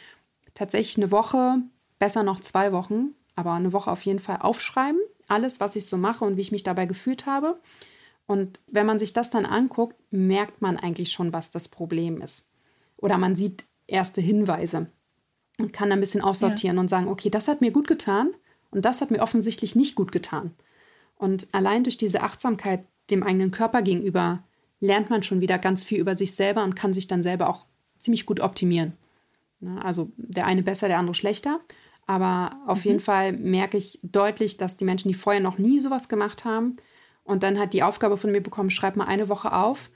tatsächlich 0.54 0.96
eine 0.96 1.10
Woche 1.10 1.58
besser 1.98 2.22
noch 2.22 2.40
zwei 2.40 2.72
Wochen, 2.72 3.14
aber 3.34 3.52
eine 3.52 3.72
Woche 3.72 3.90
auf 3.90 4.02
jeden 4.02 4.18
Fall 4.18 4.38
aufschreiben, 4.40 5.00
alles, 5.28 5.60
was 5.60 5.76
ich 5.76 5.86
so 5.86 5.96
mache 5.96 6.24
und 6.24 6.36
wie 6.36 6.42
ich 6.42 6.52
mich 6.52 6.62
dabei 6.62 6.86
gefühlt 6.86 7.26
habe. 7.26 7.60
Und 8.26 8.60
wenn 8.66 8.86
man 8.86 8.98
sich 8.98 9.12
das 9.12 9.30
dann 9.30 9.46
anguckt, 9.46 9.96
merkt 10.10 10.60
man 10.60 10.76
eigentlich 10.76 11.12
schon, 11.12 11.32
was 11.32 11.50
das 11.50 11.68
Problem 11.68 12.20
ist. 12.20 12.48
Oder 12.96 13.16
man 13.16 13.36
sieht 13.36 13.64
erste 13.86 14.20
Hinweise 14.20 14.90
und 15.58 15.72
kann 15.72 15.90
ein 15.92 16.00
bisschen 16.00 16.20
aussortieren 16.20 16.76
ja. 16.76 16.80
und 16.80 16.88
sagen, 16.88 17.08
okay, 17.08 17.30
das 17.30 17.48
hat 17.48 17.60
mir 17.60 17.70
gut 17.70 17.88
getan 17.88 18.30
und 18.70 18.84
das 18.84 19.00
hat 19.00 19.10
mir 19.10 19.22
offensichtlich 19.22 19.76
nicht 19.76 19.94
gut 19.94 20.12
getan. 20.12 20.54
Und 21.16 21.48
allein 21.52 21.84
durch 21.84 21.96
diese 21.96 22.22
Achtsamkeit 22.22 22.86
dem 23.10 23.22
eigenen 23.22 23.50
Körper 23.50 23.82
gegenüber 23.82 24.44
lernt 24.80 25.10
man 25.10 25.22
schon 25.22 25.40
wieder 25.40 25.58
ganz 25.58 25.82
viel 25.84 25.98
über 25.98 26.16
sich 26.16 26.34
selber 26.34 26.62
und 26.64 26.76
kann 26.76 26.94
sich 26.94 27.08
dann 27.08 27.22
selber 27.22 27.48
auch 27.48 27.66
ziemlich 27.98 28.26
gut 28.26 28.40
optimieren. 28.40 28.92
Ne, 29.60 29.84
also 29.84 30.10
der 30.16 30.46
eine 30.46 30.62
besser, 30.62 30.88
der 30.88 30.98
andere 30.98 31.14
schlechter. 31.14 31.60
Aber 32.08 32.56
auf 32.66 32.78
mhm. 32.78 32.84
jeden 32.84 33.00
Fall 33.00 33.32
merke 33.34 33.76
ich 33.76 34.00
deutlich, 34.02 34.56
dass 34.56 34.78
die 34.78 34.86
Menschen, 34.86 35.08
die 35.08 35.14
vorher 35.14 35.42
noch 35.42 35.58
nie 35.58 35.78
sowas 35.78 36.08
gemacht 36.08 36.46
haben 36.46 36.76
und 37.22 37.42
dann 37.42 37.58
halt 37.58 37.74
die 37.74 37.82
Aufgabe 37.82 38.16
von 38.16 38.32
mir 38.32 38.40
bekommen, 38.40 38.70
schreib 38.70 38.96
mal 38.96 39.04
eine 39.04 39.28
Woche 39.28 39.52
auf, 39.52 39.90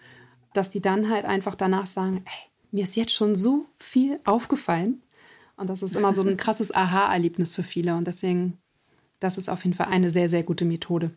dass 0.53 0.69
die 0.69 0.83
dann 0.83 1.09
halt 1.09 1.25
einfach 1.25 1.57
danach 1.57 1.87
sagen, 1.87 2.23
ey, 2.27 2.51
mir 2.71 2.85
ist 2.85 2.97
jetzt 2.97 3.15
schon 3.15 3.35
so 3.35 3.65
viel 3.79 4.21
aufgefallen. 4.25 5.03
Und 5.57 5.71
das 5.71 5.83
ist 5.83 5.97
immer 5.97 6.13
so 6.13 6.23
ein 6.23 6.37
krasses 6.37 6.75
Aha-Erlebnis 6.75 7.55
für 7.55 7.63
viele. 7.63 7.97
Und 7.97 8.07
deswegen, 8.07 8.59
das 9.19 9.39
ist 9.39 9.49
auf 9.49 9.65
jeden 9.65 9.77
Fall 9.77 9.89
eine 9.89 10.11
sehr, 10.11 10.29
sehr 10.29 10.43
gute 10.43 10.67
Methode. 10.67 11.13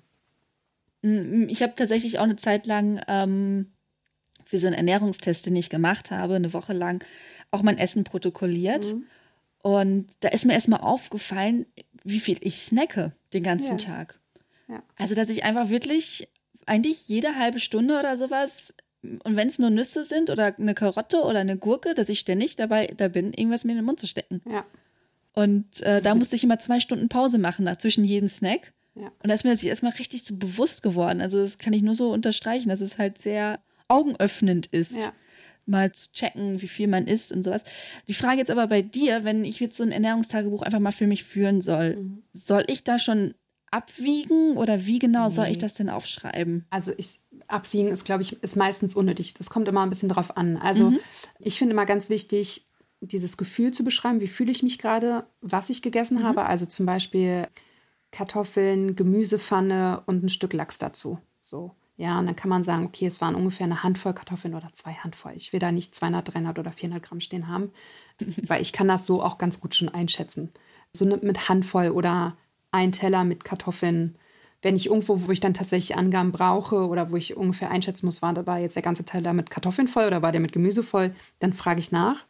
Mm, 1.02 1.50
ich 1.50 1.62
habe 1.62 1.74
tatsächlich 1.76 2.20
auch 2.20 2.24
eine 2.24 2.38
Zeit 2.38 2.68
lang 2.68 3.02
ähm, 3.10 3.74
für 4.46 4.60
so 4.60 4.68
einen 4.68 4.78
Ernährungstest, 4.78 5.46
den 5.46 5.58
ich 5.58 5.70
gemacht 5.70 6.10
habe, 6.10 6.36
eine 6.36 6.54
Woche 6.54 6.72
lang 6.72 7.04
auch 7.52 7.64
mein 7.64 7.78
Essen 7.78 8.06
protokolliert. 8.06 8.86
Mhm. 8.86 9.04
Und 9.66 10.06
da 10.20 10.30
ist 10.30 10.46
mir 10.46 10.54
erstmal 10.54 10.82
aufgefallen, 10.82 11.66
wie 12.04 12.20
viel 12.20 12.38
ich 12.42 12.62
snacke 12.62 13.14
den 13.34 13.42
ganzen 13.42 13.80
ja. 13.80 13.84
Tag. 13.84 14.20
Ja. 14.68 14.84
Also, 14.96 15.16
dass 15.16 15.28
ich 15.28 15.44
einfach 15.44 15.70
wirklich 15.70 16.30
eigentlich 16.68 17.08
jede 17.08 17.36
halbe 17.36 17.58
Stunde 17.58 17.98
oder 17.98 18.16
sowas, 18.16 18.76
und 19.02 19.36
wenn 19.36 19.48
es 19.48 19.58
nur 19.58 19.72
Nüsse 19.72 20.06
sind 20.06 20.30
oder 20.30 20.54
eine 20.60 20.76
Karotte 20.76 21.24
oder 21.24 21.40
eine 21.40 21.58
Gurke, 21.58 21.96
dass 21.96 22.10
ich 22.10 22.20
ständig 22.20 22.56
dabei 22.56 22.94
da 22.96 23.08
bin, 23.08 23.34
irgendwas 23.34 23.64
mir 23.64 23.72
in 23.72 23.80
den 23.80 23.86
Mund 23.86 24.00
zu 24.00 24.06
stecken. 24.06 24.44
Ja. 24.48 24.66
Und 25.34 25.82
äh, 25.82 26.00
da 26.00 26.14
musste 26.14 26.36
ich 26.36 26.44
immer 26.44 26.60
zwei 26.60 26.80
Stunden 26.80 27.10
Pause 27.10 27.40
machen 27.40 27.66
nach 27.66 27.78
zwischen 27.78 28.04
jedem 28.04 28.28
Snack. 28.28 28.72
Ja. 28.94 29.08
Und 29.24 29.30
da 29.30 29.34
ist 29.34 29.46
mir 29.46 29.52
das 29.52 29.64
erstmal 29.64 29.94
richtig 29.94 30.26
so 30.26 30.36
bewusst 30.36 30.84
geworden. 30.84 31.22
Also, 31.22 31.42
das 31.42 31.58
kann 31.58 31.74
ich 31.74 31.82
nur 31.82 31.96
so 31.96 32.14
unterstreichen, 32.14 32.70
dass 32.70 32.82
es 32.82 33.00
halt 33.00 33.18
sehr 33.18 33.60
augenöffnend 33.88 34.68
ist. 34.68 35.02
Ja 35.02 35.14
mal 35.66 35.92
zu 35.92 36.12
checken, 36.12 36.62
wie 36.62 36.68
viel 36.68 36.88
man 36.88 37.08
isst 37.08 37.32
und 37.32 37.44
sowas. 37.44 37.64
Die 38.08 38.14
Frage 38.14 38.38
jetzt 38.38 38.52
aber 38.52 38.68
bei 38.68 38.82
dir, 38.82 39.24
wenn 39.24 39.44
ich 39.44 39.60
jetzt 39.60 39.78
so 39.78 39.84
ein 39.84 39.92
Ernährungstagebuch 39.92 40.62
einfach 40.62 40.80
mal 40.80 40.92
für 40.92 41.08
mich 41.08 41.24
führen 41.24 41.62
soll, 41.62 41.98
mhm. 41.98 42.24
soll 42.32 42.64
ich 42.68 42.84
da 42.84 43.00
schon 43.00 43.34
abwiegen 43.72 44.58
oder 44.58 44.86
wie 44.86 45.00
genau 45.00 45.30
soll 45.30 45.48
ich 45.48 45.58
das 45.58 45.74
denn 45.74 45.90
aufschreiben? 45.90 46.66
Also 46.70 46.94
ich 46.98 47.20
abwiegen 47.48 47.90
ist, 47.90 48.06
glaube 48.06 48.24
ich, 48.24 48.42
ist 48.42 48.56
meistens 48.56 48.96
unnötig. 48.96 49.34
Das 49.34 49.50
kommt 49.50 49.68
immer 49.68 49.84
ein 49.84 49.90
bisschen 49.90 50.10
drauf 50.10 50.38
an. 50.38 50.58
Also 50.58 50.92
mhm. 50.92 51.00
ich 51.40 51.58
finde 51.58 51.74
immer 51.74 51.86
ganz 51.86 52.10
wichtig, 52.10 52.66
dieses 53.02 53.38
Gefühl 53.38 53.72
zu 53.72 53.84
beschreiben, 53.84 54.22
wie 54.22 54.28
fühle 54.28 54.52
ich 54.52 54.64
mich 54.64 54.78
gerade, 54.78 55.26
was 55.42 55.70
ich 55.70 55.82
gegessen 55.82 56.20
mhm. 56.20 56.24
habe. 56.24 56.46
Also 56.46 56.66
zum 56.66 56.86
Beispiel 56.86 57.48
Kartoffeln, 58.12 58.96
Gemüsepfanne 58.96 60.04
und 60.06 60.24
ein 60.24 60.30
Stück 60.30 60.54
Lachs 60.54 60.78
dazu. 60.78 61.20
So. 61.42 61.72
Ja, 61.98 62.20
und 62.20 62.26
dann 62.26 62.36
kann 62.36 62.50
man 62.50 62.64
sagen, 62.64 62.86
okay, 62.86 63.06
es 63.06 63.22
waren 63.22 63.36
ungefähr 63.36 63.66
eine 63.66 63.84
Handvoll 63.84 64.14
Kartoffeln 64.14 64.54
oder 64.54 64.70
zwei 64.74 64.94
Handvoll. 64.94 65.32
Ich 65.36 65.54
will 65.54 65.62
da 65.62 65.72
nicht 65.72 65.96
200, 65.96 66.34
300 66.34 66.60
oder 66.60 66.72
400 66.72 67.02
Gramm 67.02 67.22
stehen 67.22 67.48
haben, 67.48 67.72
weil 68.48 68.62
ich 68.62 68.74
kann 68.74 68.88
das 68.88 69.06
so 69.06 69.24
auch 69.24 69.38
ganz 69.38 69.62
gut 69.62 69.76
schon 69.76 69.90
einschätzen. 69.90 70.52
So 70.94 71.06
mit 71.06 71.50
Handvoll 71.50 71.90
oder 71.90 72.36
ein 72.72 72.92
Teller 72.92 73.24
mit 73.24 73.44
Kartoffeln 73.46 74.18
wenn 74.66 74.76
ich 74.76 74.88
irgendwo, 74.88 75.28
wo 75.28 75.32
ich 75.32 75.40
dann 75.40 75.54
tatsächlich 75.54 75.96
Angaben 75.96 76.32
brauche 76.32 76.88
oder 76.88 77.12
wo 77.12 77.16
ich 77.16 77.38
ungefähr 77.38 77.70
einschätzen 77.70 78.08
muss, 78.08 78.24
war 78.24 78.34
dabei 78.34 78.64
jetzt 78.64 78.76
der 78.76 78.82
ganze 78.82 79.06
Teil 79.06 79.22
da 79.22 79.32
mit 79.32 79.52
Kartoffeln 79.52 79.88
voll 79.88 80.08
oder 80.08 80.24
war 80.24 80.32
der 80.32 80.42
mit 80.42 80.54
Gemüse 80.54 80.82
voll, 80.82 81.14
dann 81.38 81.54
frage 81.54 81.80
ich 81.80 81.92
nach. 81.92 82.26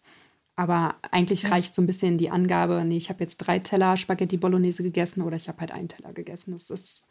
Aber 0.57 0.95
eigentlich 1.11 1.43
ja. 1.43 1.49
reicht 1.49 1.73
so 1.73 1.81
ein 1.81 1.87
bisschen 1.87 2.17
die 2.17 2.31
Angabe, 2.31 2.83
nee, 2.85 2.97
ich 2.97 3.09
habe 3.09 3.21
jetzt 3.21 3.37
drei 3.37 3.59
Teller 3.59 3.95
Spaghetti 3.95 4.35
Bolognese 4.35 4.83
gegessen 4.83 5.21
oder 5.21 5.37
ich 5.37 5.47
habe 5.47 5.61
halt 5.61 5.71
einen 5.71 5.87
Teller 5.87 6.11
gegessen. 6.11 6.51
Das 6.51 6.69
ist 6.69 7.05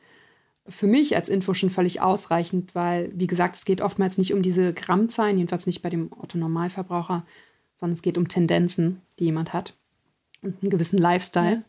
für 0.67 0.87
mich 0.87 1.15
als 1.15 1.29
Info 1.29 1.53
schon 1.55 1.71
völlig 1.71 2.01
ausreichend, 2.01 2.75
weil, 2.75 3.11
wie 3.15 3.27
gesagt, 3.27 3.57
es 3.57 3.65
geht 3.65 3.81
oftmals 3.81 4.17
nicht 4.19 4.33
um 4.33 4.43
diese 4.43 4.73
Grammzahlen, 4.73 5.37
jedenfalls 5.37 5.67
nicht 5.67 5.83
bei 5.83 5.91
dem 5.91 6.11
Otto-Normalverbraucher, 6.13 7.27
sondern 7.75 7.95
es 7.95 8.03
geht 8.03 8.17
um 8.17 8.29
Tendenzen, 8.29 9.03
die 9.19 9.25
jemand 9.25 9.53
hat 9.53 9.75
und 10.41 10.63
einen 10.63 10.71
gewissen 10.71 10.99
Lifestyle 10.99 11.57
ja. 11.57 11.63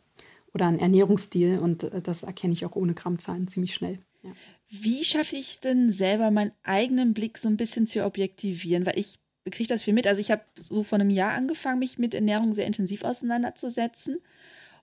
oder 0.53 0.67
einen 0.67 0.79
Ernährungsstil 0.79 1.59
und 1.59 1.83
äh, 1.83 2.01
das 2.01 2.23
erkenne 2.23 2.53
ich 2.53 2.65
auch 2.65 2.75
ohne 2.75 2.93
Grammzahlen 2.93 3.47
ziemlich 3.47 3.73
schnell. 3.73 3.99
Ja. 4.23 4.31
Wie 4.69 5.03
schaffe 5.03 5.35
ich 5.35 5.59
denn 5.59 5.91
selber 5.91 6.31
meinen 6.31 6.51
eigenen 6.63 7.13
Blick 7.13 7.37
so 7.37 7.49
ein 7.49 7.57
bisschen 7.57 7.87
zu 7.87 8.03
objektivieren? 8.03 8.85
Weil 8.85 8.97
ich 8.97 9.19
kriege 9.51 9.67
das 9.67 9.83
viel 9.83 9.93
mit. 9.93 10.07
Also 10.07 10.21
ich 10.21 10.31
habe 10.31 10.41
so 10.59 10.83
vor 10.83 10.99
einem 10.99 11.09
Jahr 11.09 11.33
angefangen, 11.33 11.79
mich 11.79 11.97
mit 11.99 12.13
Ernährung 12.13 12.53
sehr 12.53 12.65
intensiv 12.65 13.03
auseinanderzusetzen 13.03 14.17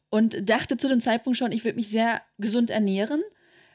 und 0.08 0.48
dachte 0.48 0.76
zu 0.76 0.88
dem 0.88 1.00
Zeitpunkt 1.00 1.38
schon, 1.38 1.52
ich 1.52 1.64
würde 1.64 1.76
mich 1.76 1.88
sehr 1.88 2.22
gesund 2.38 2.70
ernähren 2.70 3.22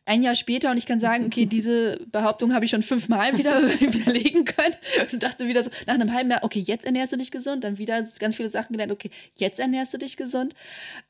ein 0.07 0.23
Jahr 0.23 0.35
später 0.35 0.71
und 0.71 0.77
ich 0.77 0.85
kann 0.85 0.99
sagen, 0.99 1.25
okay, 1.25 1.45
diese 1.45 1.99
Behauptung 2.11 2.53
habe 2.53 2.65
ich 2.65 2.71
schon 2.71 2.81
fünfmal 2.81 3.37
wieder 3.37 3.61
widerlegen 3.79 4.45
können 4.45 4.75
und 5.11 5.21
dachte 5.21 5.47
wieder 5.47 5.63
so, 5.63 5.69
nach 5.85 5.95
einem 5.95 6.13
halben 6.13 6.31
Jahr, 6.31 6.43
okay, 6.43 6.59
jetzt 6.59 6.85
ernährst 6.85 7.11
du 7.11 7.17
dich 7.17 7.31
gesund, 7.31 7.63
dann 7.63 7.77
wieder 7.77 8.01
ganz 8.19 8.35
viele 8.35 8.49
Sachen 8.49 8.73
gelernt, 8.73 8.91
okay, 8.91 9.09
jetzt 9.35 9.59
ernährst 9.59 9.93
du 9.93 9.97
dich 9.97 10.15
gesund. 10.15 10.53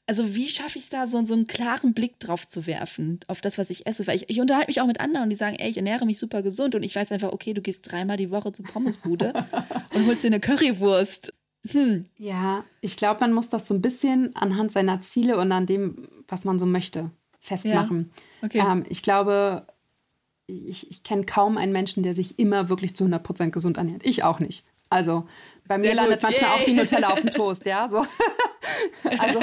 Also 0.07 0.33
wie 0.35 0.47
schaffe 0.47 0.77
ich 0.77 0.85
es 0.85 0.89
da, 0.89 1.05
so, 1.05 1.23
so 1.25 1.33
einen 1.33 1.47
klaren 1.47 1.93
Blick 1.93 2.19
drauf 2.19 2.47
zu 2.47 2.65
werfen, 2.65 3.19
auf 3.27 3.41
das, 3.41 3.57
was 3.57 3.69
ich 3.69 3.85
esse? 3.85 4.07
Weil 4.07 4.15
ich, 4.15 4.29
ich 4.29 4.39
unterhalte 4.39 4.69
mich 4.69 4.81
auch 4.81 4.87
mit 4.87 4.99
anderen, 4.99 5.29
die 5.29 5.35
sagen, 5.35 5.57
ey, 5.59 5.69
ich 5.69 5.77
ernähre 5.77 6.05
mich 6.05 6.17
super 6.17 6.41
gesund 6.41 6.73
und 6.73 6.83
ich 6.83 6.95
weiß 6.95 7.11
einfach, 7.11 7.31
okay, 7.31 7.53
du 7.53 7.61
gehst 7.61 7.91
dreimal 7.91 8.17
die 8.17 8.31
Woche 8.31 8.51
zur 8.51 8.65
Pommesbude 8.65 9.33
und 9.93 10.07
holst 10.07 10.23
dir 10.23 10.27
eine 10.27 10.39
Currywurst. 10.39 11.33
Hm. 11.71 12.05
Ja, 12.17 12.63
ich 12.81 12.97
glaube, 12.97 13.19
man 13.21 13.33
muss 13.33 13.49
das 13.49 13.67
so 13.67 13.73
ein 13.73 13.81
bisschen 13.81 14.35
anhand 14.35 14.71
seiner 14.71 15.01
Ziele 15.01 15.37
und 15.37 15.51
an 15.51 15.65
dem, 15.65 16.07
was 16.27 16.45
man 16.45 16.59
so 16.59 16.65
möchte, 16.65 17.11
festmachen. 17.47 18.11
Ja. 18.41 18.45
Okay. 18.45 18.59
Ähm, 18.59 18.83
ich 18.89 19.01
glaube, 19.01 19.65
ich, 20.47 20.89
ich 20.91 21.03
kenne 21.03 21.25
kaum 21.25 21.57
einen 21.57 21.71
Menschen, 21.71 22.03
der 22.03 22.13
sich 22.13 22.39
immer 22.39 22.69
wirklich 22.69 22.95
zu 22.95 23.05
100% 23.05 23.49
gesund 23.51 23.77
ernährt. 23.77 24.05
Ich 24.05 24.23
auch 24.23 24.39
nicht. 24.39 24.63
Also 24.89 25.27
bei 25.67 25.77
mir 25.77 25.87
Sehr 25.87 25.95
landet 25.95 26.19
gut. 26.19 26.23
manchmal 26.23 26.51
Yay. 26.51 26.59
auch 26.59 26.63
die 26.63 26.73
Nutella 26.73 27.09
auf 27.09 27.21
dem 27.21 27.29
Toast, 27.31 27.65
ja. 27.65 27.89
So. 27.89 28.05
also, 29.19 29.39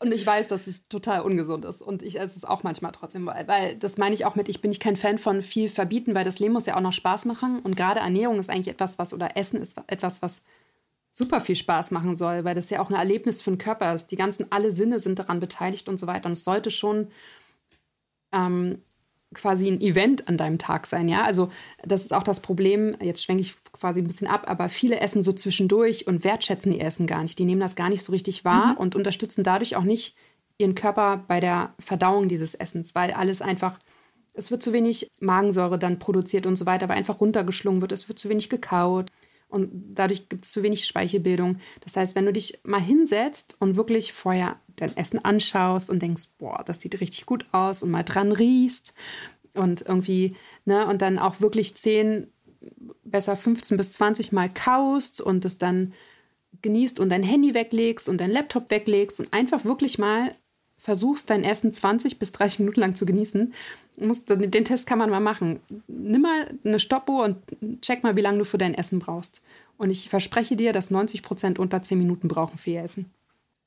und 0.00 0.12
ich 0.12 0.26
weiß, 0.26 0.48
dass 0.48 0.66
es 0.66 0.82
total 0.82 1.22
ungesund 1.22 1.64
ist. 1.64 1.80
Und 1.80 2.02
ich 2.02 2.20
esse 2.20 2.36
es 2.36 2.44
auch 2.44 2.62
manchmal 2.62 2.92
trotzdem, 2.92 3.24
weil, 3.26 3.48
weil 3.48 3.76
das 3.76 3.96
meine 3.96 4.14
ich 4.14 4.26
auch 4.26 4.34
mit, 4.34 4.48
ich 4.48 4.60
bin 4.60 4.70
nicht 4.70 4.82
kein 4.82 4.96
Fan 4.96 5.16
von 5.16 5.42
viel 5.42 5.68
verbieten, 5.68 6.14
weil 6.14 6.24
das 6.24 6.38
Leben 6.38 6.52
muss 6.52 6.66
ja 6.66 6.76
auch 6.76 6.82
noch 6.82 6.92
Spaß 6.92 7.24
machen. 7.24 7.60
Und 7.60 7.76
gerade 7.76 8.00
Ernährung 8.00 8.38
ist 8.38 8.50
eigentlich 8.50 8.68
etwas, 8.68 8.98
was, 8.98 9.14
oder 9.14 9.36
Essen 9.36 9.62
ist 9.62 9.78
etwas, 9.86 10.20
was 10.20 10.42
super 11.10 11.40
viel 11.40 11.56
Spaß 11.56 11.90
machen 11.90 12.16
soll, 12.16 12.44
weil 12.44 12.54
das 12.54 12.70
ja 12.70 12.80
auch 12.80 12.90
ein 12.90 12.96
Erlebnis 12.96 13.42
für 13.42 13.50
den 13.50 13.58
Körper 13.58 13.94
ist. 13.94 14.08
Die 14.08 14.16
ganzen, 14.16 14.46
alle 14.50 14.72
Sinne 14.72 15.00
sind 15.00 15.18
daran 15.18 15.40
beteiligt 15.40 15.88
und 15.88 15.98
so 15.98 16.06
weiter. 16.06 16.26
Und 16.26 16.32
es 16.32 16.44
sollte 16.44 16.70
schon 16.70 17.08
ähm, 18.32 18.82
quasi 19.34 19.68
ein 19.68 19.80
Event 19.80 20.28
an 20.28 20.36
deinem 20.36 20.58
Tag 20.58 20.86
sein, 20.86 21.08
ja. 21.08 21.22
Also 21.22 21.50
das 21.82 22.02
ist 22.02 22.12
auch 22.12 22.22
das 22.22 22.40
Problem, 22.40 22.96
jetzt 23.00 23.24
schwenke 23.24 23.42
ich 23.42 23.54
quasi 23.72 24.00
ein 24.00 24.06
bisschen 24.06 24.26
ab, 24.26 24.44
aber 24.48 24.68
viele 24.68 25.00
essen 25.00 25.22
so 25.22 25.32
zwischendurch 25.32 26.06
und 26.06 26.24
wertschätzen 26.24 26.72
ihr 26.72 26.84
Essen 26.84 27.06
gar 27.06 27.22
nicht. 27.22 27.38
Die 27.38 27.44
nehmen 27.44 27.60
das 27.60 27.76
gar 27.76 27.88
nicht 27.88 28.02
so 28.02 28.12
richtig 28.12 28.44
wahr 28.44 28.72
mhm. 28.72 28.78
und 28.78 28.96
unterstützen 28.96 29.44
dadurch 29.44 29.76
auch 29.76 29.84
nicht 29.84 30.16
ihren 30.58 30.74
Körper 30.74 31.24
bei 31.26 31.40
der 31.40 31.74
Verdauung 31.78 32.28
dieses 32.28 32.54
Essens, 32.54 32.94
weil 32.94 33.12
alles 33.12 33.40
einfach, 33.40 33.78
es 34.34 34.50
wird 34.50 34.62
zu 34.62 34.72
wenig 34.72 35.08
Magensäure 35.20 35.78
dann 35.78 35.98
produziert 35.98 36.46
und 36.46 36.56
so 36.56 36.66
weiter, 36.66 36.88
weil 36.88 36.98
einfach 36.98 37.20
runtergeschlungen 37.20 37.80
wird, 37.80 37.92
es 37.92 38.08
wird 38.08 38.18
zu 38.18 38.28
wenig 38.28 38.48
gekaut 38.48 39.10
und 39.50 39.70
dadurch 39.94 40.28
gibt 40.28 40.44
es 40.44 40.52
zu 40.52 40.62
wenig 40.62 40.86
Speichelbildung. 40.86 41.58
Das 41.80 41.96
heißt, 41.96 42.14
wenn 42.14 42.26
du 42.26 42.32
dich 42.32 42.60
mal 42.62 42.80
hinsetzt 42.80 43.56
und 43.58 43.76
wirklich 43.76 44.12
vorher 44.12 44.60
dein 44.76 44.96
Essen 44.96 45.24
anschaust 45.24 45.90
und 45.90 46.00
denkst, 46.00 46.28
boah, 46.38 46.62
das 46.64 46.80
sieht 46.80 47.00
richtig 47.00 47.26
gut 47.26 47.44
aus 47.52 47.82
und 47.82 47.90
mal 47.90 48.04
dran 48.04 48.32
riechst 48.32 48.94
und 49.54 49.82
irgendwie, 49.82 50.36
ne, 50.64 50.86
und 50.86 51.02
dann 51.02 51.18
auch 51.18 51.40
wirklich 51.40 51.76
10, 51.76 52.28
besser 53.04 53.36
15 53.36 53.76
bis 53.76 53.92
20 53.94 54.32
Mal 54.32 54.48
kaust 54.52 55.20
und 55.20 55.44
es 55.44 55.58
dann 55.58 55.92
genießt 56.62 57.00
und 57.00 57.08
dein 57.10 57.22
Handy 57.22 57.54
weglegst 57.54 58.08
und 58.08 58.18
dein 58.18 58.30
Laptop 58.30 58.70
weglegst 58.70 59.20
und 59.20 59.32
einfach 59.32 59.64
wirklich 59.64 59.98
mal 59.98 60.34
versuchst, 60.80 61.30
dein 61.30 61.44
Essen 61.44 61.72
20 61.72 62.18
bis 62.18 62.32
30 62.32 62.60
Minuten 62.60 62.80
lang 62.80 62.94
zu 62.94 63.06
genießen, 63.06 63.52
musst, 63.96 64.28
den 64.28 64.64
Test 64.64 64.86
kann 64.86 64.98
man 64.98 65.10
mal 65.10 65.20
machen. 65.20 65.60
Nimm 65.86 66.22
mal 66.22 66.50
eine 66.64 66.80
Stoppuhr 66.80 67.24
und 67.24 67.36
check 67.82 68.02
mal, 68.02 68.16
wie 68.16 68.22
lange 68.22 68.38
du 68.38 68.44
für 68.44 68.58
dein 68.58 68.74
Essen 68.74 68.98
brauchst. 68.98 69.42
Und 69.76 69.90
ich 69.90 70.08
verspreche 70.08 70.56
dir, 70.56 70.72
dass 70.72 70.90
90 70.90 71.22
Prozent 71.22 71.58
unter 71.58 71.82
10 71.82 71.98
Minuten 71.98 72.28
brauchen 72.28 72.58
für 72.58 72.70
ihr 72.70 72.82
Essen. 72.82 73.10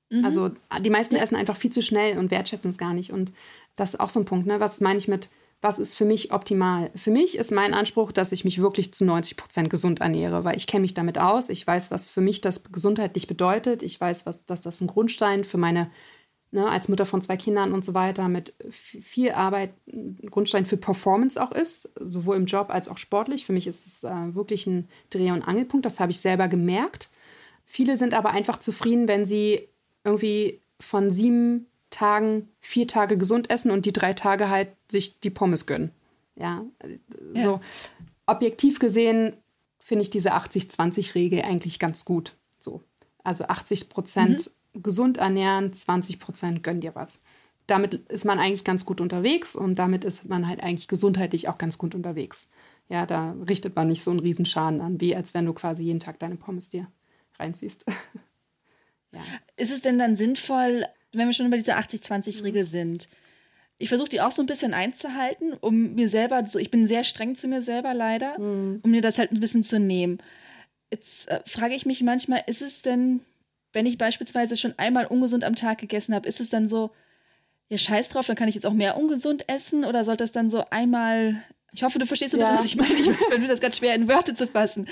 Mhm. 0.09 0.25
Also 0.25 0.51
die 0.81 0.89
meisten 0.89 1.15
essen 1.15 1.35
einfach 1.35 1.57
viel 1.57 1.71
zu 1.71 1.81
schnell 1.81 2.17
und 2.17 2.31
wertschätzen 2.31 2.71
es 2.71 2.77
gar 2.77 2.93
nicht. 2.93 3.11
Und 3.11 3.31
das 3.75 3.93
ist 3.93 3.99
auch 3.99 4.09
so 4.09 4.19
ein 4.19 4.25
Punkt. 4.25 4.45
Ne? 4.45 4.59
Was 4.59 4.81
meine 4.81 4.99
ich 4.99 5.07
mit, 5.07 5.29
was 5.61 5.79
ist 5.79 5.95
für 5.95 6.05
mich 6.05 6.31
optimal? 6.31 6.91
Für 6.95 7.11
mich 7.11 7.37
ist 7.37 7.51
mein 7.51 7.73
Anspruch, 7.73 8.11
dass 8.11 8.31
ich 8.31 8.45
mich 8.45 8.61
wirklich 8.61 8.93
zu 8.93 9.05
90 9.05 9.37
Prozent 9.37 9.69
gesund 9.69 10.01
ernähre, 10.01 10.43
weil 10.43 10.57
ich 10.57 10.67
kenne 10.67 10.81
mich 10.81 10.93
damit 10.93 11.17
aus. 11.17 11.49
Ich 11.49 11.65
weiß, 11.65 11.89
was 11.89 12.09
für 12.09 12.21
mich 12.21 12.41
das 12.41 12.61
gesundheitlich 12.71 13.27
bedeutet. 13.27 13.81
Ich 13.81 13.99
weiß, 13.99 14.25
was, 14.25 14.45
dass 14.45 14.61
das 14.61 14.81
ein 14.81 14.87
Grundstein 14.87 15.43
für 15.43 15.57
meine 15.57 15.89
ne, 16.53 16.69
als 16.69 16.87
Mutter 16.87 17.05
von 17.05 17.21
zwei 17.21 17.35
Kindern 17.35 17.73
und 17.73 17.83
so 17.83 17.93
weiter, 17.93 18.29
mit 18.29 18.53
viel 18.69 19.31
Arbeit 19.31 19.73
Grundstein 20.29 20.65
für 20.65 20.77
Performance 20.77 21.41
auch 21.41 21.51
ist, 21.51 21.89
sowohl 21.99 22.37
im 22.37 22.45
Job 22.45 22.69
als 22.69 22.87
auch 22.87 22.99
sportlich. 22.99 23.45
Für 23.45 23.53
mich 23.53 23.67
ist 23.67 23.85
es 23.87 24.03
äh, 24.03 24.35
wirklich 24.35 24.67
ein 24.67 24.87
Dreh- 25.09 25.31
und 25.31 25.41
Angelpunkt, 25.41 25.85
das 25.85 25.99
habe 25.99 26.11
ich 26.11 26.19
selber 26.19 26.47
gemerkt. 26.47 27.09
Viele 27.65 27.97
sind 27.97 28.13
aber 28.13 28.29
einfach 28.29 28.59
zufrieden, 28.59 29.07
wenn 29.07 29.25
sie 29.25 29.67
irgendwie 30.03 30.61
von 30.79 31.09
sieben 31.09 31.65
Tagen 31.89 32.49
vier 32.61 32.87
Tage 32.87 33.17
gesund 33.17 33.49
essen 33.49 33.71
und 33.71 33.85
die 33.85 33.93
drei 33.93 34.13
Tage 34.13 34.49
halt 34.49 34.69
sich 34.91 35.19
die 35.19 35.29
Pommes 35.29 35.65
gönnen. 35.65 35.91
Ja, 36.35 36.63
ja. 37.33 37.43
so 37.43 37.59
objektiv 38.25 38.79
gesehen 38.79 39.33
finde 39.79 40.03
ich 40.03 40.09
diese 40.09 40.33
80-20-Regel 40.33 41.41
eigentlich 41.41 41.79
ganz 41.79 42.05
gut. 42.05 42.35
So. 42.57 42.81
Also 43.23 43.45
80 43.45 43.89
Prozent 43.89 44.47
mhm 44.47 44.62
gesund 44.73 45.17
ernähren, 45.17 45.71
20 45.71 46.19
Prozent 46.19 46.63
gönn 46.63 46.81
dir 46.81 46.95
was. 46.95 47.21
Damit 47.67 47.93
ist 47.93 48.25
man 48.25 48.39
eigentlich 48.39 48.63
ganz 48.63 48.85
gut 48.85 48.99
unterwegs 48.99 49.55
und 49.55 49.75
damit 49.75 50.03
ist 50.03 50.27
man 50.27 50.47
halt 50.47 50.61
eigentlich 50.61 50.87
gesundheitlich 50.87 51.47
auch 51.47 51.57
ganz 51.57 51.77
gut 51.77 51.95
unterwegs. 51.95 52.49
Ja, 52.89 53.05
da 53.05 53.35
richtet 53.47 53.75
man 53.75 53.87
nicht 53.87 54.03
so 54.03 54.11
einen 54.11 54.19
Riesenschaden 54.19 54.81
an, 54.81 54.99
wie 54.99 55.15
als 55.15 55.33
wenn 55.33 55.45
du 55.45 55.53
quasi 55.53 55.83
jeden 55.83 56.01
Tag 56.01 56.19
deine 56.19 56.35
Pommes 56.35 56.69
dir 56.69 56.87
reinziehst. 57.39 57.85
ja. 59.11 59.21
Ist 59.55 59.71
es 59.71 59.81
denn 59.81 59.97
dann 59.97 60.15
sinnvoll, 60.15 60.85
wenn 61.13 61.27
wir 61.27 61.33
schon 61.33 61.47
über 61.47 61.57
diese 61.57 61.77
80-20-Regel 61.77 62.63
mhm. 62.63 62.67
sind, 62.67 63.09
ich 63.77 63.89
versuche 63.89 64.09
die 64.09 64.21
auch 64.21 64.31
so 64.31 64.41
ein 64.41 64.47
bisschen 64.47 64.73
einzuhalten, 64.73 65.53
um 65.53 65.95
mir 65.95 66.07
selber, 66.07 66.45
so, 66.45 66.59
ich 66.59 66.71
bin 66.71 66.87
sehr 66.87 67.03
streng 67.03 67.35
zu 67.35 67.47
mir 67.47 67.61
selber 67.61 67.93
leider, 67.93 68.39
mhm. 68.39 68.79
um 68.83 68.91
mir 68.91 69.01
das 69.01 69.17
halt 69.17 69.31
ein 69.31 69.39
bisschen 69.39 69.63
zu 69.63 69.79
nehmen. 69.79 70.19
Jetzt 70.91 71.27
äh, 71.29 71.41
frage 71.45 71.73
ich 71.73 71.85
mich 71.85 72.01
manchmal, 72.01 72.43
ist 72.47 72.61
es 72.61 72.81
denn 72.81 73.21
wenn 73.73 73.85
ich 73.85 73.97
beispielsweise 73.97 74.55
schon 74.55 74.73
einmal 74.77 75.05
ungesund 75.07 75.43
am 75.43 75.55
Tag 75.55 75.79
gegessen 75.79 76.15
habe, 76.15 76.27
ist 76.27 76.39
es 76.39 76.49
dann 76.49 76.69
so, 76.69 76.91
ja, 77.69 77.77
scheiß 77.77 78.09
drauf, 78.09 78.27
dann 78.27 78.35
kann 78.35 78.47
ich 78.47 78.55
jetzt 78.55 78.65
auch 78.65 78.73
mehr 78.73 78.97
ungesund 78.97 79.49
essen 79.49 79.83
oder 79.83 80.05
sollte 80.05 80.23
das 80.23 80.31
dann 80.31 80.49
so 80.49 80.63
einmal 80.69 81.43
ich 81.75 81.81
hoffe, 81.81 81.97
du 81.97 82.05
verstehst 82.05 82.35
ein 82.35 82.39
ja. 82.39 82.55
bisschen, 82.55 82.79
was 82.79 82.87
ich 82.87 83.03
meine. 83.03 83.11
Ich 83.11 83.17
finde 83.31 83.47
das 83.47 83.59
ganz 83.59 83.77
schwer 83.77 83.95
in 83.95 84.07
Wörter 84.07 84.35
zu 84.35 84.45
fassen. 84.47 84.87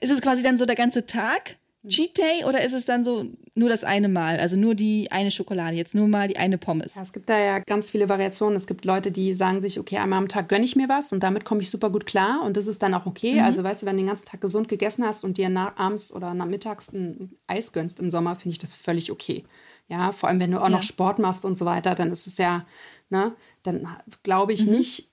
Ist 0.00 0.10
es 0.10 0.20
quasi 0.20 0.42
dann 0.42 0.58
so 0.58 0.66
der 0.66 0.76
ganze 0.76 1.06
Tag? 1.06 1.56
Cheat 1.88 2.18
Day 2.18 2.44
oder 2.44 2.62
ist 2.62 2.72
es 2.72 2.84
dann 2.84 3.04
so 3.04 3.26
nur 3.54 3.68
das 3.68 3.84
eine 3.84 4.08
Mal, 4.08 4.38
also 4.38 4.56
nur 4.56 4.74
die 4.74 5.10
eine 5.10 5.30
Schokolade, 5.30 5.76
jetzt 5.76 5.94
nur 5.94 6.08
mal 6.08 6.28
die 6.28 6.36
eine 6.36 6.58
Pommes? 6.58 6.94
Ja, 6.94 7.02
es 7.02 7.12
gibt 7.12 7.28
da 7.28 7.38
ja 7.38 7.58
ganz 7.60 7.90
viele 7.90 8.08
Variationen. 8.08 8.56
Es 8.56 8.66
gibt 8.66 8.84
Leute, 8.84 9.10
die 9.10 9.34
sagen 9.34 9.62
sich, 9.62 9.78
okay, 9.78 9.98
einmal 9.98 10.18
am 10.18 10.28
Tag 10.28 10.48
gönne 10.48 10.64
ich 10.64 10.76
mir 10.76 10.88
was 10.88 11.12
und 11.12 11.22
damit 11.22 11.44
komme 11.44 11.62
ich 11.62 11.70
super 11.70 11.90
gut 11.90 12.06
klar 12.06 12.42
und 12.42 12.56
das 12.56 12.66
ist 12.66 12.82
dann 12.82 12.94
auch 12.94 13.06
okay. 13.06 13.34
Mhm. 13.34 13.44
Also 13.44 13.62
weißt 13.62 13.82
du, 13.82 13.86
wenn 13.86 13.96
du 13.96 14.02
den 14.02 14.08
ganzen 14.08 14.26
Tag 14.26 14.40
gesund 14.40 14.68
gegessen 14.68 15.04
hast 15.04 15.24
und 15.24 15.38
dir 15.38 15.48
nach, 15.48 15.76
abends 15.76 16.12
oder 16.12 16.34
nachmittags 16.34 16.92
ein 16.92 17.36
Eis 17.46 17.72
gönnst 17.72 18.00
im 18.00 18.10
Sommer, 18.10 18.36
finde 18.36 18.52
ich 18.52 18.58
das 18.58 18.74
völlig 18.74 19.10
okay. 19.10 19.44
Ja, 19.88 20.12
vor 20.12 20.28
allem 20.28 20.40
wenn 20.40 20.50
du 20.50 20.58
auch 20.58 20.64
ja. 20.64 20.70
noch 20.70 20.82
Sport 20.82 21.18
machst 21.18 21.44
und 21.44 21.56
so 21.56 21.64
weiter, 21.64 21.94
dann 21.94 22.10
ist 22.10 22.26
es 22.26 22.38
ja, 22.38 22.66
ne, 23.08 23.34
dann 23.62 23.86
glaube 24.22 24.52
ich 24.52 24.66
mhm. 24.66 24.72
nicht, 24.72 25.08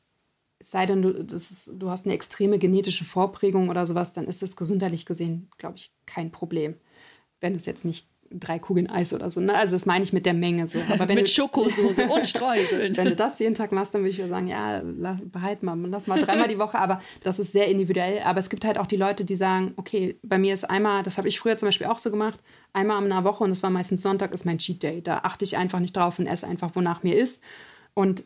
sei 0.64 0.86
denn, 0.86 1.02
du, 1.02 1.10
ist, 1.10 1.72
du 1.74 1.90
hast 1.90 2.06
eine 2.06 2.14
extreme 2.14 2.60
genetische 2.60 3.06
Vorprägung 3.06 3.70
oder 3.70 3.86
sowas, 3.86 4.14
dann 4.14 4.26
ist 4.26 4.42
das 4.42 4.56
gesundheitlich 4.56 5.06
gesehen, 5.06 5.50
glaube 5.58 5.76
ich, 5.78 5.92
kein 6.06 6.32
Problem. 6.32 6.76
Wenn 7.40 7.56
es 7.56 7.66
jetzt 7.66 7.86
nicht 7.86 8.08
drei 8.40 8.60
Kugeln 8.60 8.90
Eis 8.90 9.14
oder 9.14 9.30
so. 9.30 9.40
Ne? 9.40 9.54
Also 9.54 9.76
das 9.76 9.86
meine 9.86 10.04
ich 10.04 10.14
mit 10.14 10.26
der 10.26 10.34
Menge 10.34 10.68
so. 10.68 10.80
Aber 10.90 11.08
wenn 11.08 11.16
mit 11.16 11.30
Schokosoße 11.30 12.08
und 12.10 12.28
Streuseln. 12.28 12.96
wenn 12.98 13.06
du 13.06 13.16
das 13.16 13.40
jeden 13.40 13.54
Tag 13.54 13.72
machst, 13.72 13.94
dann 13.94 14.02
würde 14.02 14.10
ich 14.10 14.18
sagen, 14.18 14.48
ja, 14.48 14.82
behalt 15.26 15.64
mal, 15.64 15.78
lass 15.88 16.08
mal 16.08 16.22
dreimal 16.22 16.48
die 16.48 16.58
Woche. 16.58 16.80
Aber 16.80 17.00
das 17.22 17.40
ist 17.40 17.52
sehr 17.52 17.68
individuell. 17.68 18.22
Aber 18.24 18.40
es 18.40 18.50
gibt 18.50 18.66
halt 18.66 18.78
auch 18.78 18.88
die 18.88 18.98
Leute, 18.98 19.26
die 19.26 19.36
sagen, 19.36 19.74
okay, 19.78 20.18
bei 20.24 20.38
mir 20.38 20.54
ist 20.54 20.70
einmal, 20.70 21.04
das 21.04 21.18
habe 21.18 21.28
ich 21.28 21.40
früher 21.40 21.58
zum 21.58 21.68
Beispiel 21.68 21.88
auch 21.88 22.00
so 22.00 22.10
gemacht, 22.10 22.40
einmal 22.74 23.04
in 23.04 23.12
einer 23.12 23.24
Woche 23.24 23.44
und 23.44 23.52
das 23.52 23.64
war 23.64 23.70
meistens 23.70 24.02
Sonntag, 24.02 24.34
ist 24.34 24.46
mein 24.46 24.58
Cheat 24.58 24.82
Day. 24.82 25.02
Da 25.02 25.20
achte 25.20 25.46
ich 25.46 25.58
einfach 25.58 25.80
nicht 25.80 25.96
drauf 25.96 26.20
und 26.20 26.28
esse 26.28 26.48
einfach, 26.48 26.72
wonach 26.74 27.04
mir 27.04 27.16
ist. 27.16 27.42
Und 27.94 28.24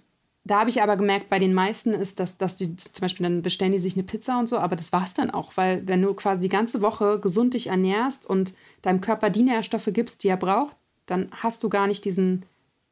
Da 0.47 0.61
habe 0.61 0.69
ich 0.69 0.81
aber 0.81 0.95
gemerkt, 0.95 1.29
bei 1.29 1.39
den 1.39 1.53
meisten 1.53 1.93
ist 1.93 2.21
das, 2.21 2.37
dass 2.37 2.55
die 2.55 2.75
zum 2.77 3.01
Beispiel 3.01 3.25
dann 3.25 3.41
bestellen 3.41 3.73
die 3.73 3.79
sich 3.79 3.95
eine 3.95 4.03
Pizza 4.03 4.39
und 4.39 4.47
so, 4.47 4.57
aber 4.57 4.77
das 4.77 4.93
war 4.93 5.03
es 5.03 5.13
dann 5.13 5.29
auch, 5.29 5.51
weil 5.55 5.85
wenn 5.87 6.01
du 6.01 6.13
quasi 6.13 6.41
die 6.41 6.49
ganze 6.49 6.81
Woche 6.81 7.19
gesund 7.19 7.53
dich 7.53 7.67
ernährst 7.67 8.25
und 8.25 8.53
deinem 8.81 9.01
Körper 9.01 9.29
die 9.29 9.43
Nährstoffe 9.43 9.89
gibst, 9.91 10.23
die 10.23 10.29
er 10.29 10.37
braucht, 10.37 10.75
dann 11.05 11.29
hast 11.31 11.63
du 11.63 11.69
gar 11.69 11.87
nicht 11.87 12.05
diesen 12.05 12.45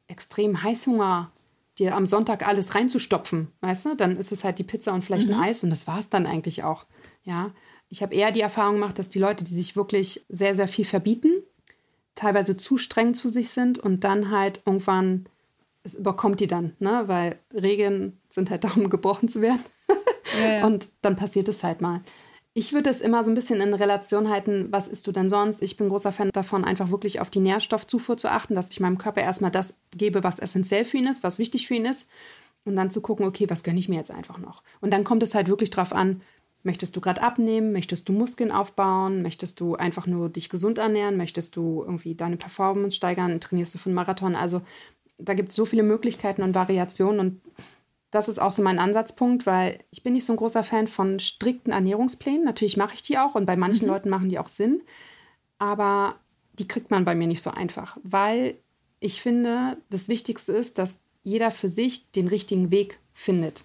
extremen 0.06 0.62
Heißhunger, 0.62 1.30
dir 1.78 1.96
am 1.96 2.06
Sonntag 2.06 2.46
alles 2.46 2.74
reinzustopfen, 2.74 3.48
weißt 3.60 3.86
du? 3.86 3.96
Dann 3.96 4.16
ist 4.16 4.32
es 4.32 4.44
halt 4.44 4.58
die 4.58 4.64
Pizza 4.64 4.92
und 4.92 5.04
vielleicht 5.04 5.28
mhm. 5.28 5.34
ein 5.34 5.40
Eis 5.40 5.64
und 5.64 5.70
das 5.70 5.86
war 5.86 5.98
es 5.98 6.10
dann 6.10 6.26
eigentlich 6.26 6.62
auch. 6.62 6.84
Ja, 7.22 7.52
ich 7.88 8.02
habe 8.02 8.14
eher 8.14 8.32
die 8.32 8.40
Erfahrung 8.40 8.74
gemacht, 8.74 8.98
dass 8.98 9.08
die 9.08 9.18
Leute, 9.18 9.44
die 9.44 9.54
sich 9.54 9.76
wirklich 9.76 10.24
sehr, 10.28 10.54
sehr 10.54 10.68
viel 10.68 10.84
verbieten, 10.84 11.30
teilweise 12.14 12.56
zu 12.56 12.76
streng 12.76 13.14
zu 13.14 13.28
sich 13.28 13.50
sind 13.50 13.78
und 13.78 14.04
dann 14.04 14.30
halt 14.30 14.62
irgendwann, 14.66 15.26
es 15.86 15.94
überkommt 15.94 16.40
die 16.40 16.46
dann, 16.46 16.74
ne? 16.78 17.04
weil 17.06 17.38
Regeln 17.54 18.20
sind 18.28 18.50
halt 18.50 18.64
darum, 18.64 18.90
gebrochen 18.90 19.28
zu 19.28 19.40
werden. 19.40 19.62
Ja, 20.40 20.52
ja. 20.58 20.66
Und 20.66 20.88
dann 21.02 21.16
passiert 21.16 21.48
es 21.48 21.62
halt 21.62 21.80
mal. 21.80 22.02
Ich 22.52 22.72
würde 22.72 22.90
es 22.90 23.00
immer 23.00 23.22
so 23.22 23.30
ein 23.30 23.34
bisschen 23.34 23.60
in 23.60 23.74
Relation 23.74 24.28
halten, 24.28 24.68
was 24.70 24.88
isst 24.88 25.06
du 25.06 25.12
denn 25.12 25.28
sonst? 25.30 25.62
Ich 25.62 25.76
bin 25.76 25.88
großer 25.88 26.10
Fan 26.10 26.30
davon, 26.32 26.64
einfach 26.64 26.90
wirklich 26.90 27.20
auf 27.20 27.30
die 27.30 27.40
Nährstoffzufuhr 27.40 28.16
zu 28.16 28.30
achten, 28.30 28.54
dass 28.54 28.70
ich 28.70 28.80
meinem 28.80 28.98
Körper 28.98 29.20
erstmal 29.20 29.50
das 29.50 29.74
gebe, 29.94 30.24
was 30.24 30.38
essentiell 30.38 30.84
für 30.84 30.96
ihn 30.96 31.06
ist, 31.06 31.22
was 31.22 31.38
wichtig 31.38 31.66
für 31.66 31.74
ihn 31.74 31.84
ist. 31.84 32.08
Und 32.64 32.74
dann 32.74 32.90
zu 32.90 33.00
gucken, 33.00 33.26
okay, 33.26 33.48
was 33.48 33.62
gönne 33.62 33.78
ich 33.78 33.88
mir 33.88 33.96
jetzt 33.96 34.10
einfach 34.10 34.38
noch? 34.38 34.62
Und 34.80 34.90
dann 34.90 35.04
kommt 35.04 35.22
es 35.22 35.34
halt 35.34 35.48
wirklich 35.48 35.70
drauf 35.70 35.92
an, 35.92 36.22
Möchtest 36.66 36.96
du 36.96 37.00
gerade 37.00 37.22
abnehmen? 37.22 37.70
Möchtest 37.70 38.08
du 38.08 38.12
Muskeln 38.12 38.50
aufbauen? 38.50 39.22
Möchtest 39.22 39.60
du 39.60 39.76
einfach 39.76 40.08
nur 40.08 40.28
dich 40.28 40.48
gesund 40.48 40.78
ernähren? 40.78 41.16
Möchtest 41.16 41.54
du 41.54 41.84
irgendwie 41.86 42.16
deine 42.16 42.36
Performance 42.36 42.96
steigern? 42.96 43.38
Trainierst 43.40 43.74
du 43.74 43.78
für 43.78 43.88
einen 43.88 43.94
Marathon? 43.94 44.34
Also 44.34 44.62
da 45.18 45.34
gibt 45.34 45.50
es 45.50 45.56
so 45.56 45.64
viele 45.64 45.82
Möglichkeiten 45.82 46.42
und 46.42 46.54
Variationen 46.54 47.20
und 47.20 47.40
das 48.10 48.28
ist 48.28 48.38
auch 48.38 48.52
so 48.52 48.62
mein 48.62 48.78
Ansatzpunkt, 48.78 49.46
weil 49.46 49.78
ich 49.90 50.02
bin 50.02 50.12
nicht 50.12 50.24
so 50.24 50.32
ein 50.32 50.38
großer 50.38 50.62
Fan 50.62 50.86
von 50.86 51.18
strikten 51.18 51.72
Ernährungsplänen. 51.72 52.44
Natürlich 52.44 52.76
mache 52.76 52.94
ich 52.94 53.02
die 53.02 53.18
auch 53.18 53.34
und 53.34 53.46
bei 53.46 53.56
manchen 53.56 53.86
mhm. 53.86 53.92
Leuten 53.92 54.10
machen 54.10 54.28
die 54.28 54.38
auch 54.38 54.48
Sinn, 54.48 54.82
aber 55.58 56.16
die 56.58 56.68
kriegt 56.68 56.90
man 56.90 57.04
bei 57.04 57.14
mir 57.14 57.26
nicht 57.26 57.42
so 57.42 57.50
einfach, 57.50 57.98
weil 58.02 58.56
ich 59.00 59.20
finde, 59.20 59.76
das 59.90 60.08
Wichtigste 60.08 60.52
ist, 60.52 60.78
dass 60.78 61.00
jeder 61.22 61.50
für 61.50 61.68
sich 61.68 62.10
den 62.12 62.28
richtigen 62.28 62.70
Weg 62.70 62.98
findet. 63.12 63.64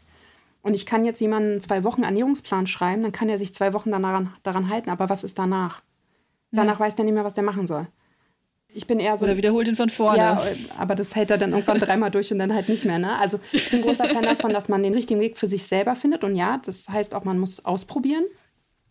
Und 0.64 0.74
ich 0.74 0.86
kann 0.86 1.06
jetzt 1.06 1.22
jemanden 1.22 1.62
zwei 1.62 1.84
Wochen 1.84 2.04
Ernährungsplan 2.04 2.68
schreiben, 2.68 3.04
dann 3.04 3.12
kann 3.12 3.30
er 3.30 3.38
sich 3.38 3.54
zwei 3.54 3.74
Wochen 3.74 3.92
daran, 3.92 4.34
daran 4.44 4.70
halten. 4.70 4.90
Aber 4.90 5.10
was 5.10 5.24
ist 5.24 5.40
danach? 5.40 5.82
Danach 6.52 6.80
ja. 6.80 6.86
weiß 6.86 6.96
der 6.96 7.06
nicht 7.06 7.14
mehr, 7.14 7.24
was 7.24 7.34
der 7.34 7.44
machen 7.44 7.66
soll. 7.66 7.88
Ich 8.74 8.88
bin 8.88 9.00
eher 9.00 9.18
so. 9.18 9.26
Oder 9.26 9.38
wiederholt 9.38 9.68
ihn 9.68 9.76
von 9.76 9.90
vorne. 9.90 10.18
Ja, 10.18 10.42
aber 10.78 10.96
das 10.96 11.16
hält 11.16 11.32
er 11.32 11.38
dann 11.38 11.52
irgendwann 11.52 11.80
dreimal 11.82 12.12
durch 12.12 12.32
und 12.32 12.40
dann 12.40 12.54
halt 12.54 12.70
nicht 12.70 12.86
mehr. 12.86 13.00
Ne? 13.00 13.18
Also 13.18 13.40
ich 13.52 13.70
bin 13.70 13.82
großer 13.82 14.06
Fan 14.06 14.24
davon, 14.24 14.52
dass 14.52 14.70
man 14.70 14.84
den 14.84 14.94
richtigen 14.94 15.20
Weg 15.20 15.38
für 15.38 15.48
sich 15.48 15.66
selber 15.68 15.96
findet. 15.96 16.24
Und 16.24 16.36
ja, 16.36 16.62
das 16.66 16.88
heißt 16.90 17.14
auch, 17.14 17.24
man 17.24 17.40
muss 17.40 17.64
ausprobieren. 17.66 18.24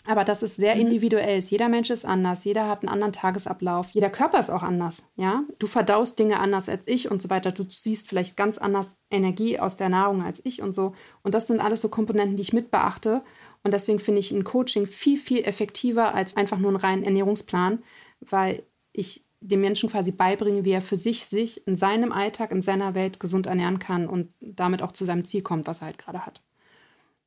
Aber 0.07 0.25
das 0.25 0.43
ist 0.43 0.57
sehr 0.57 0.75
mhm. 0.75 0.83
individuell. 0.83 1.41
Jeder 1.41 1.69
Mensch 1.69 1.91
ist 1.91 2.07
anders, 2.07 2.45
jeder 2.45 2.69
hat 2.69 2.83
einen 2.83 2.89
anderen 2.89 3.13
Tagesablauf, 3.13 3.91
jeder 3.93 4.09
Körper 4.09 4.41
ist 4.41 4.51
auch 4.51 4.63
anders. 4.63 5.09
Ja, 5.17 5.45
du 5.59 5.67
verdaust 5.67 6.19
Dinge 6.19 6.41
anders 6.41 6.69
als 6.69 6.89
ich 6.89 7.11
und 7.11 7.21
so 7.21 7.29
weiter. 7.29 7.53
Du 7.53 7.65
siehst 7.69 8.09
vielleicht 8.09 8.37
ganz 8.37 8.57
anders 8.57 8.99
Energie 9.11 9.59
aus 9.59 9.77
der 9.77 9.91
Nahrung 9.91 10.23
als 10.23 10.45
ich 10.45 10.63
und 10.63 10.75
so. 10.75 10.95
Und 11.23 11.35
das 11.35 11.47
sind 11.47 11.61
alles 11.61 11.83
so 11.83 11.91
Komponenten, 11.91 12.37
die 12.37 12.43
ich 12.43 12.53
mit 12.53 12.71
beachte. 12.71 13.23
Und 13.63 13.73
deswegen 13.75 13.99
finde 13.99 14.21
ich 14.21 14.33
ein 14.33 14.45
Coaching 14.45 14.87
viel, 14.87 15.19
viel 15.19 15.45
effektiver 15.45 16.15
als 16.15 16.35
einfach 16.35 16.59
nur 16.59 16.71
einen 16.71 16.79
reinen 16.79 17.05
Ernährungsplan, 17.05 17.83
weil 18.21 18.63
ich 18.93 19.27
dem 19.41 19.61
Menschen 19.61 19.91
quasi 19.91 20.13
beibringe, 20.13 20.65
wie 20.65 20.73
er 20.73 20.83
für 20.83 20.97
sich 20.97 21.27
sich 21.27 21.67
in 21.67 21.77
seinem 21.77 22.13
Alltag, 22.13 22.53
in 22.53 22.63
seiner 22.63 22.95
Welt 22.95 23.21
gesund 23.21 23.47
ernähren 23.47 23.79
kann 23.79 24.07
und 24.09 24.33
damit 24.41 24.83
auch 24.83 24.93
zu 24.93 25.05
seinem 25.05 25.25
Ziel 25.25 25.43
kommt, 25.43 25.67
was 25.67 25.81
er 25.81 25.87
halt 25.87 25.99
gerade 25.99 26.27
hat. 26.27 26.43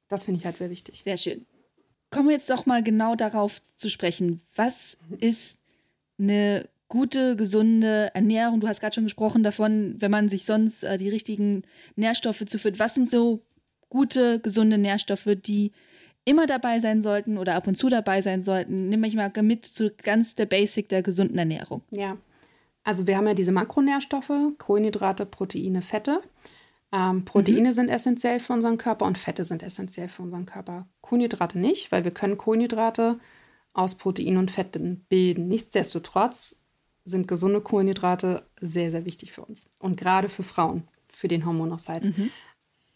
Das 0.08 0.26
finde 0.26 0.40
ich 0.40 0.46
halt 0.46 0.58
sehr 0.58 0.70
wichtig. 0.70 1.02
Sehr 1.04 1.18
schön 1.18 1.46
kommen 2.14 2.30
wir 2.30 2.36
jetzt 2.36 2.50
doch 2.50 2.66
mal 2.66 2.82
genau 2.82 3.16
darauf 3.16 3.62
zu 3.76 3.90
sprechen. 3.90 4.42
Was 4.56 4.98
ist 5.20 5.60
eine 6.18 6.70
gute, 6.88 7.36
gesunde 7.36 8.12
Ernährung? 8.14 8.62
Du 8.62 8.68
hast 8.68 8.80
gerade 8.80 8.96
schon 8.96 9.06
gesprochen 9.06 9.44
davon, 9.44 9.96
wenn 10.00 10.12
man 10.12 10.30
sich 10.30 10.46
sonst 10.46 10.84
äh, 10.84 10.98
die 10.98 11.10
richtigen 11.10 11.64
Nährstoffe 11.96 12.46
zuführt. 12.46 12.80
Was 12.80 12.94
sind 12.94 13.10
so 13.10 13.42
gute, 13.90 14.40
gesunde 14.40 14.78
Nährstoffe, 14.78 15.30
die 15.36 15.72
immer 16.26 16.48
dabei 16.48 16.80
sein 16.80 17.02
sollten 17.02 17.38
oder 17.38 17.56
ab 17.56 17.68
und 17.68 17.76
zu 17.76 17.90
dabei 17.90 18.22
sein 18.22 18.44
sollten? 18.44 18.90
Nimm 18.90 19.02
mich 19.02 19.16
mal 19.16 19.32
mit 19.42 19.66
zu 19.66 19.92
ganz 20.04 20.36
der 20.36 20.46
Basic 20.46 20.90
der 20.90 21.02
gesunden 21.02 21.38
Ernährung. 21.38 21.82
Ja, 21.92 22.18
also 22.84 23.08
wir 23.08 23.18
haben 23.18 23.28
ja 23.28 23.34
diese 23.34 23.52
Makronährstoffe, 23.52 24.34
Kohlenhydrate, 24.58 25.26
Proteine, 25.26 25.82
Fette. 25.82 26.22
Ähm, 26.92 27.26
Proteine 27.26 27.70
mhm. 27.70 27.74
sind 27.74 27.90
essentiell 27.90 28.40
für 28.40 28.54
unseren 28.54 28.78
Körper 28.78 29.06
und 29.06 29.18
Fette 29.18 29.46
sind 29.46 29.64
essentiell 29.64 30.10
für 30.10 30.22
unseren 30.22 30.46
Körper. 30.46 30.88
Kohlenhydrate 31.02 31.58
nicht, 31.58 31.92
weil 31.92 32.04
wir 32.04 32.12
können 32.12 32.38
Kohlenhydrate 32.38 33.20
aus 33.74 33.96
Protein 33.96 34.38
und 34.38 34.52
Fetten 34.52 35.06
bilden. 35.10 35.48
Nichtsdestotrotz 35.48 36.58
sind 37.06 37.28
gesunde 37.28 37.62
Kohlenhydrate 37.62 38.46
sehr, 38.62 38.92
sehr 38.92 39.06
wichtig 39.06 39.32
für 39.32 39.44
uns. 39.44 39.66
Und 39.80 39.98
gerade 40.00 40.30
für 40.30 40.44
Frauen, 40.44 40.88
für 41.08 41.28
den 41.28 41.46
Hormonaushalt. 41.46 42.04
Mhm. 42.04 42.30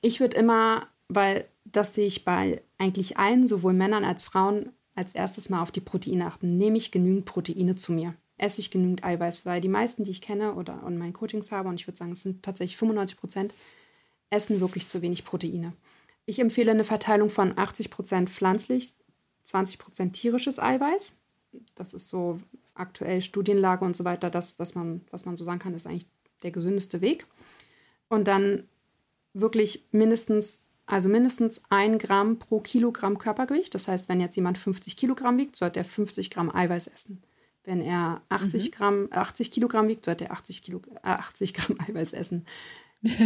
Ich 0.02 0.20
würde 0.20 0.38
immer, 0.38 0.88
weil 1.08 1.46
das 1.72 1.96
sehe 1.96 2.08
ich 2.08 2.26
bei 2.26 2.62
eigentlich 2.78 3.18
allen, 3.18 3.48
sowohl 3.48 3.74
Männern 3.74 4.04
als 4.04 4.24
Frauen, 4.24 4.72
als 4.96 5.14
erstes 5.16 5.50
mal 5.50 5.62
auf 5.62 5.72
die 5.72 5.82
Proteine 5.82 6.26
achten. 6.28 6.58
Nehme 6.58 6.78
ich 6.78 6.92
genügend 6.92 7.26
Proteine 7.26 7.76
zu 7.76 7.92
mir? 7.92 8.16
Esse 8.38 8.62
ich 8.62 8.72
genügend 8.72 9.04
Eiweiß? 9.04 9.46
Weil 9.46 9.62
die 9.62 9.68
meisten, 9.68 10.04
die 10.04 10.12
ich 10.12 10.22
kenne 10.22 10.54
oder 10.54 10.84
in 10.88 10.98
meinen 10.98 11.14
Coachings 11.14 11.52
habe, 11.52 11.70
und 11.70 11.80
ich 11.80 11.88
würde 11.88 11.98
sagen, 11.98 12.12
es 12.12 12.22
sind 12.22 12.44
tatsächlich 12.44 12.78
95 12.78 13.18
Prozent, 13.18 13.54
essen 14.30 14.60
wirklich 14.60 14.88
zu 14.88 15.02
wenig 15.02 15.26
Proteine. 15.26 15.74
Ich 16.26 16.40
empfehle 16.40 16.72
eine 16.72 16.84
Verteilung 16.84 17.30
von 17.30 17.54
80% 17.54 18.28
pflanzlich, 18.28 18.94
20% 19.46 20.12
tierisches 20.12 20.60
Eiweiß. 20.60 21.16
Das 21.76 21.94
ist 21.94 22.10
so 22.10 22.40
aktuell 22.74 23.22
Studienlage 23.22 23.86
und 23.86 23.96
so 23.96 24.04
weiter. 24.04 24.30
Das, 24.30 24.60
was 24.60 24.76
man, 24.76 25.02
was 25.10 25.26
man 25.26 25.38
so 25.38 25.44
sagen 25.44 25.60
kann, 25.60 25.74
ist 25.74 25.88
eigentlich 25.88 26.08
der 26.44 26.52
gesündeste 26.52 27.02
Weg. 27.02 27.26
Und 28.10 28.28
dann 28.28 28.68
wirklich 29.34 29.86
mindestens, 29.92 30.64
also 30.88 31.10
mindestens 31.10 31.62
ein 31.70 32.00
Gramm 32.00 32.40
pro 32.40 32.62
Kilogramm 32.62 33.18
Körpergewicht. 33.18 33.76
Das 33.76 33.88
heißt, 33.90 34.08
wenn 34.08 34.22
jetzt 34.22 34.38
jemand 34.38 34.58
50 34.58 34.96
Kilogramm 34.96 35.38
wiegt, 35.38 35.58
sollte 35.58 35.82
er 35.82 35.86
50 35.86 36.32
Gramm 36.32 36.54
Eiweiß 36.54 36.88
essen. 36.88 37.22
Wenn 37.66 37.82
er 37.82 38.22
80, 38.30 38.66
mhm. 38.66 38.72
Gramm, 38.72 39.08
80 39.12 39.52
Kilogramm 39.52 39.90
wiegt, 39.90 40.06
sollte 40.06 40.26
er 40.26 40.32
80, 40.32 40.64
Kilo, 40.64 40.82
äh, 41.04 41.10
80 41.10 41.54
Gramm 41.54 41.78
Eiweiß 41.88 42.14
essen. 42.14 42.46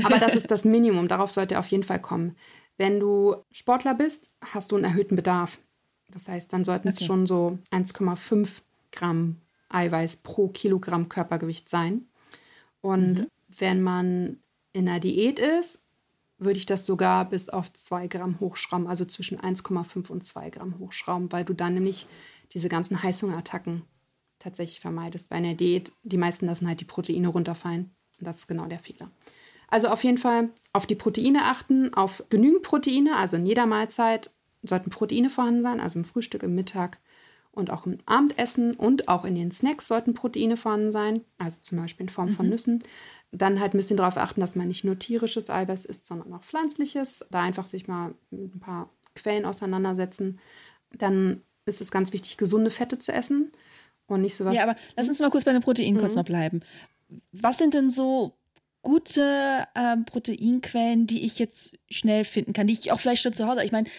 Aber 0.03 0.17
das 0.17 0.35
ist 0.35 0.49
das 0.49 0.65
Minimum, 0.65 1.07
darauf 1.07 1.31
sollte 1.31 1.53
er 1.53 1.59
auf 1.59 1.67
jeden 1.67 1.83
Fall 1.83 2.01
kommen. 2.01 2.35
Wenn 2.77 2.99
du 2.99 3.35
Sportler 3.51 3.93
bist, 3.93 4.33
hast 4.41 4.71
du 4.71 4.75
einen 4.75 4.85
erhöhten 4.85 5.15
Bedarf. 5.15 5.59
Das 6.09 6.27
heißt, 6.27 6.51
dann 6.51 6.65
sollten 6.65 6.87
okay. 6.87 6.97
es 6.99 7.05
schon 7.05 7.27
so 7.27 7.59
1,5 7.71 8.49
Gramm 8.91 9.37
Eiweiß 9.69 10.17
pro 10.17 10.47
Kilogramm 10.49 11.07
Körpergewicht 11.07 11.69
sein. 11.69 12.07
Und 12.81 13.19
mhm. 13.19 13.27
wenn 13.55 13.81
man 13.81 14.39
in 14.73 14.89
einer 14.89 14.99
Diät 14.99 15.39
ist, 15.39 15.80
würde 16.41 16.57
ich 16.57 16.65
das 16.65 16.85
sogar 16.85 17.29
bis 17.29 17.49
auf 17.49 17.71
2 17.71 18.07
Gramm 18.07 18.39
hochschrauben, 18.39 18.87
also 18.87 19.05
zwischen 19.05 19.39
1,5 19.39 20.09
und 20.09 20.23
2 20.23 20.49
Gramm 20.49 20.79
hochschrauben, 20.79 21.31
weil 21.31 21.45
du 21.45 21.53
dann 21.53 21.75
nämlich 21.75 22.07
diese 22.51 22.67
ganzen 22.67 23.01
Heißhungerattacken 23.01 23.83
tatsächlich 24.39 24.79
vermeidest. 24.79 25.29
Bei 25.29 25.35
einer 25.35 25.53
Diät, 25.53 25.91
die 26.03 26.17
meisten 26.17 26.47
lassen 26.47 26.67
halt 26.67 26.81
die 26.81 26.85
Proteine 26.85 27.27
runterfallen. 27.27 27.91
Und 28.19 28.27
das 28.27 28.39
ist 28.39 28.47
genau 28.47 28.65
der 28.65 28.79
Fehler. 28.79 29.11
Also 29.67 29.87
auf 29.87 30.03
jeden 30.03 30.17
Fall 30.17 30.49
auf 30.73 30.87
die 30.87 30.95
Proteine 30.95 31.45
achten, 31.45 31.93
auf 31.93 32.23
genügend 32.29 32.63
Proteine. 32.63 33.17
Also 33.17 33.37
in 33.37 33.45
jeder 33.45 33.67
Mahlzeit 33.67 34.31
sollten 34.63 34.89
Proteine 34.89 35.29
vorhanden 35.29 35.61
sein, 35.61 35.79
also 35.79 35.99
im 35.99 36.05
Frühstück, 36.05 36.43
im 36.43 36.55
Mittag 36.55 36.97
und 37.51 37.69
auch 37.69 37.85
im 37.85 37.99
Abendessen 38.05 38.73
und 38.73 39.07
auch 39.07 39.25
in 39.25 39.35
den 39.35 39.51
Snacks 39.51 39.87
sollten 39.87 40.13
Proteine 40.13 40.57
vorhanden 40.57 40.91
sein, 40.91 41.21
also 41.37 41.59
zum 41.61 41.77
Beispiel 41.79 42.05
in 42.05 42.09
Form 42.09 42.29
mhm. 42.29 42.33
von 42.33 42.49
Nüssen. 42.49 42.83
Dann 43.31 43.59
halt 43.59 43.73
ein 43.73 43.77
bisschen 43.77 43.97
darauf 43.97 44.17
achten, 44.17 44.41
dass 44.41 44.55
man 44.55 44.67
nicht 44.67 44.83
nur 44.83 44.99
tierisches 44.99 45.49
Eiweiß 45.49 45.85
isst, 45.85 46.05
sondern 46.05 46.33
auch 46.33 46.43
pflanzliches. 46.43 47.25
Da 47.31 47.41
einfach 47.41 47.67
sich 47.67 47.87
mal 47.87 48.13
mit 48.29 48.55
ein 48.55 48.59
paar 48.59 48.89
Quellen 49.15 49.45
auseinandersetzen. 49.45 50.39
Dann 50.91 51.41
ist 51.65 51.81
es 51.81 51.91
ganz 51.91 52.11
wichtig, 52.11 52.37
gesunde 52.37 52.71
Fette 52.71 52.97
zu 52.97 53.13
essen 53.13 53.51
und 54.07 54.21
nicht 54.21 54.35
sowas. 54.35 54.55
Ja, 54.55 54.63
aber 54.63 54.75
lass 54.97 55.07
uns 55.07 55.19
mal 55.19 55.31
kurz 55.31 55.45
bei 55.45 55.53
den 55.53 55.61
Proteinen 55.61 55.95
mhm. 55.95 55.99
kurz 55.99 56.15
noch 56.15 56.25
bleiben. 56.25 56.61
Was 57.31 57.57
sind 57.57 57.73
denn 57.73 57.89
so 57.89 58.33
gute 58.81 59.67
ähm, 59.75 60.05
Proteinquellen, 60.05 61.07
die 61.07 61.25
ich 61.25 61.39
jetzt 61.39 61.77
schnell 61.89 62.23
finden 62.23 62.53
kann, 62.53 62.67
die 62.67 62.73
ich 62.73 62.91
auch 62.91 62.99
vielleicht 62.99 63.21
schon 63.21 63.33
zu 63.33 63.47
Hause. 63.47 63.63
Ich 63.63 63.71
meine, 63.71 63.89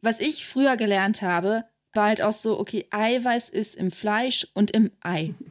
was 0.00 0.20
ich 0.20 0.46
früher 0.46 0.76
gelernt 0.76 1.22
habe, 1.22 1.64
war 1.92 2.06
halt 2.06 2.22
auch 2.22 2.32
so, 2.32 2.58
okay, 2.58 2.86
Eiweiß 2.90 3.48
ist 3.50 3.76
im 3.76 3.90
Fleisch 3.90 4.48
und 4.54 4.70
im 4.70 4.90
Ei. 5.00 5.34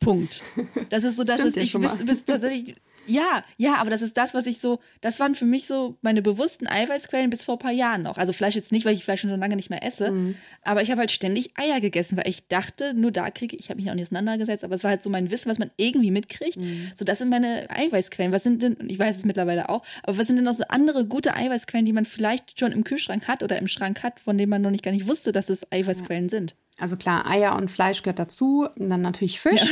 Punkt. 0.00 0.42
Das 0.90 1.04
ist 1.04 1.16
so 1.16 1.24
das, 1.24 1.42
was 1.42 1.56
ich 1.56 1.72
bis, 1.72 2.04
bis 2.04 2.24
tatsächlich 2.24 2.76
Ja, 3.06 3.42
ja, 3.56 3.76
aber 3.76 3.90
das 3.90 4.02
ist 4.02 4.16
das, 4.16 4.34
was 4.34 4.46
ich 4.46 4.58
so, 4.58 4.80
das 5.00 5.18
waren 5.18 5.34
für 5.34 5.44
mich 5.44 5.66
so 5.66 5.96
meine 6.02 6.22
bewussten 6.22 6.66
Eiweißquellen 6.66 7.30
bis 7.30 7.44
vor 7.44 7.56
ein 7.56 7.58
paar 7.58 7.72
Jahren 7.72 8.02
noch. 8.02 8.18
Also 8.18 8.32
Fleisch 8.32 8.54
jetzt 8.54 8.70
nicht, 8.70 8.84
weil 8.84 8.94
ich 8.94 9.04
Fleisch 9.04 9.22
schon 9.22 9.30
lange 9.30 9.56
nicht 9.56 9.70
mehr 9.70 9.82
esse, 9.82 10.10
mhm. 10.10 10.36
aber 10.62 10.82
ich 10.82 10.90
habe 10.90 11.00
halt 11.00 11.10
ständig 11.10 11.50
Eier 11.56 11.80
gegessen, 11.80 12.16
weil 12.16 12.28
ich 12.28 12.48
dachte, 12.48 12.94
nur 12.94 13.10
da 13.10 13.30
kriege 13.30 13.56
ich, 13.56 13.64
ich 13.64 13.70
habe 13.70 13.80
mich 13.80 13.90
auch 13.90 13.94
nicht 13.94 14.04
auseinandergesetzt, 14.04 14.62
aber 14.62 14.74
es 14.74 14.84
war 14.84 14.90
halt 14.90 15.02
so 15.02 15.10
mein 15.10 15.30
Wissen, 15.30 15.50
was 15.50 15.58
man 15.58 15.70
irgendwie 15.76 16.10
mitkriegt. 16.10 16.58
Mhm. 16.58 16.92
So, 16.94 17.04
das 17.04 17.18
sind 17.18 17.30
meine 17.30 17.68
Eiweißquellen. 17.70 18.32
Was 18.32 18.42
sind 18.42 18.62
denn, 18.62 18.76
ich 18.88 18.98
weiß 18.98 19.16
es 19.16 19.24
mittlerweile 19.24 19.68
auch, 19.68 19.82
aber 20.02 20.18
was 20.18 20.26
sind 20.26 20.36
denn 20.36 20.44
noch 20.44 20.54
so 20.54 20.64
andere 20.68 21.06
gute 21.06 21.34
Eiweißquellen, 21.34 21.86
die 21.86 21.92
man 21.92 22.04
vielleicht 22.04 22.58
schon 22.58 22.72
im 22.72 22.84
Kühlschrank 22.84 23.26
hat 23.26 23.42
oder 23.42 23.58
im 23.58 23.68
Schrank 23.68 24.02
hat, 24.02 24.20
von 24.20 24.36
denen 24.36 24.50
man 24.50 24.62
noch 24.62 24.70
nicht 24.70 24.84
gar 24.84 24.92
nicht 24.92 25.08
wusste, 25.08 25.32
dass 25.32 25.48
es 25.48 25.70
Eiweißquellen 25.72 26.24
ja. 26.24 26.30
sind? 26.30 26.54
Also 26.78 26.96
klar, 26.96 27.26
Eier 27.26 27.56
und 27.56 27.70
Fleisch 27.70 28.02
gehört 28.02 28.18
dazu. 28.18 28.68
Und 28.78 28.88
dann 28.90 29.02
natürlich 29.02 29.40
Fisch. 29.40 29.62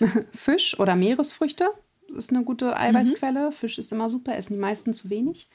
Ja. 0.00 0.08
Fisch 0.34 0.78
oder 0.78 0.96
Meeresfrüchte 0.96 1.68
ist 2.16 2.30
eine 2.30 2.44
gute 2.44 2.76
Eiweißquelle. 2.76 3.46
Mhm. 3.46 3.52
Fisch 3.52 3.78
ist 3.78 3.92
immer 3.92 4.10
super, 4.10 4.36
essen 4.36 4.54
die 4.54 4.60
meisten 4.60 4.94
zu 4.94 5.10
wenig. 5.10 5.48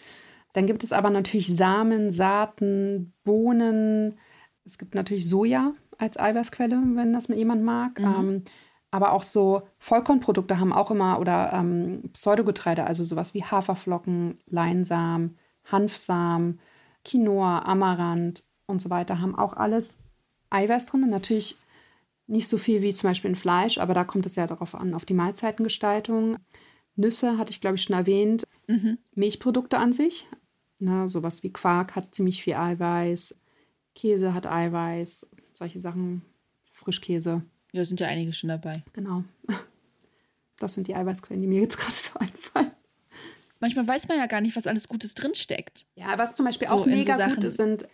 Dann 0.53 0.67
gibt 0.67 0.83
es 0.83 0.93
aber 0.93 1.09
natürlich 1.09 1.55
Samen, 1.55 2.11
Saaten, 2.11 3.13
Bohnen. 3.23 4.17
Es 4.65 4.77
gibt 4.77 4.95
natürlich 4.95 5.27
Soja 5.27 5.73
als 5.97 6.17
Eiweißquelle, 6.17 6.79
wenn 6.93 7.13
das 7.13 7.27
mit 7.27 7.37
jemand 7.37 7.63
mag. 7.63 7.99
Mhm. 7.99 8.05
Ähm, 8.05 8.43
aber 8.91 9.13
auch 9.13 9.23
so 9.23 9.63
Vollkornprodukte 9.79 10.59
haben 10.59 10.71
auch 10.71 10.91
immer 10.91 11.19
oder 11.19 11.51
ähm, 11.53 12.03
Pseudogetreide, 12.13 12.85
also 12.85 13.03
sowas 13.03 13.33
wie 13.33 13.43
Haferflocken, 13.43 14.37
Leinsamen, 14.45 15.37
Hanfsamen, 15.65 16.59
Quinoa, 17.03 17.63
Amaranth 17.63 18.43
und 18.67 18.79
so 18.79 18.91
weiter, 18.91 19.19
haben 19.19 19.35
auch 19.35 19.53
alles 19.53 19.97
Eiweiß 20.53 20.85
drin. 20.85 21.09
Natürlich 21.09 21.57
nicht 22.27 22.47
so 22.47 22.57
viel 22.57 22.81
wie 22.81 22.93
zum 22.93 23.09
Beispiel 23.09 23.29
in 23.29 23.35
Fleisch, 23.35 23.77
aber 23.77 23.93
da 23.93 24.03
kommt 24.03 24.25
es 24.25 24.35
ja 24.35 24.47
darauf 24.47 24.75
an, 24.75 24.93
auf 24.93 25.05
die 25.05 25.13
Mahlzeitengestaltung. 25.13 26.37
Nüsse 26.95 27.37
hatte 27.37 27.51
ich, 27.51 27.61
glaube 27.61 27.75
ich, 27.75 27.83
schon 27.83 27.95
erwähnt. 27.95 28.43
Mhm. 28.67 28.97
Milchprodukte 29.15 29.77
an 29.77 29.93
sich. 29.93 30.27
Na, 30.79 31.07
sowas 31.07 31.43
wie 31.43 31.51
Quark 31.51 31.95
hat 31.95 32.13
ziemlich 32.13 32.43
viel 32.43 32.53
Eiweiß. 32.53 33.35
Käse 33.95 34.33
hat 34.33 34.47
Eiweiß. 34.47 35.27
Solche 35.53 35.79
Sachen. 35.79 36.23
Frischkäse. 36.71 37.43
Ja, 37.71 37.85
sind 37.85 37.99
ja 37.99 38.07
einige 38.07 38.33
schon 38.33 38.49
dabei. 38.49 38.83
Genau. 38.93 39.23
Das 40.59 40.75
sind 40.75 40.87
die 40.87 40.95
Eiweißquellen, 40.95 41.41
die 41.41 41.47
mir 41.47 41.61
jetzt 41.61 41.77
gerade 41.77 41.95
so 41.95 42.17
einfallen. 42.19 42.71
Manchmal 43.59 43.87
weiß 43.87 44.07
man 44.07 44.17
ja 44.17 44.27
gar 44.27 44.39
nicht, 44.39 44.55
was 44.55 44.67
alles 44.67 44.87
Gutes 44.87 45.13
drinsteckt. 45.13 45.85
Ja, 45.95 46.17
was 46.17 46.35
zum 46.35 46.45
Beispiel 46.45 46.69
so 46.69 46.75
auch 46.75 46.85
mega 46.85 47.17
so 47.17 47.35
gut 47.35 47.43
ist, 47.43 47.57
sind 47.57 47.87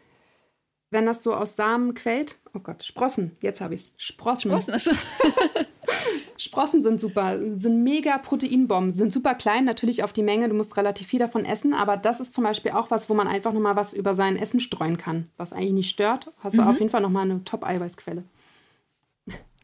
wenn 0.91 1.05
das 1.05 1.23
so 1.23 1.33
aus 1.33 1.55
Samen 1.55 1.93
quält, 1.93 2.37
oh 2.53 2.59
Gott, 2.59 2.83
Sprossen, 2.83 3.31
jetzt 3.41 3.61
habe 3.61 3.75
ich 3.75 3.81
es. 3.81 3.93
Sprossen. 3.97 4.49
Sprossen. 4.49 4.97
Sprossen 6.37 6.81
sind 6.81 7.01
super, 7.01 7.37
sind 7.57 7.83
mega 7.83 8.17
Proteinbomben, 8.17 8.91
sind 8.91 9.11
super 9.11 9.35
klein, 9.35 9.65
natürlich 9.65 10.03
auf 10.03 10.13
die 10.13 10.23
Menge, 10.23 10.47
du 10.47 10.55
musst 10.55 10.77
relativ 10.77 11.07
viel 11.07 11.19
davon 11.19 11.43
essen, 11.43 11.73
aber 11.73 11.97
das 11.97 12.21
ist 12.21 12.33
zum 12.33 12.45
Beispiel 12.45 12.71
auch 12.71 12.91
was, 12.91 13.09
wo 13.09 13.13
man 13.13 13.27
einfach 13.27 13.51
nochmal 13.51 13.75
was 13.75 13.93
über 13.93 14.15
sein 14.15 14.37
Essen 14.37 14.61
streuen 14.61 14.97
kann, 14.97 15.27
was 15.35 15.51
eigentlich 15.51 15.73
nicht 15.73 15.89
stört. 15.89 16.31
Hast 16.39 16.57
du 16.57 16.61
mhm. 16.61 16.67
auf 16.69 16.79
jeden 16.79 16.89
Fall 16.89 17.01
nochmal 17.01 17.29
eine 17.29 17.43
Top-Eiweißquelle. 17.43 18.23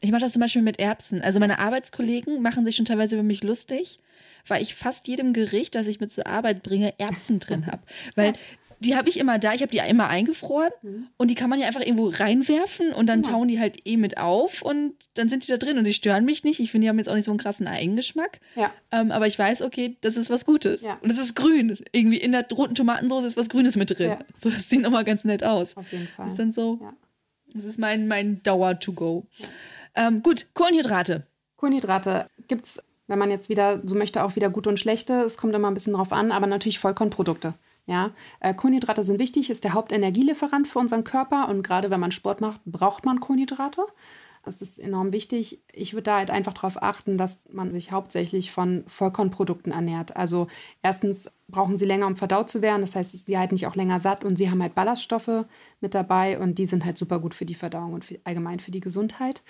Ich 0.01 0.11
mache 0.11 0.21
das 0.21 0.33
zum 0.33 0.41
Beispiel 0.41 0.61
mit 0.61 0.77
Erbsen. 0.77 1.21
Also 1.21 1.39
meine 1.39 1.59
Arbeitskollegen 1.59 2.41
machen 2.41 2.65
sich 2.65 2.75
schon 2.75 2.85
teilweise 2.85 3.15
über 3.15 3.23
mich 3.23 3.41
lustig, 3.41 3.99
weil 4.45 4.61
ich 4.61 4.75
fast 4.75 5.07
jedem 5.07 5.31
Gericht, 5.31 5.75
das 5.75 5.87
ich 5.87 6.01
mit 6.01 6.11
zur 6.11 6.27
Arbeit 6.27 6.61
bringe, 6.61 6.93
Erbsen 6.99 7.39
drin 7.39 7.65
habe. 7.67 7.81
Weil 8.15 8.33
die 8.79 8.95
habe 8.95 9.09
ich 9.09 9.19
immer 9.19 9.39
da. 9.39 9.53
Ich 9.53 9.61
habe 9.61 9.71
die 9.71 9.77
immer 9.77 10.07
eingefroren 10.07 10.71
mhm. 10.81 11.07
und 11.17 11.29
die 11.29 11.35
kann 11.35 11.49
man 11.49 11.59
ja 11.59 11.67
einfach 11.67 11.81
irgendwo 11.81 12.09
reinwerfen 12.09 12.93
und 12.93 13.07
dann 13.07 13.23
ja. 13.23 13.31
tauen 13.31 13.47
die 13.47 13.59
halt 13.59 13.85
eh 13.85 13.97
mit 13.97 14.17
auf 14.17 14.61
und 14.61 14.93
dann 15.13 15.29
sind 15.29 15.47
die 15.47 15.51
da 15.51 15.57
drin 15.57 15.77
und 15.77 15.85
die 15.85 15.93
stören 15.93 16.25
mich 16.25 16.43
nicht. 16.43 16.59
Ich 16.59 16.71
finde, 16.71 16.85
die 16.85 16.89
haben 16.89 16.97
jetzt 16.97 17.09
auch 17.09 17.15
nicht 17.15 17.25
so 17.25 17.31
einen 17.31 17.39
krassen 17.39 17.67
Eigengeschmack. 17.67 18.39
Ja. 18.55 18.71
Ähm, 18.91 19.11
aber 19.11 19.27
ich 19.27 19.37
weiß, 19.37 19.61
okay, 19.61 19.97
das 20.01 20.17
ist 20.17 20.29
was 20.29 20.45
Gutes. 20.45 20.83
Ja. 20.83 20.97
Und 21.01 21.11
es 21.11 21.17
ist 21.17 21.35
grün. 21.35 21.77
Irgendwie 21.91 22.17
in 22.17 22.31
der 22.31 22.47
roten 22.49 22.75
Tomatensauce 22.75 23.23
ist 23.23 23.37
was 23.37 23.49
Grünes 23.49 23.75
mit 23.75 23.97
drin. 23.97 24.17
So, 24.35 24.49
das 24.49 24.69
sieht 24.69 24.81
nochmal 24.81 25.03
ganz 25.03 25.23
nett 25.23 25.43
aus. 25.43 25.77
Auf 25.77 25.91
jeden 25.91 26.07
Fall. 26.07 26.25
Das 26.25 26.33
ist 26.33 26.39
dann 26.39 26.51
so, 26.51 26.79
das 27.53 27.63
ist 27.63 27.79
mein, 27.79 28.07
mein 28.07 28.41
Dauer-to-go. 28.43 29.25
Ähm, 29.95 30.21
gut, 30.21 30.47
Kohlenhydrate. 30.53 31.23
Kohlenhydrate 31.55 32.27
gibt 32.47 32.65
es, 32.65 32.83
wenn 33.07 33.17
man 33.17 33.31
jetzt 33.31 33.49
wieder 33.49 33.81
so 33.85 33.95
möchte, 33.95 34.23
auch 34.23 34.35
wieder 34.35 34.49
gute 34.49 34.69
und 34.69 34.79
schlechte. 34.79 35.21
Es 35.21 35.37
kommt 35.37 35.55
immer 35.55 35.69
ein 35.69 35.73
bisschen 35.73 35.93
drauf 35.93 36.11
an, 36.11 36.31
aber 36.31 36.47
natürlich 36.47 36.79
Vollkornprodukte. 36.79 37.53
Ja, 37.87 38.11
äh, 38.39 38.53
Kohlenhydrate 38.53 39.03
sind 39.03 39.19
wichtig, 39.19 39.49
ist 39.49 39.63
der 39.63 39.73
Hauptenergielieferant 39.73 40.67
für 40.67 40.79
unseren 40.79 41.03
Körper 41.03 41.49
und 41.49 41.61
gerade 41.61 41.91
wenn 41.91 41.99
man 41.99 42.11
Sport 42.11 42.41
macht, 42.41 42.61
braucht 42.65 43.05
man 43.05 43.19
Kohlenhydrate. 43.19 43.85
Das 44.45 44.61
ist 44.61 44.77
enorm 44.77 45.11
wichtig. 45.11 45.59
Ich 45.73 45.93
würde 45.93 46.03
da 46.03 46.17
halt 46.17 46.29
einfach 46.29 46.53
darauf 46.53 46.81
achten, 46.81 47.17
dass 47.17 47.43
man 47.51 47.71
sich 47.71 47.91
hauptsächlich 47.91 48.51
von 48.51 48.83
Vollkornprodukten 48.85 49.71
ernährt. 49.71 50.15
Also 50.15 50.47
erstens 50.83 51.31
brauchen 51.47 51.77
sie 51.77 51.85
länger, 51.85 52.05
um 52.05 52.15
verdaut 52.15 52.49
zu 52.49 52.61
werden. 52.61 52.81
Das 52.81 52.95
heißt, 52.95 53.25
sie 53.25 53.37
halten 53.37 53.55
nicht 53.55 53.65
auch 53.65 53.75
länger 53.75 53.99
satt 53.99 54.23
und 54.23 54.37
sie 54.37 54.51
haben 54.51 54.61
halt 54.61 54.75
Ballaststoffe 54.75 55.45
mit 55.81 55.95
dabei 55.95 56.39
und 56.39 56.59
die 56.59 56.67
sind 56.67 56.85
halt 56.85 56.97
super 56.97 57.19
gut 57.19 57.33
für 57.33 57.45
die 57.45 57.55
Verdauung 57.55 57.93
und 57.93 58.05
für, 58.05 58.19
allgemein 58.23 58.59
für 58.59 58.71
die 58.71 58.81
Gesundheit. 58.81 59.41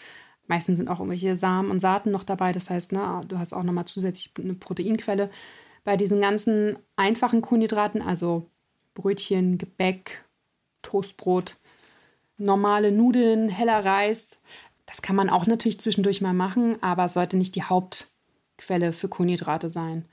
Meistens 0.47 0.77
sind 0.77 0.87
auch 0.87 0.99
irgendwelche 0.99 1.35
Samen 1.35 1.71
und 1.71 1.79
Saaten 1.79 2.11
noch 2.11 2.23
dabei. 2.23 2.53
Das 2.53 2.69
heißt, 2.69 2.93
ne, 2.93 3.21
du 3.27 3.37
hast 3.37 3.53
auch 3.53 3.63
nochmal 3.63 3.85
zusätzlich 3.85 4.31
eine 4.41 4.53
Proteinquelle 4.53 5.29
bei 5.85 5.95
diesen 5.95 6.19
ganzen 6.19 6.77
einfachen 6.97 7.41
Kohlenhydraten, 7.41 8.01
also 8.01 8.49
Brötchen, 8.95 9.57
Gebäck, 9.57 10.25
Toastbrot, 10.81 11.55
normale 12.37 12.91
Nudeln, 12.91 13.47
heller 13.47 13.85
Reis, 13.85 14.41
das 14.85 15.01
kann 15.01 15.15
man 15.15 15.29
auch 15.29 15.45
natürlich 15.45 15.79
zwischendurch 15.79 16.21
mal 16.21 16.33
machen, 16.33 16.81
aber 16.81 17.07
sollte 17.07 17.37
nicht 17.37 17.55
die 17.55 17.63
Hauptquelle 17.63 18.93
für 18.93 19.07
Kohlenhydrate 19.07 19.69
sein. 19.69 20.05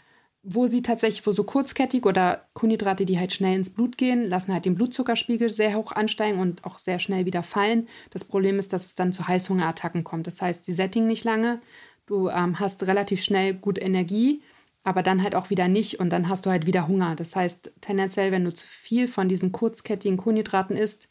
Wo 0.45 0.67
sie 0.67 0.83
tatsächlich, 0.83 1.25
wo 1.27 1.31
so 1.31 1.45
kurzkettig 1.45 2.05
oder 2.05 2.49
Kohlenhydrate, 2.55 3.07
die 3.07 3.19
halt 3.19 3.33
schnell 3.33 3.55
ins 3.55 3.71
Blut 3.71 3.97
gehen, 3.97 4.29
lassen 4.29 4.53
halt 4.53 4.65
den 4.65 4.75
Blutzuckerspiegel 4.75 5.51
sehr 5.51 5.77
hoch 5.77 5.93
ansteigen 5.93 6.41
und 6.41 6.65
auch 6.65 6.79
sehr 6.79 6.99
schnell 6.99 7.27
wieder 7.27 7.45
fallen. 7.45 7.87
Das 8.11 8.25
Problem 8.25 8.59
ist, 8.59 8.73
dass 8.73 8.87
es 8.87 8.95
dann 8.97 9.13
zu 9.13 9.29
Heißhungerattacken 9.29 10.03
kommt. 10.03 10.27
Das 10.27 10.43
heißt, 10.43 10.65
sie 10.65 10.73
sättigen 10.73 11.07
nicht 11.07 11.23
lange, 11.23 11.61
du 12.07 12.29
ähm, 12.29 12.59
hast 12.59 12.87
relativ 12.87 13.23
schnell 13.23 13.55
gut 13.55 13.81
Energie 13.81 14.43
aber 14.85 15.03
dann 15.03 15.23
halt 15.23 15.35
auch 15.35 15.51
wieder 15.51 15.69
nicht 15.69 16.01
und 16.01 16.11
dann 16.11 16.29
hast 16.29 16.47
du 16.47 16.51
halt 16.51 16.67
wieder 16.67 16.89
Hunger. 16.89 17.15
Das 17.17 17.37
heißt, 17.37 17.73
tendenziell, 17.81 18.33
wenn 18.33 18.45
du 18.45 18.53
zu 18.53 18.67
viel 18.67 19.07
von 19.07 19.29
diesen 19.29 19.53
kurzkettigen 19.53 20.17
Kohlenhydraten 20.17 20.77
isst, 20.77 21.09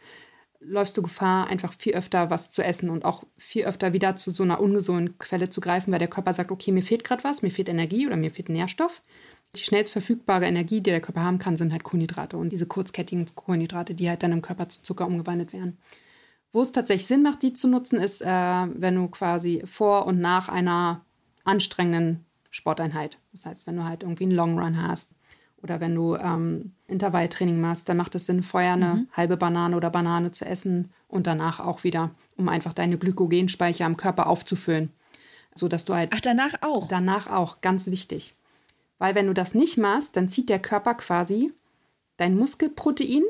läufst 0.60 0.97
du 0.97 1.01
Gefahr, 1.01 1.47
einfach 1.47 1.73
viel 1.73 1.93
öfter 1.93 2.29
was 2.29 2.49
zu 2.49 2.62
essen 2.63 2.89
und 2.89 3.03
auch 3.05 3.23
viel 3.38 3.65
öfter 3.65 3.93
wieder 3.93 4.15
zu 4.15 4.31
so 4.31 4.43
einer 4.43 4.60
ungesunden 4.60 5.17
Quelle 5.17 5.49
zu 5.49 5.60
greifen, 5.60 5.91
weil 5.91 5.99
der 5.99 6.07
Körper 6.07 6.34
sagt, 6.34 6.51
okay, 6.51 6.71
mir 6.71 6.84
fehlt 6.84 7.03
gerade 7.03 7.23
was, 7.23 7.41
mir 7.41 7.49
fehlt 7.49 7.69
Energie 7.69 8.05
oder 8.05 8.17
mir 8.17 8.31
fehlt 8.31 8.49
Nährstoff. 8.49 9.01
Die 9.55 9.63
schnellst 9.63 9.91
verfügbare 9.91 10.45
Energie, 10.45 10.81
die 10.81 10.91
der 10.91 11.01
Körper 11.01 11.23
haben 11.23 11.39
kann, 11.39 11.57
sind 11.57 11.71
halt 11.71 11.84
Kohlenhydrate 11.84 12.38
und 12.38 12.51
diese 12.51 12.67
kurzkettigen 12.67 13.25
Kohlenhydrate, 13.36 13.95
die 13.95 14.07
halt 14.07 14.23
dann 14.23 14.31
im 14.31 14.41
Körper 14.41 14.69
zu 14.69 14.84
Zucker 14.84 15.07
umgewandelt 15.07 15.51
werden. 15.51 15.77
Wo 16.53 16.62
es 16.62 16.71
tatsächlich 16.71 17.07
Sinn 17.07 17.23
macht, 17.23 17.43
die 17.43 17.53
zu 17.53 17.67
nutzen, 17.67 17.99
ist, 17.99 18.21
äh, 18.21 18.27
wenn 18.27 18.95
du 18.95 19.07
quasi 19.07 19.63
vor 19.65 20.05
und 20.05 20.19
nach 20.19 20.47
einer 20.47 21.03
anstrengenden 21.43 22.25
Sporteinheit. 22.51 23.17
Das 23.31 23.45
heißt, 23.45 23.65
wenn 23.65 23.77
du 23.77 23.85
halt 23.85 24.03
irgendwie 24.03 24.25
einen 24.25 24.33
Long 24.33 24.59
Run 24.59 24.81
hast 24.85 25.11
oder 25.63 25.79
wenn 25.79 25.95
du 25.95 26.15
ähm, 26.15 26.73
Intervalltraining 26.87 27.59
machst, 27.59 27.89
dann 27.89 27.97
macht 27.97 28.13
es 28.15 28.25
Sinn, 28.27 28.43
vorher 28.43 28.73
eine 28.73 28.93
mhm. 28.93 29.07
halbe 29.13 29.37
Banane 29.37 29.75
oder 29.75 29.89
Banane 29.89 30.31
zu 30.31 30.45
essen 30.45 30.91
und 31.07 31.27
danach 31.27 31.59
auch 31.59 31.83
wieder, 31.83 32.11
um 32.37 32.49
einfach 32.49 32.73
deine 32.73 32.97
Glykogenspeicher 32.97 33.85
am 33.85 33.97
Körper 33.97 34.27
aufzufüllen. 34.27 34.91
So 35.55 35.67
dass 35.67 35.85
du 35.85 35.95
halt. 35.95 36.11
Ach, 36.13 36.21
danach 36.21 36.53
auch. 36.61 36.87
Danach 36.87 37.27
auch, 37.27 37.61
ganz 37.61 37.87
wichtig. 37.87 38.35
Weil 38.99 39.15
wenn 39.15 39.27
du 39.27 39.33
das 39.33 39.55
nicht 39.55 39.77
machst, 39.77 40.15
dann 40.15 40.29
zieht 40.29 40.49
der 40.49 40.59
Körper 40.59 40.93
quasi 40.93 41.51
dein 42.17 42.37
Muskelprotein 42.37 43.23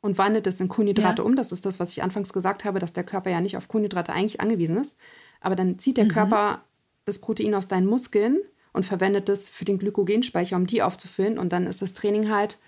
und 0.00 0.18
wandelt 0.18 0.46
es 0.46 0.60
in 0.60 0.68
Kohlenhydrate 0.68 1.22
ja. 1.22 1.26
um. 1.26 1.36
Das 1.36 1.52
ist 1.52 1.66
das, 1.66 1.78
was 1.78 1.92
ich 1.92 2.02
anfangs 2.02 2.32
gesagt 2.32 2.64
habe, 2.64 2.78
dass 2.78 2.92
der 2.92 3.04
Körper 3.04 3.30
ja 3.30 3.40
nicht 3.40 3.56
auf 3.56 3.68
Kohlenhydrate 3.68 4.12
eigentlich 4.12 4.40
angewiesen 4.40 4.78
ist. 4.78 4.96
Aber 5.40 5.54
dann 5.54 5.78
zieht 5.78 5.98
der 5.98 6.06
mhm. 6.06 6.10
Körper 6.10 6.62
das 7.06 7.20
Protein 7.20 7.54
aus 7.54 7.68
deinen 7.68 7.86
Muskeln 7.86 8.40
und 8.72 8.84
verwendet 8.84 9.28
es 9.30 9.48
für 9.48 9.64
den 9.64 9.78
Glykogenspeicher, 9.78 10.56
um 10.56 10.66
die 10.66 10.82
aufzufüllen. 10.82 11.38
Und 11.38 11.52
dann 11.52 11.66
ist 11.66 11.80
das 11.80 11.94
Training 11.94 12.30
halt 12.30 12.58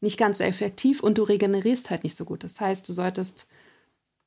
nicht 0.00 0.18
ganz 0.18 0.38
so 0.38 0.44
effektiv 0.44 1.02
und 1.02 1.18
du 1.18 1.24
regenerierst 1.24 1.90
halt 1.90 2.04
nicht 2.04 2.16
so 2.16 2.24
gut. 2.24 2.42
Das 2.42 2.58
heißt, 2.58 2.88
du 2.88 2.94
solltest 2.94 3.46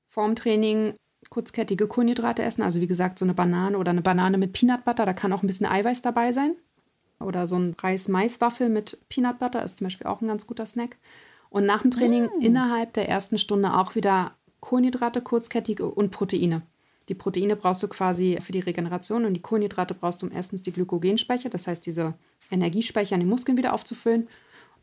vorm 0.07 0.35
Training 0.35 0.93
kurzkettige 1.29 1.87
Kohlenhydrate 1.87 2.43
essen. 2.43 2.61
Also 2.61 2.81
wie 2.81 2.87
gesagt, 2.87 3.17
so 3.17 3.25
eine 3.25 3.33
Banane 3.33 3.77
oder 3.77 3.89
eine 3.89 4.01
Banane 4.01 4.37
mit 4.37 4.53
Peanut 4.53 4.85
Butter. 4.85 5.05
Da 5.05 5.13
kann 5.13 5.33
auch 5.33 5.41
ein 5.41 5.47
bisschen 5.47 5.65
Eiweiß 5.65 6.03
dabei 6.03 6.31
sein. 6.31 6.55
Oder 7.19 7.47
so 7.47 7.55
ein 7.55 7.75
Reis-Mais-Waffel 7.79 8.69
mit 8.69 8.99
Peanut 9.09 9.39
Butter 9.39 9.63
ist 9.63 9.77
zum 9.77 9.87
Beispiel 9.87 10.07
auch 10.07 10.21
ein 10.21 10.27
ganz 10.27 10.45
guter 10.45 10.65
Snack. 10.65 10.97
Und 11.49 11.65
nach 11.65 11.81
dem 11.81 11.91
Training 11.91 12.25
mm. 12.25 12.41
innerhalb 12.41 12.93
der 12.93 13.07
ersten 13.07 13.37
Stunde 13.37 13.75
auch 13.75 13.95
wieder 13.95 14.35
Kohlenhydrate, 14.59 15.21
kurzkettige 15.21 15.85
und 15.85 16.11
Proteine. 16.11 16.63
Die 17.09 17.15
Proteine 17.15 17.55
brauchst 17.55 17.83
du 17.83 17.87
quasi 17.87 18.39
für 18.41 18.51
die 18.51 18.59
Regeneration 18.59 19.25
und 19.25 19.33
die 19.33 19.41
Kohlenhydrate 19.41 19.93
brauchst 19.93 20.21
du, 20.21 20.27
um 20.27 20.31
erstens 20.31 20.63
die 20.63 20.71
Glykogenspeicher, 20.71 21.49
das 21.49 21.67
heißt 21.67 21.85
diese 21.85 22.13
Energiespeicher 22.49 23.15
in 23.15 23.21
den 23.21 23.29
Muskeln 23.29 23.57
wieder 23.57 23.73
aufzufüllen 23.73 24.27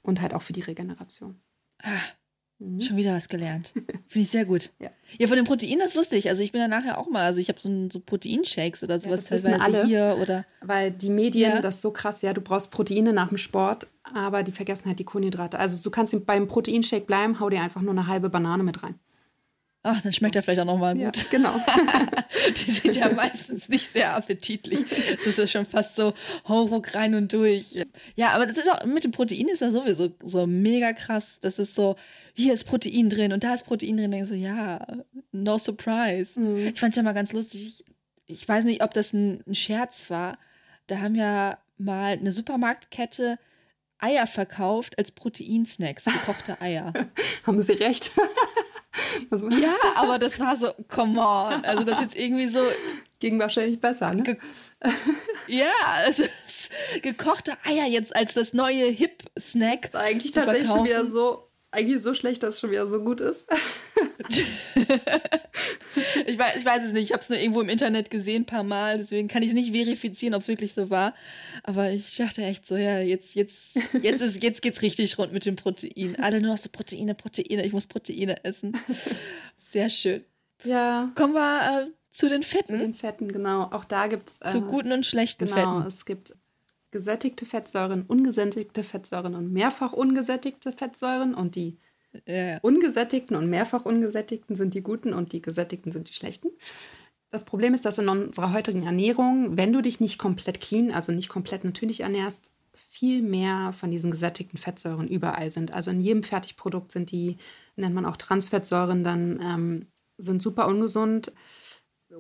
und 0.03 0.21
halt 0.21 0.35
auch 0.35 0.43
für 0.43 0.53
die 0.53 0.61
Regeneration. 0.61 1.41
Ah, 1.83 1.89
Mhm. 2.61 2.81
Schon 2.83 2.97
wieder 2.97 3.15
was 3.15 3.29
gelernt. 3.29 3.69
Finde 3.75 4.03
ich 4.13 4.31
sehr 4.31 4.45
gut. 4.45 4.71
ja. 4.79 4.91
ja, 5.19 5.27
von 5.27 5.37
dem 5.37 5.47
Protein, 5.47 5.79
das 5.79 5.97
wusste 5.97 6.17
ich. 6.17 6.29
Also 6.29 6.43
ich 6.43 6.53
bin 6.53 6.61
ja 6.61 6.69
nachher 6.69 6.99
auch 6.99 7.09
mal, 7.09 7.25
also 7.25 7.41
ich 7.41 7.49
habe 7.49 7.59
so, 7.59 7.89
so 7.91 8.01
Proteinshakes 8.01 8.85
oder 8.85 8.99
sowas 8.99 9.29
ja, 9.31 9.39
teilweise 9.39 9.63
alle, 9.63 9.87
hier 9.87 10.19
oder. 10.21 10.45
Weil 10.61 10.91
die 10.91 11.09
Medien, 11.09 11.53
ja. 11.53 11.61
das 11.61 11.77
ist 11.77 11.83
so 11.83 11.91
krass, 11.91 12.21
ja, 12.21 12.35
du 12.35 12.43
brauchst 12.43 12.71
Proteine 12.71 13.15
nach 13.15 13.29
dem 13.29 13.39
Sport, 13.39 13.87
aber 14.03 14.43
die 14.43 14.53
vergessen 14.53 14.87
halt 14.87 14.99
die 14.99 15.05
Kohlenhydrate. 15.05 15.59
Also 15.59 15.83
du 15.83 15.91
kannst 15.91 16.15
beim 16.27 16.49
Proteinshake 16.49 17.07
bleiben, 17.07 17.41
hau 17.41 17.49
dir 17.49 17.63
einfach 17.63 17.81
nur 17.81 17.93
eine 17.93 18.07
halbe 18.07 18.29
Banane 18.29 18.63
mit 18.63 18.83
rein. 18.83 18.97
Ach, 19.83 20.03
dann 20.03 20.13
schmeckt 20.13 20.37
er 20.37 20.43
vielleicht 20.43 20.61
auch 20.61 20.67
nochmal 20.67 20.95
gut. 20.95 21.17
Ja, 21.17 21.25
genau. 21.31 21.55
die 22.49 22.71
sind 22.71 22.97
ja 22.97 23.11
meistens 23.11 23.69
nicht 23.71 23.91
sehr 23.91 24.15
appetitlich. 24.15 24.81
Das 25.17 25.27
ist 25.27 25.39
ja 25.39 25.47
schon 25.47 25.65
fast 25.65 25.97
so 25.97 26.13
Hauruck 26.47 26.95
rein 26.95 27.15
und 27.15 27.33
durch. 27.33 27.83
Ja, 28.15 28.31
aber 28.33 28.45
das 28.45 28.59
ist 28.59 28.71
auch, 28.71 28.85
mit 28.85 29.05
dem 29.05 29.11
Protein 29.11 29.49
ist 29.49 29.61
ja 29.61 29.71
sowieso 29.71 30.11
so 30.23 30.47
mega 30.47 30.93
krass. 30.93 31.41
Das 31.41 31.59
ist 31.59 31.75
so, 31.75 31.97
hier 32.35 32.53
ist 32.53 32.65
Protein 32.65 33.09
drin 33.09 33.33
und 33.33 33.43
da 33.43 33.55
ist 33.55 33.65
Protein 33.65 33.97
drin. 33.97 34.11
Denkst 34.11 34.29
du, 34.29 34.37
ja, 34.37 34.87
no 35.33 35.57
surprise. 35.57 36.39
Mhm. 36.39 36.69
Ich 36.75 36.81
fand 36.81 36.93
es 36.93 36.97
ja 36.97 37.03
mal 37.03 37.13
ganz 37.13 37.33
lustig. 37.33 37.85
Ich, 38.27 38.41
ich 38.41 38.49
weiß 38.49 38.65
nicht, 38.65 38.83
ob 38.83 38.93
das 38.93 39.15
ein, 39.15 39.43
ein 39.47 39.55
Scherz 39.55 40.11
war. 40.11 40.39
Da 40.89 40.99
haben 40.99 41.15
ja 41.15 41.59
mal 41.79 42.19
eine 42.19 42.33
Supermarktkette 42.33 43.39
Eier 43.99 44.27
verkauft 44.27 44.99
als 44.99 45.11
Proteinsnacks, 45.11 46.05
gekochte 46.05 46.61
Eier. 46.61 46.93
haben 47.47 47.63
Sie 47.63 47.73
recht. 47.73 48.11
ja, 49.61 49.77
aber 49.95 50.19
das 50.19 50.39
war 50.41 50.57
so, 50.57 50.73
come 50.89 51.21
on. 51.21 51.65
Also 51.65 51.85
das 51.85 52.01
jetzt 52.01 52.17
irgendwie 52.17 52.49
so. 52.49 52.61
Ging 53.21 53.39
wahrscheinlich 53.39 53.79
besser, 53.79 54.15
ne? 54.15 54.39
Ja, 55.47 55.73
also 55.85 56.25
gekochte 57.03 57.53
Eier 57.65 57.85
jetzt 57.85 58.17
als 58.17 58.33
das 58.33 58.55
neue 58.55 58.87
Hip-Snack. 58.87 59.83
Das 59.83 59.91
ist 59.91 59.97
eigentlich 59.97 60.33
tatsächlich 60.33 60.69
schon 60.69 60.85
wieder 60.85 61.05
so, 61.05 61.50
eigentlich 61.73 62.01
so 62.01 62.15
schlecht, 62.15 62.43
dass 62.43 62.55
es 62.55 62.61
schon 62.61 62.71
wieder 62.71 62.87
so 62.87 63.03
gut 63.03 63.21
ist. 63.21 63.49
ich, 66.27 66.39
weiß, 66.39 66.57
ich 66.57 66.65
weiß 66.65 66.85
es 66.85 66.93
nicht. 66.93 67.05
Ich 67.05 67.13
habe 67.13 67.21
es 67.21 67.29
nur 67.29 67.39
irgendwo 67.39 67.61
im 67.61 67.69
Internet 67.69 68.11
gesehen, 68.11 68.43
ein 68.43 68.47
paar 68.47 68.65
Mal. 68.65 68.99
Deswegen 68.99 69.29
kann 69.29 69.43
ich 69.43 69.51
es 69.51 69.55
nicht 69.55 69.73
verifizieren, 69.73 70.35
ob 70.35 70.43
es 70.43 70.49
wirklich 70.49 70.75
so 70.75 70.91
war. 70.91 71.15
Aber 71.63 71.91
ich 71.91 72.17
dachte 72.17 72.43
echt 72.43 72.67
so, 72.67 72.77
ja, 72.77 73.01
jetzt, 73.01 73.35
jetzt, 73.35 73.79
jetzt, 74.03 74.21
ist, 74.21 74.43
jetzt 74.43 74.63
geht's 74.63 74.83
richtig 74.83 75.19
rund 75.19 75.33
mit 75.33 75.47
dem 75.47 75.57
Protein. 75.57 76.17
Alle 76.17 76.41
nur 76.41 76.53
noch 76.53 76.59
so 76.59 76.69
Proteine, 76.71 77.15
Proteine. 77.15 77.65
Ich 77.65 77.73
muss 77.73 77.87
Proteine 77.87 78.45
essen. 78.45 78.77
Sehr 79.57 79.91
schön. 79.91 80.25
Ja. 80.65 81.13
Kommen 81.15 81.35
wir 81.35 81.83
äh, 81.83 81.91
zu 82.11 82.29
den 82.29 82.43
Fetten. 82.43 82.73
Zu 82.73 82.79
den 82.79 82.95
Fetten, 82.95 83.33
genau. 83.33 83.71
Auch 83.71 83.85
da 83.85 84.09
gibt 84.09 84.29
es. 84.31 84.41
Äh, 84.41 84.51
zu 84.51 84.63
guten 84.63 84.93
und 84.93 85.07
schlechten 85.07 85.47
genau, 85.47 85.57
Fetten. 85.57 85.75
Genau, 85.75 85.87
es 85.87 86.05
gibt 86.05 86.33
gesättigte 86.91 87.47
Fettsäuren, 87.47 88.05
ungesättigte 88.07 88.83
Fettsäuren 88.83 89.35
und 89.35 89.53
mehrfach 89.53 89.93
ungesättigte 89.93 90.73
Fettsäuren. 90.73 91.35
Und 91.35 91.55
die 91.55 91.79
ja. 92.27 92.59
ungesättigten 92.63 93.37
und 93.37 93.49
mehrfach 93.49 93.85
ungesättigten 93.85 94.57
sind 94.57 94.75
die 94.75 94.83
guten 94.83 95.13
und 95.13 95.33
die 95.33 95.43
gesättigten 95.43 95.93
sind 95.93 96.09
die 96.09 96.15
schlechten. 96.15 96.51
Das 97.31 97.45
Problem 97.45 97.75
ist, 97.75 97.85
dass 97.85 97.99
in 97.99 98.09
unserer 98.09 98.53
heutigen 98.53 98.85
Ernährung, 98.85 99.57
wenn 99.57 99.73
du 99.73 99.81
dich 99.81 100.01
nicht 100.01 100.19
komplett 100.19 100.61
clean, 100.61 100.91
also 100.91 101.13
nicht 101.13 101.29
komplett 101.29 101.65
natürlich 101.65 102.01
ernährst, 102.01 102.51
viel 102.75 103.23
mehr 103.23 103.73
von 103.73 103.93
diesen 103.93 104.11
gesättigten 104.11 104.59
Fettsäuren 104.59 105.07
überall 105.07 105.53
sind. 105.53 105.73
Also 105.73 105.93
in 105.93 106.01
jedem 106.01 106.25
Fertigprodukt 106.25 106.91
sind 106.91 107.13
die, 107.13 107.37
nennt 107.77 107.95
man 107.95 108.05
auch 108.05 108.17
Transfettsäuren, 108.17 109.05
dann 109.05 109.41
ähm, 109.41 109.87
sind 110.19 110.43
super 110.43 110.67
ungesund 110.67 111.33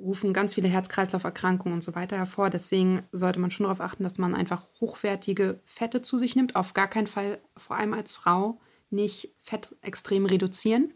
rufen 0.02 0.32
ganz 0.32 0.54
viele 0.54 0.68
Herz-Kreislauf-Erkrankungen 0.68 1.74
und 1.74 1.82
so 1.82 1.94
weiter 1.94 2.16
hervor. 2.16 2.50
Deswegen 2.50 3.02
sollte 3.12 3.38
man 3.38 3.50
schon 3.50 3.64
darauf 3.64 3.80
achten, 3.80 4.02
dass 4.02 4.18
man 4.18 4.34
einfach 4.34 4.66
hochwertige 4.80 5.60
Fette 5.64 6.02
zu 6.02 6.18
sich 6.18 6.36
nimmt. 6.36 6.56
Auf 6.56 6.74
gar 6.74 6.88
keinen 6.88 7.06
Fall, 7.06 7.38
vor 7.56 7.76
allem 7.76 7.94
als 7.94 8.12
Frau, 8.12 8.60
nicht 8.90 9.30
Fett 9.42 9.74
extrem 9.82 10.26
reduzieren. 10.26 10.92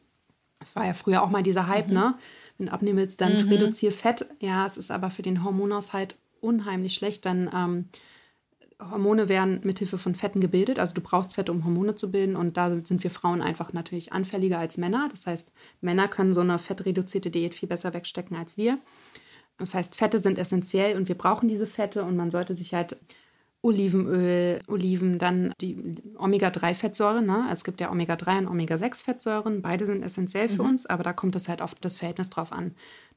Das 0.58 0.76
war 0.76 0.86
ja 0.86 0.94
früher 0.94 1.22
auch 1.22 1.30
mal 1.30 1.42
dieser 1.42 1.68
Hype, 1.68 1.88
mhm. 1.88 1.94
ne? 1.94 2.14
Wenn 2.56 2.66
du 2.66 2.72
abnehmen 2.72 2.98
willst, 2.98 3.20
dann 3.20 3.44
mhm. 3.44 3.48
reduziere 3.48 3.92
Fett. 3.92 4.26
Ja, 4.40 4.66
es 4.66 4.76
ist 4.76 4.90
aber 4.90 5.10
für 5.10 5.22
den 5.22 5.44
Hormonaushalt 5.44 6.16
unheimlich 6.40 6.94
schlecht. 6.94 7.26
Dann 7.26 7.50
ähm, 7.52 7.88
Hormone 8.80 9.28
werden 9.28 9.60
mithilfe 9.64 9.98
von 9.98 10.14
Fetten 10.14 10.40
gebildet. 10.40 10.78
Also 10.78 10.94
du 10.94 11.00
brauchst 11.00 11.34
Fette, 11.34 11.52
um 11.52 11.64
Hormone 11.64 11.94
zu 11.94 12.10
bilden. 12.10 12.36
Und 12.36 12.56
da 12.56 12.70
sind 12.84 13.02
wir 13.02 13.10
Frauen 13.10 13.42
einfach 13.42 13.72
natürlich 13.72 14.12
anfälliger 14.12 14.58
als 14.58 14.78
Männer. 14.78 15.08
Das 15.10 15.26
heißt, 15.26 15.52
Männer 15.80 16.08
können 16.08 16.34
so 16.34 16.40
eine 16.40 16.58
fettreduzierte 16.58 17.30
Diät 17.30 17.54
viel 17.54 17.68
besser 17.68 17.94
wegstecken 17.94 18.36
als 18.36 18.56
wir. 18.56 18.78
Das 19.58 19.74
heißt, 19.74 19.94
Fette 19.94 20.18
sind 20.18 20.38
essentiell 20.38 20.96
und 20.96 21.08
wir 21.08 21.16
brauchen 21.16 21.48
diese 21.48 21.66
Fette 21.66 22.04
und 22.04 22.16
man 22.16 22.30
sollte 22.30 22.54
sich 22.54 22.74
halt 22.74 22.98
Olivenöl, 23.64 24.60
Oliven, 24.68 25.18
dann 25.18 25.54
die 25.60 25.96
Omega-3-Fettsäure. 26.18 27.22
Ne? 27.22 27.48
Es 27.50 27.64
gibt 27.64 27.80
ja 27.80 27.90
Omega-3 27.90 28.40
und 28.40 28.48
Omega-6-Fettsäuren. 28.48 29.62
Beide 29.62 29.86
sind 29.86 30.02
essentiell 30.02 30.50
für 30.50 30.64
mhm. 30.64 30.70
uns, 30.70 30.86
aber 30.86 31.02
da 31.02 31.14
kommt 31.14 31.34
es 31.34 31.48
halt 31.48 31.62
auf 31.62 31.74
das 31.76 31.96
Verhältnis 31.96 32.28
drauf 32.28 32.52
an. 32.52 32.74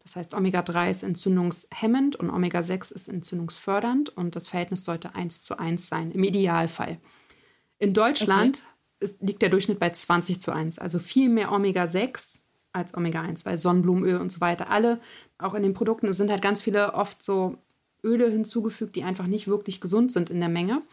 Das 0.07 0.15
heißt, 0.15 0.33
Omega-3 0.33 0.89
ist 0.89 1.03
entzündungshemmend 1.03 2.15
und 2.15 2.29
Omega-6 2.29 2.93
ist 2.93 3.09
entzündungsfördernd 3.09 4.07
und 4.07 4.37
das 4.37 4.47
Verhältnis 4.47 4.85
sollte 4.85 5.15
1 5.15 5.43
zu 5.43 5.59
1 5.59 5.89
sein, 5.89 6.11
im 6.11 6.23
Idealfall. 6.23 6.97
In 7.77 7.93
Deutschland 7.93 8.59
okay. 8.59 8.67
ist, 9.01 9.21
liegt 9.21 9.41
der 9.41 9.49
Durchschnitt 9.49 9.79
bei 9.79 9.89
20 9.89 10.39
zu 10.39 10.53
1, 10.53 10.79
also 10.79 10.97
viel 10.97 11.27
mehr 11.27 11.51
Omega-6 11.51 12.39
als 12.71 12.95
Omega-1, 12.95 13.45
weil 13.45 13.57
Sonnenblumenöl 13.57 14.15
und 14.15 14.31
so 14.31 14.39
weiter, 14.39 14.69
alle, 14.69 15.01
auch 15.39 15.55
in 15.55 15.63
den 15.63 15.73
Produkten, 15.73 16.07
es 16.07 16.15
sind 16.15 16.31
halt 16.31 16.41
ganz 16.41 16.61
viele 16.61 16.93
oft 16.93 17.21
so 17.21 17.57
Öle 18.01 18.29
hinzugefügt, 18.29 18.95
die 18.95 19.03
einfach 19.03 19.27
nicht 19.27 19.49
wirklich 19.49 19.81
gesund 19.81 20.13
sind 20.13 20.29
in 20.29 20.39
der 20.39 20.47
Menge. 20.47 20.83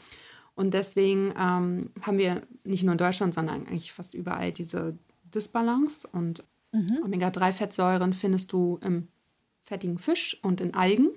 Und 0.57 0.75
deswegen 0.75 1.33
ähm, 1.39 1.91
haben 2.03 2.19
wir 2.19 2.43
nicht 2.65 2.83
nur 2.83 2.93
in 2.93 2.99
Deutschland, 2.99 3.33
sondern 3.33 3.69
eigentlich 3.69 3.93
fast 3.93 4.15
überall 4.15 4.51
diese 4.51 4.99
Disbalance. 5.33 6.09
Und 6.11 6.43
Mhm. 6.75 7.01
Omega-3-Fettsäuren 7.05 8.13
findest 8.13 8.53
du 8.53 8.79
im 8.83 9.09
fettigen 9.63 9.99
Fisch 9.99 10.39
und 10.43 10.61
in 10.61 10.75
Algen. 10.75 11.11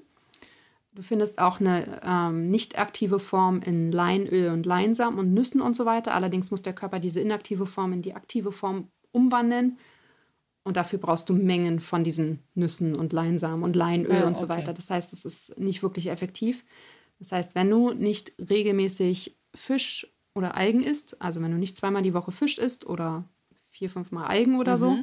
Du 0.93 1.01
findest 1.01 1.39
auch 1.39 1.59
eine 1.59 2.01
ähm, 2.03 2.49
nicht 2.49 2.79
aktive 2.79 3.19
Form 3.19 3.61
in 3.61 3.91
Leinöl 3.91 4.51
und 4.51 4.65
Leinsamen 4.65 5.19
und 5.19 5.33
Nüssen 5.33 5.61
und 5.61 5.75
so 5.75 5.85
weiter. 5.85 6.13
Allerdings 6.13 6.49
muss 6.51 6.61
der 6.61 6.73
Körper 6.73 6.99
diese 6.99 7.19
inaktive 7.19 7.65
Form 7.65 7.93
in 7.93 8.01
die 8.01 8.15
aktive 8.15 8.51
Form 8.51 8.87
umwandeln. 9.11 9.77
Und 10.63 10.77
dafür 10.77 10.99
brauchst 10.99 11.29
du 11.29 11.33
Mengen 11.33 11.79
von 11.79 12.03
diesen 12.03 12.39
Nüssen 12.53 12.95
und 12.95 13.13
Leinsamen 13.13 13.63
und 13.63 13.75
Leinöl 13.75 14.11
ja, 14.11 14.27
und 14.27 14.37
so 14.37 14.45
okay. 14.45 14.57
weiter. 14.57 14.73
Das 14.73 14.89
heißt, 14.89 15.13
es 15.13 15.23
ist 15.23 15.59
nicht 15.59 15.81
wirklich 15.81 16.09
effektiv. 16.09 16.63
Das 17.19 17.31
heißt, 17.31 17.55
wenn 17.55 17.69
du 17.69 17.93
nicht 17.93 18.33
regelmäßig 18.49 19.37
Fisch 19.55 20.07
oder 20.35 20.55
Algen 20.55 20.81
isst, 20.81 21.21
also 21.21 21.41
wenn 21.41 21.51
du 21.51 21.57
nicht 21.57 21.77
zweimal 21.77 22.03
die 22.03 22.13
Woche 22.13 22.31
Fisch 22.31 22.57
isst 22.57 22.85
oder 22.85 23.23
vier, 23.69 23.89
fünfmal 23.89 24.25
Algen 24.25 24.59
oder 24.59 24.73
mhm. 24.73 24.77
so, 24.77 24.97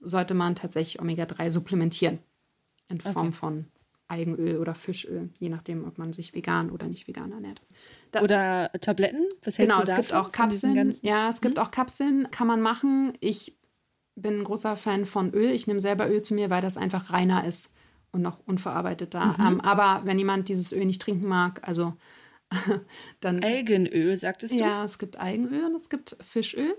sollte 0.00 0.34
man 0.34 0.54
tatsächlich 0.54 1.00
Omega-3 1.00 1.50
supplementieren. 1.50 2.18
In 2.88 3.00
Form 3.00 3.28
okay. 3.28 3.32
von 3.32 3.64
Algenöl 4.08 4.58
oder 4.58 4.74
Fischöl, 4.74 5.30
je 5.40 5.48
nachdem, 5.48 5.84
ob 5.84 5.98
man 5.98 6.12
sich 6.12 6.34
vegan 6.34 6.70
oder 6.70 6.86
nicht 6.86 7.08
vegan 7.08 7.32
ernährt. 7.32 7.60
Da, 8.12 8.22
oder 8.22 8.70
Tabletten? 8.80 9.26
Was 9.42 9.56
genau, 9.56 9.82
es 9.82 9.94
gibt 9.96 10.12
auch 10.12 10.30
Kapseln. 10.30 10.94
Ja, 11.02 11.28
es 11.28 11.40
gibt 11.40 11.58
hm? 11.58 11.64
auch 11.64 11.72
Kapseln, 11.72 12.30
kann 12.30 12.46
man 12.46 12.60
machen. 12.60 13.12
Ich 13.20 13.56
bin 14.14 14.38
ein 14.40 14.44
großer 14.44 14.76
Fan 14.76 15.04
von 15.04 15.32
Öl. 15.34 15.50
Ich 15.50 15.66
nehme 15.66 15.80
selber 15.80 16.08
Öl 16.08 16.22
zu 16.22 16.34
mir, 16.34 16.50
weil 16.50 16.62
das 16.62 16.76
einfach 16.76 17.12
reiner 17.12 17.44
ist 17.44 17.72
und 18.12 18.22
noch 18.22 18.38
unverarbeiteter. 18.46 19.34
Mhm. 19.38 19.46
Ähm, 19.46 19.60
aber 19.60 20.02
wenn 20.04 20.18
jemand 20.18 20.48
dieses 20.48 20.72
Öl 20.72 20.84
nicht 20.84 21.02
trinken 21.02 21.26
mag, 21.26 21.66
also 21.66 21.94
dann. 23.20 23.42
Algenöl, 23.42 24.16
sagtest 24.16 24.54
du? 24.54 24.58
Ja, 24.58 24.84
es 24.84 24.98
gibt 24.98 25.18
Algenöl 25.18 25.64
und 25.64 25.74
es 25.74 25.88
gibt 25.88 26.16
Fischöl. 26.24 26.76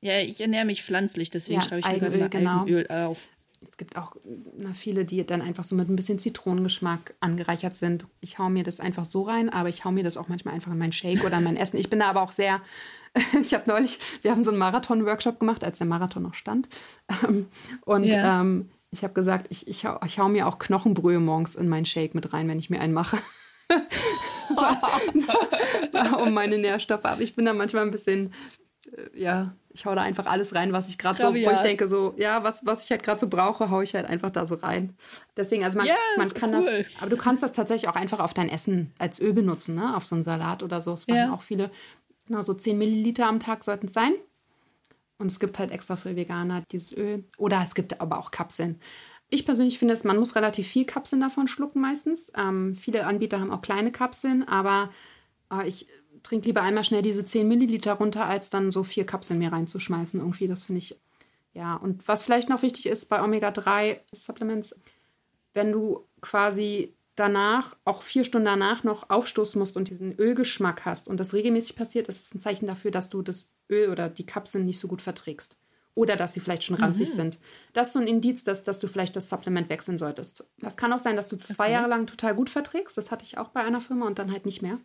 Ja, 0.00 0.18
ich 0.20 0.40
ernähre 0.40 0.64
mich 0.64 0.82
pflanzlich, 0.82 1.30
deswegen 1.30 1.60
ja, 1.60 1.66
schreibe 1.66 1.80
ich 1.80 1.86
Eigenöl, 1.86 2.10
mir 2.10 2.18
gerade 2.18 2.38
genau. 2.38 2.62
Eigenöl 2.62 2.86
auf. 2.88 3.26
Es 3.60 3.76
gibt 3.76 3.96
auch 3.96 4.14
na, 4.56 4.72
viele, 4.72 5.04
die 5.04 5.26
dann 5.26 5.42
einfach 5.42 5.64
so 5.64 5.74
mit 5.74 5.88
ein 5.88 5.96
bisschen 5.96 6.20
Zitronengeschmack 6.20 7.14
angereichert 7.18 7.74
sind. 7.74 8.06
Ich 8.20 8.38
haue 8.38 8.50
mir 8.50 8.62
das 8.62 8.78
einfach 8.78 9.04
so 9.04 9.22
rein, 9.22 9.48
aber 9.48 9.68
ich 9.68 9.84
haue 9.84 9.92
mir 9.92 10.04
das 10.04 10.16
auch 10.16 10.28
manchmal 10.28 10.54
einfach 10.54 10.70
in 10.70 10.78
meinen 10.78 10.92
Shake 10.92 11.24
oder 11.24 11.38
in 11.38 11.44
mein 11.44 11.56
Essen. 11.56 11.76
Ich 11.76 11.90
bin 11.90 11.98
da 11.98 12.08
aber 12.08 12.22
auch 12.22 12.30
sehr, 12.30 12.60
ich 13.40 13.54
habe 13.54 13.68
neulich, 13.68 13.98
wir 14.22 14.30
haben 14.30 14.44
so 14.44 14.50
einen 14.50 14.60
Marathon-Workshop 14.60 15.40
gemacht, 15.40 15.64
als 15.64 15.78
der 15.78 15.88
Marathon 15.88 16.22
noch 16.22 16.34
stand. 16.34 16.68
Ähm, 17.24 17.48
und 17.84 18.04
ja. 18.04 18.40
ähm, 18.40 18.70
ich 18.90 19.02
habe 19.02 19.14
gesagt, 19.14 19.48
ich, 19.50 19.66
ich, 19.66 19.84
hau, 19.84 19.98
ich 20.06 20.20
hau 20.20 20.28
mir 20.28 20.46
auch 20.46 20.60
Knochenbrühe 20.60 21.18
morgens 21.18 21.56
in 21.56 21.68
meinen 21.68 21.84
Shake 21.84 22.14
mit 22.14 22.32
rein, 22.32 22.46
wenn 22.46 22.60
ich 22.60 22.70
mir 22.70 22.80
einen 22.80 22.94
mache. 22.94 23.18
um 26.22 26.32
meine 26.32 26.58
Nährstoffe. 26.58 27.04
Aber 27.04 27.20
ich 27.20 27.34
bin 27.34 27.44
da 27.44 27.52
manchmal 27.52 27.84
ein 27.84 27.90
bisschen, 27.90 28.32
ja, 29.14 29.54
ich 29.70 29.86
hau 29.86 29.94
da 29.94 30.02
einfach 30.02 30.26
alles 30.26 30.54
rein, 30.54 30.72
was 30.72 30.88
ich 30.88 30.98
gerade 30.98 31.18
so, 31.18 31.28
wo 31.28 31.34
ich 31.34 31.60
denke, 31.60 31.86
so, 31.86 32.14
ja, 32.16 32.42
was, 32.42 32.66
was 32.66 32.84
ich 32.84 32.90
halt 32.90 33.02
gerade 33.02 33.20
so 33.20 33.28
brauche, 33.28 33.70
hau 33.70 33.80
ich 33.80 33.94
halt 33.94 34.06
einfach 34.06 34.30
da 34.30 34.46
so 34.46 34.56
rein. 34.56 34.96
Deswegen, 35.36 35.64
also 35.64 35.78
man, 35.78 35.86
yeah, 35.86 35.96
man 36.16 36.32
kann 36.34 36.54
cool. 36.54 36.84
das, 36.84 37.00
aber 37.00 37.10
du 37.10 37.16
kannst 37.16 37.42
das 37.42 37.52
tatsächlich 37.52 37.88
auch 37.88 37.96
einfach 37.96 38.20
auf 38.20 38.34
dein 38.34 38.48
Essen 38.48 38.92
als 38.98 39.20
Öl 39.20 39.32
benutzen, 39.32 39.76
ne? 39.76 39.96
Auf 39.96 40.06
so 40.06 40.14
einen 40.14 40.24
Salat 40.24 40.62
oder 40.62 40.80
so. 40.80 40.92
Es 40.92 41.06
waren 41.08 41.16
ja. 41.16 41.32
auch 41.32 41.42
viele, 41.42 41.70
genau, 42.26 42.42
so 42.42 42.54
10 42.54 42.76
Milliliter 42.76 43.26
am 43.26 43.40
Tag 43.40 43.62
sollten 43.62 43.86
es 43.86 43.92
sein. 43.92 44.12
Und 45.18 45.30
es 45.30 45.40
gibt 45.40 45.58
halt 45.58 45.72
extra 45.72 45.96
für 45.96 46.14
Veganer 46.14 46.62
dieses 46.70 46.96
Öl. 46.96 47.24
Oder 47.36 47.60
es 47.62 47.74
gibt 47.74 48.00
aber 48.00 48.18
auch 48.18 48.30
Kapseln. 48.30 48.80
Ich 49.30 49.44
persönlich 49.44 49.78
finde, 49.78 49.98
man 50.04 50.18
muss 50.18 50.36
relativ 50.36 50.66
viel 50.68 50.86
Kapseln 50.86 51.20
davon 51.20 51.48
schlucken 51.48 51.80
meistens. 51.80 52.32
Ähm, 52.36 52.76
viele 52.76 53.04
Anbieter 53.04 53.40
haben 53.40 53.50
auch 53.50 53.60
kleine 53.60 53.92
Kapseln, 53.92 54.46
aber 54.46 54.90
äh, 55.52 55.66
ich 55.66 55.86
trinke 56.22 56.46
lieber 56.46 56.62
einmal 56.62 56.84
schnell 56.84 57.02
diese 57.02 57.24
10 57.24 57.46
Milliliter 57.46 57.94
runter, 57.94 58.26
als 58.26 58.50
dann 58.50 58.70
so 58.70 58.82
vier 58.82 59.06
Kapseln 59.06 59.38
mehr 59.38 59.52
reinzuschmeißen. 59.52 60.20
Irgendwie, 60.20 60.48
das 60.48 60.64
finde 60.64 60.80
ich 60.80 60.96
Ja, 61.54 61.76
und 61.76 62.06
was 62.06 62.22
vielleicht 62.22 62.48
noch 62.48 62.62
wichtig 62.62 62.86
ist 62.86 63.08
bei 63.08 63.22
Omega-3-Supplements, 63.22 64.76
wenn 65.54 65.72
du 65.72 66.04
quasi 66.20 66.94
danach, 67.18 67.76
auch 67.84 68.02
vier 68.02 68.24
Stunden 68.24 68.46
danach 68.46 68.84
noch 68.84 69.10
aufstoßen 69.10 69.58
musst 69.58 69.76
und 69.76 69.90
diesen 69.90 70.16
Ölgeschmack 70.18 70.84
hast 70.84 71.08
und 71.08 71.18
das 71.18 71.34
regelmäßig 71.34 71.76
passiert, 71.76 72.08
ist 72.08 72.26
es 72.26 72.34
ein 72.34 72.40
Zeichen 72.40 72.66
dafür, 72.66 72.90
dass 72.90 73.08
du 73.08 73.22
das 73.22 73.50
Öl 73.68 73.90
oder 73.90 74.08
die 74.08 74.26
Kapseln 74.26 74.64
nicht 74.64 74.78
so 74.78 74.88
gut 74.88 75.02
verträgst. 75.02 75.56
Oder 75.94 76.14
dass 76.14 76.32
sie 76.32 76.40
vielleicht 76.40 76.62
schon 76.62 76.76
ranzig 76.76 77.08
mhm. 77.10 77.14
sind. 77.14 77.38
Das 77.72 77.88
ist 77.88 77.92
so 77.94 77.98
ein 77.98 78.06
Indiz, 78.06 78.44
dass, 78.44 78.62
dass 78.62 78.78
du 78.78 78.86
vielleicht 78.86 79.16
das 79.16 79.28
Supplement 79.28 79.68
wechseln 79.68 79.98
solltest. 79.98 80.44
Das 80.58 80.76
kann 80.76 80.92
auch 80.92 81.00
sein, 81.00 81.16
dass 81.16 81.26
du 81.26 81.34
okay. 81.34 81.52
zwei 81.52 81.72
Jahre 81.72 81.88
lang 81.88 82.06
total 82.06 82.36
gut 82.36 82.50
verträgst. 82.50 82.96
Das 82.96 83.10
hatte 83.10 83.24
ich 83.24 83.36
auch 83.36 83.48
bei 83.48 83.64
einer 83.64 83.80
Firma 83.80 84.06
und 84.06 84.20
dann 84.20 84.30
halt 84.30 84.46
nicht 84.46 84.62
mehr. 84.62 84.78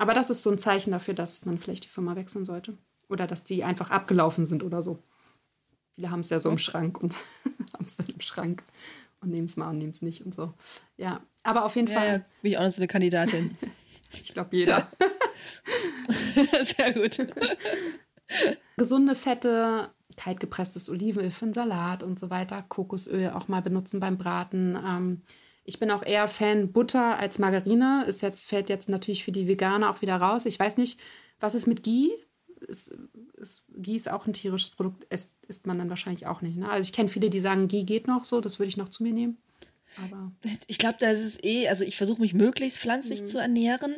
Aber 0.00 0.14
das 0.14 0.30
ist 0.30 0.40
so 0.40 0.50
ein 0.50 0.56
Zeichen 0.56 0.92
dafür, 0.92 1.12
dass 1.12 1.44
man 1.44 1.58
vielleicht 1.58 1.84
die 1.84 1.90
Firma 1.90 2.16
wechseln 2.16 2.46
sollte. 2.46 2.78
Oder 3.10 3.26
dass 3.26 3.44
die 3.44 3.64
einfach 3.64 3.90
abgelaufen 3.90 4.46
sind 4.46 4.62
oder 4.62 4.80
so. 4.80 5.02
Viele 5.94 6.10
haben 6.10 6.20
es 6.20 6.30
ja 6.30 6.40
so 6.40 6.48
im 6.48 6.56
Schrank 6.56 7.02
und 7.02 7.14
haben 7.74 7.84
es 7.84 7.96
dann 7.96 8.06
im 8.06 8.20
Schrank 8.22 8.62
und 9.20 9.28
nehmen 9.30 9.44
es 9.44 9.58
mal 9.58 9.68
und 9.68 9.76
nehmen 9.76 9.90
es 9.90 10.00
nicht 10.00 10.24
und 10.24 10.34
so. 10.34 10.54
Ja, 10.96 11.20
aber 11.42 11.66
auf 11.66 11.76
jeden 11.76 11.88
ja, 11.88 11.98
Fall. 11.98 12.08
Ja, 12.08 12.24
bin 12.40 12.52
ich 12.52 12.56
auch 12.56 12.62
noch 12.62 12.70
so 12.70 12.80
eine 12.80 12.88
Kandidatin. 12.88 13.58
ich 14.10 14.32
glaube, 14.32 14.56
jeder. 14.56 14.90
Sehr 16.62 16.94
gut. 16.94 17.18
Gesunde 18.78 19.14
Fette, 19.14 19.90
kaltgepresstes 20.16 20.88
Olivenöl 20.88 21.30
für 21.30 21.44
einen 21.44 21.52
Salat 21.52 22.02
und 22.02 22.18
so 22.18 22.30
weiter, 22.30 22.62
Kokosöl 22.62 23.32
auch 23.32 23.48
mal 23.48 23.60
benutzen 23.60 24.00
beim 24.00 24.16
Braten. 24.16 24.78
Ähm, 24.82 25.22
ich 25.64 25.78
bin 25.78 25.90
auch 25.90 26.02
eher 26.02 26.28
Fan 26.28 26.72
Butter 26.72 27.18
als 27.18 27.38
Margarine. 27.38 28.04
Ist 28.06 28.22
jetzt, 28.22 28.48
fällt 28.48 28.68
jetzt 28.68 28.88
natürlich 28.88 29.24
für 29.24 29.32
die 29.32 29.46
Veganer 29.46 29.90
auch 29.90 30.02
wieder 30.02 30.16
raus. 30.16 30.46
Ich 30.46 30.58
weiß 30.58 30.76
nicht, 30.76 31.00
was 31.38 31.54
ist 31.54 31.66
mit 31.66 31.82
Ghee? 31.82 32.10
Ist, 32.66 32.94
ist, 33.36 33.64
Ghee 33.74 33.96
ist 33.96 34.10
auch 34.10 34.26
ein 34.26 34.32
tierisches 34.32 34.70
Produkt, 34.70 35.04
isst, 35.12 35.32
isst 35.48 35.66
man 35.66 35.78
dann 35.78 35.90
wahrscheinlich 35.90 36.26
auch 36.26 36.42
nicht. 36.42 36.56
Ne? 36.56 36.68
Also 36.68 36.82
ich 36.82 36.92
kenne 36.92 37.08
viele, 37.08 37.30
die 37.30 37.40
sagen, 37.40 37.68
Ghee 37.68 37.84
geht 37.84 38.06
noch 38.06 38.24
so, 38.24 38.40
das 38.40 38.58
würde 38.58 38.68
ich 38.68 38.76
noch 38.76 38.88
zu 38.88 39.02
mir 39.02 39.12
nehmen. 39.12 39.38
Aber 39.96 40.32
ich 40.66 40.78
glaube, 40.78 40.96
da 41.00 41.10
ist 41.10 41.24
es 41.24 41.42
eh, 41.42 41.68
also 41.68 41.84
ich 41.84 41.96
versuche 41.96 42.20
mich 42.20 42.34
möglichst 42.34 42.78
pflanzlich 42.78 43.22
mhm. 43.22 43.26
zu 43.26 43.38
ernähren, 43.38 43.96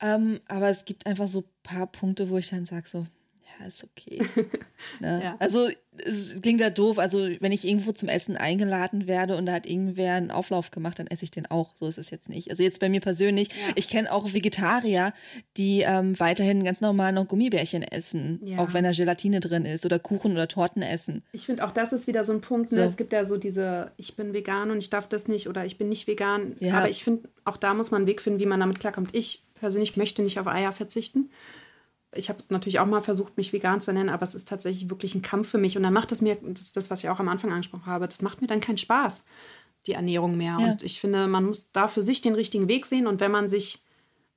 ähm, 0.00 0.40
aber 0.46 0.68
es 0.68 0.84
gibt 0.84 1.06
einfach 1.06 1.26
so 1.26 1.40
ein 1.40 1.50
paar 1.62 1.86
Punkte, 1.86 2.30
wo 2.30 2.38
ich 2.38 2.48
dann 2.48 2.66
sage 2.66 2.88
so, 2.88 3.06
ja, 3.46 3.66
ist 3.66 3.84
okay. 3.84 4.20
ne? 5.00 5.20
ja. 5.22 5.36
Also 5.38 5.68
es 6.04 6.40
klingt 6.42 6.60
ja 6.60 6.70
doof. 6.70 6.98
Also 6.98 7.18
wenn 7.40 7.52
ich 7.52 7.66
irgendwo 7.66 7.92
zum 7.92 8.08
Essen 8.08 8.36
eingeladen 8.36 9.06
werde 9.06 9.36
und 9.36 9.46
da 9.46 9.52
hat 9.52 9.66
irgendwer 9.66 10.14
einen 10.14 10.30
Auflauf 10.30 10.70
gemacht, 10.70 10.98
dann 10.98 11.06
esse 11.06 11.24
ich 11.24 11.30
den 11.30 11.46
auch. 11.46 11.74
So 11.78 11.86
ist 11.86 11.98
es 11.98 12.10
jetzt 12.10 12.28
nicht. 12.28 12.50
Also 12.50 12.62
jetzt 12.62 12.80
bei 12.80 12.88
mir 12.88 13.00
persönlich. 13.00 13.48
Ja. 13.48 13.72
Ich 13.76 13.88
kenne 13.88 14.12
auch 14.12 14.32
Vegetarier, 14.32 15.12
die 15.56 15.82
ähm, 15.86 16.18
weiterhin 16.18 16.64
ganz 16.64 16.80
normal 16.80 17.12
noch 17.12 17.28
Gummibärchen 17.28 17.82
essen, 17.82 18.40
ja. 18.44 18.58
auch 18.58 18.72
wenn 18.72 18.84
da 18.84 18.90
Gelatine 18.90 19.40
drin 19.40 19.64
ist 19.64 19.86
oder 19.86 19.98
Kuchen 19.98 20.32
oder 20.32 20.48
Torten 20.48 20.82
essen. 20.82 21.22
Ich 21.32 21.46
finde 21.46 21.64
auch 21.64 21.70
das 21.70 21.92
ist 21.92 22.06
wieder 22.06 22.24
so 22.24 22.32
ein 22.32 22.40
Punkt. 22.40 22.72
Ne? 22.72 22.78
So. 22.78 22.84
Es 22.84 22.96
gibt 22.96 23.12
ja 23.12 23.24
so 23.24 23.36
diese, 23.36 23.92
ich 23.96 24.16
bin 24.16 24.34
vegan 24.34 24.70
und 24.70 24.78
ich 24.78 24.90
darf 24.90 25.08
das 25.08 25.28
nicht 25.28 25.48
oder 25.48 25.64
ich 25.64 25.78
bin 25.78 25.88
nicht 25.88 26.06
vegan. 26.06 26.56
Aber 26.72 26.88
ich 26.88 27.04
finde, 27.04 27.28
auch 27.44 27.56
da 27.56 27.74
muss 27.74 27.90
man 27.90 28.02
einen 28.02 28.08
Weg 28.08 28.20
finden, 28.20 28.40
wie 28.40 28.46
man 28.46 28.60
damit 28.60 28.80
klarkommt. 28.80 29.14
Ich 29.14 29.44
persönlich 29.54 29.96
möchte 29.96 30.22
nicht 30.22 30.38
auf 30.38 30.46
Eier 30.46 30.72
verzichten 30.72 31.30
ich 32.14 32.28
habe 32.28 32.38
es 32.38 32.50
natürlich 32.50 32.78
auch 32.78 32.86
mal 32.86 33.02
versucht, 33.02 33.36
mich 33.36 33.52
vegan 33.52 33.80
zu 33.80 33.90
ernähren, 33.90 34.08
aber 34.08 34.22
es 34.22 34.34
ist 34.34 34.48
tatsächlich 34.48 34.90
wirklich 34.90 35.14
ein 35.14 35.22
Kampf 35.22 35.48
für 35.48 35.58
mich. 35.58 35.76
Und 35.76 35.82
dann 35.82 35.92
macht 35.92 36.12
es 36.12 36.20
mir, 36.20 36.36
das 36.36 36.60
ist 36.60 36.76
das, 36.76 36.90
was 36.90 37.02
ich 37.02 37.10
auch 37.10 37.20
am 37.20 37.28
Anfang 37.28 37.52
angesprochen 37.52 37.86
habe, 37.86 38.08
das 38.08 38.22
macht 38.22 38.40
mir 38.40 38.46
dann 38.46 38.60
keinen 38.60 38.78
Spaß, 38.78 39.24
die 39.86 39.92
Ernährung 39.92 40.36
mehr. 40.36 40.56
Ja. 40.60 40.70
Und 40.72 40.82
ich 40.82 41.00
finde, 41.00 41.26
man 41.26 41.44
muss 41.44 41.70
da 41.72 41.88
für 41.88 42.02
sich 42.02 42.20
den 42.22 42.34
richtigen 42.34 42.68
Weg 42.68 42.86
sehen. 42.86 43.06
Und 43.06 43.20
wenn 43.20 43.30
man 43.30 43.48
sich 43.48 43.82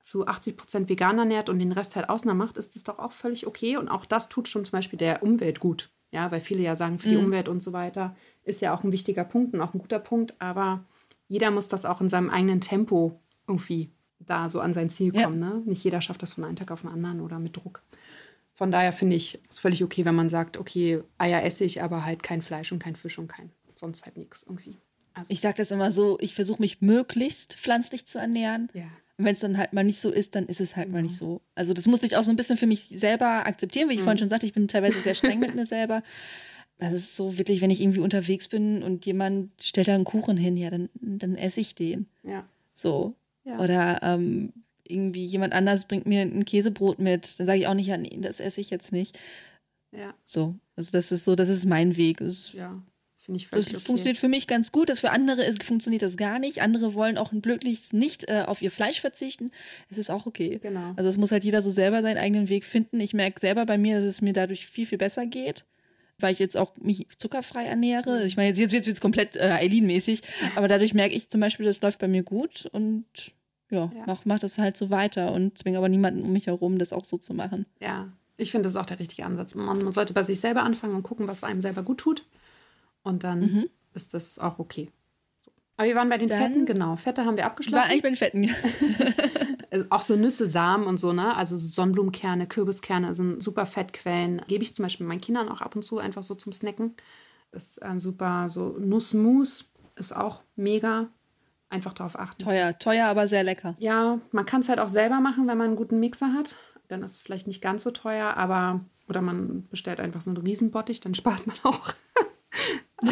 zu 0.02 0.26
80 0.26 0.56
Prozent 0.56 0.88
vegan 0.88 1.18
ernährt 1.18 1.48
und 1.48 1.58
den 1.58 1.72
Rest 1.72 1.96
halt 1.96 2.08
Ausnahme 2.08 2.44
macht, 2.44 2.56
ist 2.56 2.74
das 2.74 2.84
doch 2.84 2.98
auch 2.98 3.12
völlig 3.12 3.46
okay. 3.46 3.76
Und 3.76 3.88
auch 3.88 4.04
das 4.04 4.28
tut 4.28 4.48
schon 4.48 4.64
zum 4.64 4.72
Beispiel 4.72 4.98
der 4.98 5.22
Umwelt 5.22 5.60
gut. 5.60 5.90
Ja, 6.12 6.32
weil 6.32 6.40
viele 6.40 6.62
ja 6.62 6.74
sagen, 6.74 6.98
für 6.98 7.08
die 7.08 7.16
mhm. 7.16 7.26
Umwelt 7.26 7.48
und 7.48 7.62
so 7.62 7.72
weiter 7.72 8.16
ist 8.42 8.60
ja 8.60 8.74
auch 8.74 8.82
ein 8.82 8.92
wichtiger 8.92 9.24
Punkt 9.24 9.54
und 9.54 9.60
auch 9.60 9.74
ein 9.74 9.78
guter 9.78 10.00
Punkt. 10.00 10.34
Aber 10.40 10.84
jeder 11.28 11.50
muss 11.50 11.68
das 11.68 11.84
auch 11.84 12.00
in 12.00 12.08
seinem 12.08 12.30
eigenen 12.30 12.60
Tempo 12.60 13.20
irgendwie 13.46 13.90
da 14.20 14.48
so 14.48 14.60
an 14.60 14.74
sein 14.74 14.90
Ziel 14.90 15.12
kommen. 15.12 15.42
Ja. 15.42 15.50
Ne? 15.50 15.62
Nicht 15.64 15.84
jeder 15.84 16.00
schafft 16.00 16.22
das 16.22 16.34
von 16.34 16.44
einem 16.44 16.56
Tag 16.56 16.70
auf 16.70 16.82
den 16.82 16.90
anderen 16.90 17.20
oder 17.20 17.38
mit 17.38 17.56
Druck. 17.56 17.82
Von 18.54 18.70
daher 18.70 18.92
finde 18.92 19.16
ich 19.16 19.40
es 19.48 19.58
völlig 19.58 19.82
okay, 19.82 20.04
wenn 20.04 20.14
man 20.14 20.28
sagt, 20.28 20.58
okay, 20.58 21.02
Eier 21.18 21.42
esse 21.42 21.64
ich, 21.64 21.82
aber 21.82 22.04
halt 22.04 22.22
kein 22.22 22.42
Fleisch 22.42 22.72
und 22.72 22.78
kein 22.78 22.94
Fisch 22.94 23.18
und 23.18 23.28
kein 23.28 23.50
sonst 23.74 24.04
halt 24.04 24.16
nichts 24.16 24.44
irgendwie. 24.44 24.76
Also. 25.14 25.32
Ich 25.32 25.40
sage 25.40 25.56
das 25.56 25.70
immer 25.70 25.90
so, 25.90 26.18
ich 26.20 26.34
versuche 26.34 26.60
mich 26.60 26.80
möglichst 26.80 27.54
pflanzlich 27.54 28.06
zu 28.06 28.18
ernähren. 28.18 28.68
Ja. 28.74 28.84
Und 29.16 29.24
wenn 29.24 29.32
es 29.32 29.40
dann 29.40 29.58
halt 29.58 29.72
mal 29.72 29.84
nicht 29.84 30.00
so 30.00 30.10
ist, 30.10 30.34
dann 30.34 30.46
ist 30.46 30.60
es 30.60 30.76
halt 30.76 30.88
mhm. 30.88 30.94
mal 30.94 31.02
nicht 31.02 31.16
so. 31.16 31.40
Also 31.54 31.72
das 31.74 31.86
musste 31.86 32.06
ich 32.06 32.16
auch 32.16 32.22
so 32.22 32.30
ein 32.30 32.36
bisschen 32.36 32.56
für 32.56 32.66
mich 32.66 32.82
selber 32.82 33.46
akzeptieren, 33.46 33.88
wie 33.88 33.94
ich 33.94 34.00
mhm. 34.00 34.04
vorhin 34.04 34.18
schon 34.18 34.28
sagte, 34.28 34.46
ich 34.46 34.52
bin 34.52 34.68
teilweise 34.68 35.00
sehr 35.00 35.14
streng 35.14 35.40
mit 35.40 35.54
mir 35.56 35.66
selber. 35.66 36.02
Das 36.78 36.94
ist 36.94 37.16
so 37.16 37.36
wirklich, 37.36 37.60
wenn 37.60 37.70
ich 37.70 37.82
irgendwie 37.82 38.00
unterwegs 38.00 38.48
bin 38.48 38.82
und 38.82 39.04
jemand 39.04 39.50
stellt 39.62 39.88
da 39.88 39.94
einen 39.94 40.04
Kuchen 40.04 40.38
hin, 40.38 40.56
ja, 40.56 40.70
dann, 40.70 40.88
dann 40.94 41.36
esse 41.36 41.60
ich 41.60 41.74
den. 41.74 42.06
Ja. 42.22 42.46
So. 42.74 43.14
Ja. 43.50 43.58
Oder 43.58 44.00
ähm, 44.02 44.52
irgendwie 44.86 45.24
jemand 45.24 45.52
anders 45.52 45.86
bringt 45.86 46.06
mir 46.06 46.22
ein 46.22 46.44
Käsebrot 46.44 46.98
mit, 46.98 47.38
dann 47.38 47.46
sage 47.46 47.58
ich 47.58 47.66
auch 47.66 47.74
nicht, 47.74 47.86
ja, 47.86 47.96
nee, 47.96 48.16
das 48.20 48.40
esse 48.40 48.60
ich 48.60 48.70
jetzt 48.70 48.92
nicht. 48.92 49.18
Ja. 49.92 50.14
So, 50.24 50.54
also 50.76 50.92
das 50.92 51.10
ist 51.10 51.24
so, 51.24 51.34
das 51.34 51.48
ist 51.48 51.66
mein 51.66 51.96
Weg. 51.96 52.18
Das, 52.18 52.52
ja, 52.52 52.80
finde 53.16 53.38
ich 53.38 53.48
völlig 53.48 53.66
Das 53.66 53.74
okay. 53.74 53.84
funktioniert 53.84 54.18
für 54.18 54.28
mich 54.28 54.46
ganz 54.46 54.70
gut, 54.70 54.88
das 54.88 55.00
für 55.00 55.10
andere 55.10 55.44
ist, 55.44 55.64
funktioniert 55.64 56.02
das 56.02 56.16
gar 56.16 56.38
nicht. 56.38 56.62
Andere 56.62 56.94
wollen 56.94 57.18
auch 57.18 57.32
möglichst 57.32 57.92
nicht 57.92 58.28
äh, 58.28 58.44
auf 58.46 58.62
ihr 58.62 58.70
Fleisch 58.70 59.00
verzichten. 59.00 59.50
Es 59.88 59.98
ist 59.98 60.10
auch 60.10 60.26
okay. 60.26 60.60
Genau. 60.62 60.92
Also 60.96 61.10
es 61.10 61.16
muss 61.16 61.32
halt 61.32 61.44
jeder 61.44 61.60
so 61.60 61.70
selber 61.70 62.02
seinen 62.02 62.18
eigenen 62.18 62.48
Weg 62.48 62.64
finden. 62.64 63.00
Ich 63.00 63.14
merke 63.14 63.40
selber 63.40 63.66
bei 63.66 63.78
mir, 63.78 63.96
dass 63.96 64.04
es 64.04 64.20
mir 64.20 64.32
dadurch 64.32 64.66
viel, 64.66 64.86
viel 64.86 64.98
besser 64.98 65.26
geht 65.26 65.64
weil 66.22 66.34
ich 66.34 66.38
jetzt 66.38 66.58
auch 66.58 66.76
mich 66.76 67.06
zuckerfrei 67.16 67.64
ernähre. 67.64 68.24
Ich 68.24 68.36
meine, 68.36 68.54
jetzt 68.54 68.72
wird 68.72 68.86
es 68.86 69.00
komplett 69.00 69.36
äh, 69.36 69.52
Eileen-mäßig, 69.52 70.20
aber 70.54 70.68
dadurch 70.68 70.92
merke 70.92 71.14
ich 71.14 71.30
zum 71.30 71.40
Beispiel, 71.40 71.64
das 71.64 71.80
läuft 71.80 71.98
bei 71.98 72.08
mir 72.08 72.22
gut 72.22 72.66
und 72.72 73.06
ja, 73.70 73.90
ja. 73.94 74.04
mach, 74.06 74.24
mach 74.24 74.38
das 74.38 74.58
halt 74.58 74.76
so 74.76 74.90
weiter 74.90 75.32
und 75.32 75.56
zwinge 75.56 75.78
aber 75.78 75.88
niemanden 75.88 76.22
um 76.22 76.32
mich 76.32 76.46
herum, 76.46 76.78
das 76.78 76.92
auch 76.92 77.04
so 77.04 77.18
zu 77.18 77.34
machen. 77.34 77.66
Ja, 77.80 78.08
ich 78.36 78.50
finde 78.50 78.64
das 78.64 78.74
ist 78.74 78.78
auch 78.78 78.86
der 78.86 78.98
richtige 78.98 79.24
Ansatz. 79.24 79.54
Man 79.54 79.90
sollte 79.90 80.12
bei 80.12 80.22
sich 80.22 80.40
selber 80.40 80.62
anfangen 80.62 80.94
und 80.94 81.02
gucken, 81.02 81.28
was 81.28 81.44
einem 81.44 81.60
selber 81.60 81.82
gut 81.82 81.98
tut. 81.98 82.26
Und 83.02 83.24
dann 83.24 83.40
mhm. 83.40 83.70
ist 83.94 84.14
das 84.14 84.38
auch 84.38 84.58
okay. 84.58 84.90
Aber 85.76 85.88
wir 85.88 85.94
waren 85.94 86.08
bei 86.10 86.18
den 86.18 86.28
dann 86.28 86.38
Fetten, 86.38 86.66
genau. 86.66 86.96
Fette 86.96 87.24
haben 87.24 87.36
wir 87.36 87.46
abgeschlossen. 87.46 87.82
War 87.82 87.90
eigentlich 87.90 88.02
bei 88.02 88.10
den 88.10 88.16
Fetten, 88.16 88.42
ja. 88.44 88.54
Also 89.70 89.86
auch 89.90 90.02
so 90.02 90.16
Nüsse, 90.16 90.48
Samen 90.48 90.86
und 90.86 90.98
so, 90.98 91.12
ne? 91.12 91.36
Also 91.36 91.56
Sonnenblumenkerne, 91.56 92.48
Kürbiskerne 92.48 93.14
sind 93.14 93.40
super 93.40 93.66
Fettquellen. 93.66 94.42
Gebe 94.48 94.64
ich 94.64 94.74
zum 94.74 94.82
Beispiel 94.82 95.06
meinen 95.06 95.20
Kindern 95.20 95.48
auch 95.48 95.60
ab 95.60 95.76
und 95.76 95.82
zu 95.82 95.98
einfach 95.98 96.24
so 96.24 96.34
zum 96.34 96.52
Snacken. 96.52 96.96
Ist 97.52 97.80
ähm, 97.82 98.00
super. 98.00 98.48
So 98.50 98.76
Nussmus 98.80 99.70
ist 99.94 100.14
auch 100.14 100.42
mega. 100.56 101.08
Einfach 101.70 101.94
darauf 101.94 102.18
achten. 102.18 102.42
Teuer, 102.42 102.78
teuer, 102.78 103.06
aber 103.06 103.28
sehr 103.28 103.44
lecker. 103.44 103.76
Ja, 103.78 104.20
man 104.32 104.44
kann 104.44 104.60
es 104.60 104.68
halt 104.68 104.80
auch 104.80 104.88
selber 104.88 105.20
machen, 105.20 105.46
wenn 105.46 105.56
man 105.56 105.68
einen 105.68 105.76
guten 105.76 106.00
Mixer 106.00 106.34
hat. 106.34 106.56
Dann 106.88 107.02
ist 107.02 107.12
es 107.12 107.20
vielleicht 107.20 107.46
nicht 107.46 107.62
ganz 107.62 107.84
so 107.84 107.92
teuer, 107.92 108.36
aber 108.36 108.80
oder 109.08 109.22
man 109.22 109.66
bestellt 109.70 110.00
einfach 110.00 110.22
so 110.22 110.30
einen 110.30 110.38
Riesenbottich, 110.38 111.00
dann 111.00 111.14
spart 111.14 111.46
man 111.46 111.56
auch. 111.62 111.92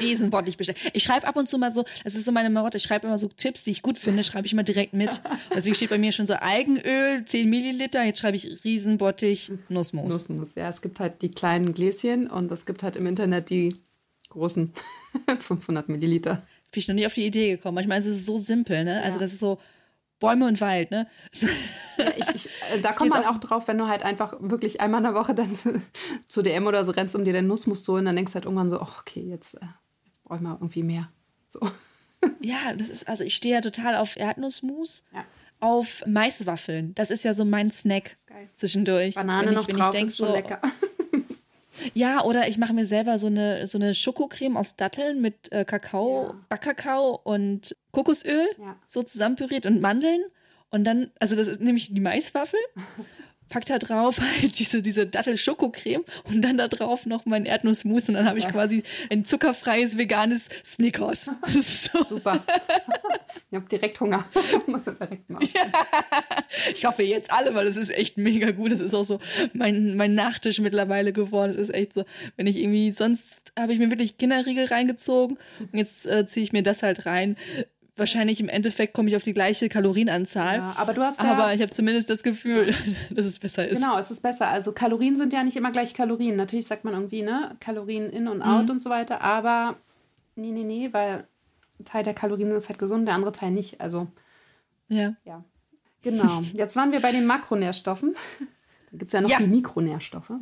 Riesenbottich 0.00 0.56
bestellen. 0.56 0.78
Ich 0.92 1.02
schreibe 1.02 1.26
ab 1.26 1.36
und 1.36 1.48
zu 1.48 1.58
mal 1.58 1.70
so, 1.70 1.84
das 2.04 2.14
ist 2.14 2.24
so 2.24 2.32
meine 2.32 2.50
Marotte, 2.50 2.76
ich 2.76 2.82
schreibe 2.82 3.06
immer 3.06 3.18
so 3.18 3.28
Tipps, 3.28 3.64
die 3.64 3.70
ich 3.70 3.82
gut 3.82 3.98
finde, 3.98 4.24
schreibe 4.24 4.46
ich 4.46 4.52
immer 4.52 4.62
direkt 4.62 4.92
mit. 4.92 5.22
Deswegen 5.54 5.74
steht 5.74 5.90
bei 5.90 5.98
mir 5.98 6.12
schon 6.12 6.26
so 6.26 6.34
Algenöl, 6.34 7.24
10 7.24 7.48
Milliliter, 7.48 8.02
jetzt 8.04 8.20
schreibe 8.20 8.36
ich 8.36 8.64
Riesenbottich, 8.64 9.52
Nussmus. 9.68 10.12
Nussmus, 10.12 10.54
ja, 10.54 10.68
es 10.68 10.82
gibt 10.82 11.00
halt 11.00 11.22
die 11.22 11.30
kleinen 11.30 11.74
Gläschen 11.74 12.28
und 12.28 12.50
es 12.52 12.66
gibt 12.66 12.82
halt 12.82 12.96
im 12.96 13.06
Internet 13.06 13.50
die 13.50 13.74
großen 14.28 14.72
500 15.38 15.88
Milliliter. 15.88 16.42
Bin 16.72 16.80
ich 16.80 16.88
noch 16.88 16.94
nie 16.94 17.06
auf 17.06 17.14
die 17.14 17.26
Idee 17.26 17.52
gekommen. 17.56 17.76
Manchmal 17.76 18.00
ist 18.00 18.06
es 18.06 18.26
so 18.26 18.38
simpel, 18.38 18.84
ne? 18.84 19.02
Also 19.02 19.18
ja. 19.18 19.24
Das 19.24 19.32
ist 19.32 19.40
so, 19.40 19.58
Bäume 20.22 20.46
und 20.46 20.60
Wald, 20.60 20.92
ne? 20.92 21.08
Ja, 21.98 22.12
ich, 22.16 22.28
ich, 22.32 22.48
äh, 22.72 22.80
da 22.80 22.92
kommt 22.94 23.10
man 23.10 23.24
auch 23.24 23.38
drauf, 23.38 23.66
wenn 23.66 23.76
du 23.76 23.88
halt 23.88 24.04
einfach 24.04 24.34
wirklich 24.38 24.80
einmal 24.80 24.98
in 25.00 25.04
der 25.04 25.14
Woche 25.14 25.34
dann 25.34 25.58
zu 26.28 26.42
DM 26.42 26.68
oder 26.68 26.84
so 26.84 26.92
rennst, 26.92 27.16
um 27.16 27.24
dir 27.24 27.32
den 27.32 27.48
Nussmus 27.48 27.82
zu 27.82 27.92
holen, 27.92 28.04
dann 28.04 28.14
denkst 28.14 28.30
du 28.30 28.34
halt 28.36 28.44
irgendwann 28.44 28.70
so, 28.70 28.80
oh, 28.80 28.86
okay, 29.00 29.20
jetzt, 29.20 29.54
äh, 29.54 29.66
jetzt 30.06 30.22
brauche 30.22 30.36
ich 30.36 30.42
mal 30.42 30.54
irgendwie 30.54 30.84
mehr. 30.84 31.10
So. 31.50 31.60
Ja, 32.40 32.72
das 32.74 32.88
ist, 32.88 33.08
also 33.08 33.24
ich 33.24 33.34
stehe 33.34 33.56
ja 33.56 33.60
total 33.60 33.96
auf 33.96 34.16
Erdnussmus. 34.16 35.02
Ja. 35.12 35.24
Auf 35.58 36.04
Maiswaffeln. 36.06 36.94
Das 36.94 37.10
ist 37.10 37.24
ja 37.24 37.34
so 37.34 37.44
mein 37.44 37.72
Snack 37.72 38.16
zwischendurch. 38.54 39.16
Banane 39.16 39.50
ich, 39.50 39.56
noch 39.56 39.66
drauf, 39.66 39.90
denk, 39.90 40.06
ist 40.06 40.18
schon 40.18 40.28
so, 40.28 40.32
lecker. 40.32 40.60
Ja, 41.94 42.24
oder 42.24 42.48
ich 42.48 42.58
mache 42.58 42.72
mir 42.72 42.86
selber 42.86 43.18
so 43.18 43.26
eine, 43.28 43.66
so 43.66 43.78
eine 43.78 43.94
Schokocreme 43.94 44.56
aus 44.56 44.76
Datteln 44.76 45.20
mit 45.20 45.50
äh, 45.52 45.64
Kakao, 45.64 46.28
ja. 46.28 46.34
Backkakao 46.48 47.20
und 47.24 47.76
Kokosöl, 47.92 48.46
ja. 48.58 48.76
so 48.86 49.02
zusammenpüriert 49.02 49.66
und 49.66 49.80
Mandeln. 49.80 50.22
Und 50.70 50.84
dann, 50.84 51.10
also 51.18 51.36
das 51.36 51.48
ist 51.48 51.60
nämlich 51.60 51.92
die 51.92 52.00
Maiswaffel. 52.00 52.60
Pack 53.52 53.66
da 53.66 53.78
drauf 53.78 54.18
halt 54.18 54.58
diese, 54.58 54.80
diese 54.80 55.06
Dattel-Schokocreme 55.06 56.04
und 56.24 56.40
dann 56.40 56.56
da 56.56 56.68
drauf 56.68 57.04
noch 57.04 57.26
mein 57.26 57.44
Erdnussmus 57.44 58.08
und 58.08 58.14
dann 58.14 58.26
habe 58.26 58.38
ich 58.38 58.48
quasi 58.48 58.82
ein 59.10 59.26
zuckerfreies 59.26 59.98
veganes 59.98 60.48
Snickers. 60.64 61.30
So. 61.52 62.02
Super. 62.04 62.42
Ich 63.50 63.56
habe 63.56 63.66
direkt 63.68 64.00
Hunger. 64.00 64.24
direkt 64.66 65.30
ja. 65.30 65.38
ich 66.72 66.84
hoffe 66.84 67.02
jetzt 67.02 67.30
alle, 67.30 67.54
weil 67.54 67.64
das 67.64 67.76
ist 67.76 67.90
echt 67.90 68.18
mega 68.18 68.50
gut. 68.50 68.72
Das 68.72 68.80
ist 68.80 68.94
auch 68.94 69.04
so 69.04 69.20
mein, 69.52 69.96
mein 69.96 70.14
Nachtisch 70.14 70.58
mittlerweile 70.60 71.12
geworden. 71.12 71.50
Es 71.50 71.56
ist 71.56 71.74
echt 71.74 71.92
so, 71.94 72.04
wenn 72.36 72.46
ich 72.46 72.58
irgendwie, 72.58 72.92
sonst 72.92 73.52
habe 73.58 73.72
ich 73.72 73.78
mir 73.78 73.90
wirklich 73.90 74.16
Kinderriegel 74.18 74.66
reingezogen 74.66 75.38
und 75.60 75.78
jetzt 75.78 76.06
äh, 76.06 76.26
ziehe 76.26 76.44
ich 76.44 76.52
mir 76.52 76.62
das 76.62 76.82
halt 76.82 77.06
rein. 77.06 77.36
Wahrscheinlich 77.96 78.40
im 78.40 78.48
Endeffekt 78.48 78.94
komme 78.94 79.08
ich 79.08 79.16
auf 79.16 79.22
die 79.22 79.34
gleiche 79.34 79.68
Kalorienanzahl. 79.68 80.56
Ja, 80.56 80.74
aber 80.76 80.94
du 80.94 81.02
hast 81.02 81.22
ja, 81.22 81.30
Aber 81.30 81.52
ich 81.52 81.60
habe 81.60 81.72
zumindest 81.72 82.08
das 82.08 82.22
Gefühl, 82.22 82.74
dass 83.10 83.26
es 83.26 83.38
besser 83.38 83.68
ist. 83.68 83.80
Genau, 83.80 83.98
es 83.98 84.10
ist 84.10 84.22
besser. 84.22 84.48
Also 84.48 84.72
Kalorien 84.72 85.16
sind 85.16 85.32
ja 85.34 85.44
nicht 85.44 85.56
immer 85.56 85.72
gleich 85.72 85.92
Kalorien. 85.92 86.36
Natürlich 86.36 86.66
sagt 86.66 86.84
man 86.84 86.94
irgendwie, 86.94 87.20
ne, 87.20 87.56
Kalorien 87.60 88.08
in 88.08 88.28
und 88.28 88.40
out 88.40 88.64
mhm. 88.64 88.70
und 88.70 88.82
so 88.82 88.88
weiter. 88.88 89.20
Aber 89.20 89.76
nee, 90.36 90.52
nee, 90.52 90.64
nee, 90.64 90.88
weil 90.92 91.26
Teil 91.84 92.02
der 92.02 92.14
Kalorien 92.14 92.50
ist 92.52 92.68
halt 92.68 92.78
gesund, 92.78 93.06
der 93.06 93.14
andere 93.14 93.32
Teil 93.32 93.50
nicht. 93.50 93.80
Also 93.80 94.08
ja. 94.88 95.14
Ja. 95.24 95.44
Genau. 96.02 96.40
Jetzt 96.54 96.76
waren 96.76 96.92
wir 96.92 97.00
bei 97.00 97.12
den 97.12 97.26
Makronährstoffen. 97.26 98.14
Da 98.90 98.96
gibt 98.98 99.08
es 99.08 99.12
ja 99.12 99.20
noch 99.20 99.30
ja. 99.30 99.38
die 99.38 99.46
Mikronährstoffe. 99.46 100.32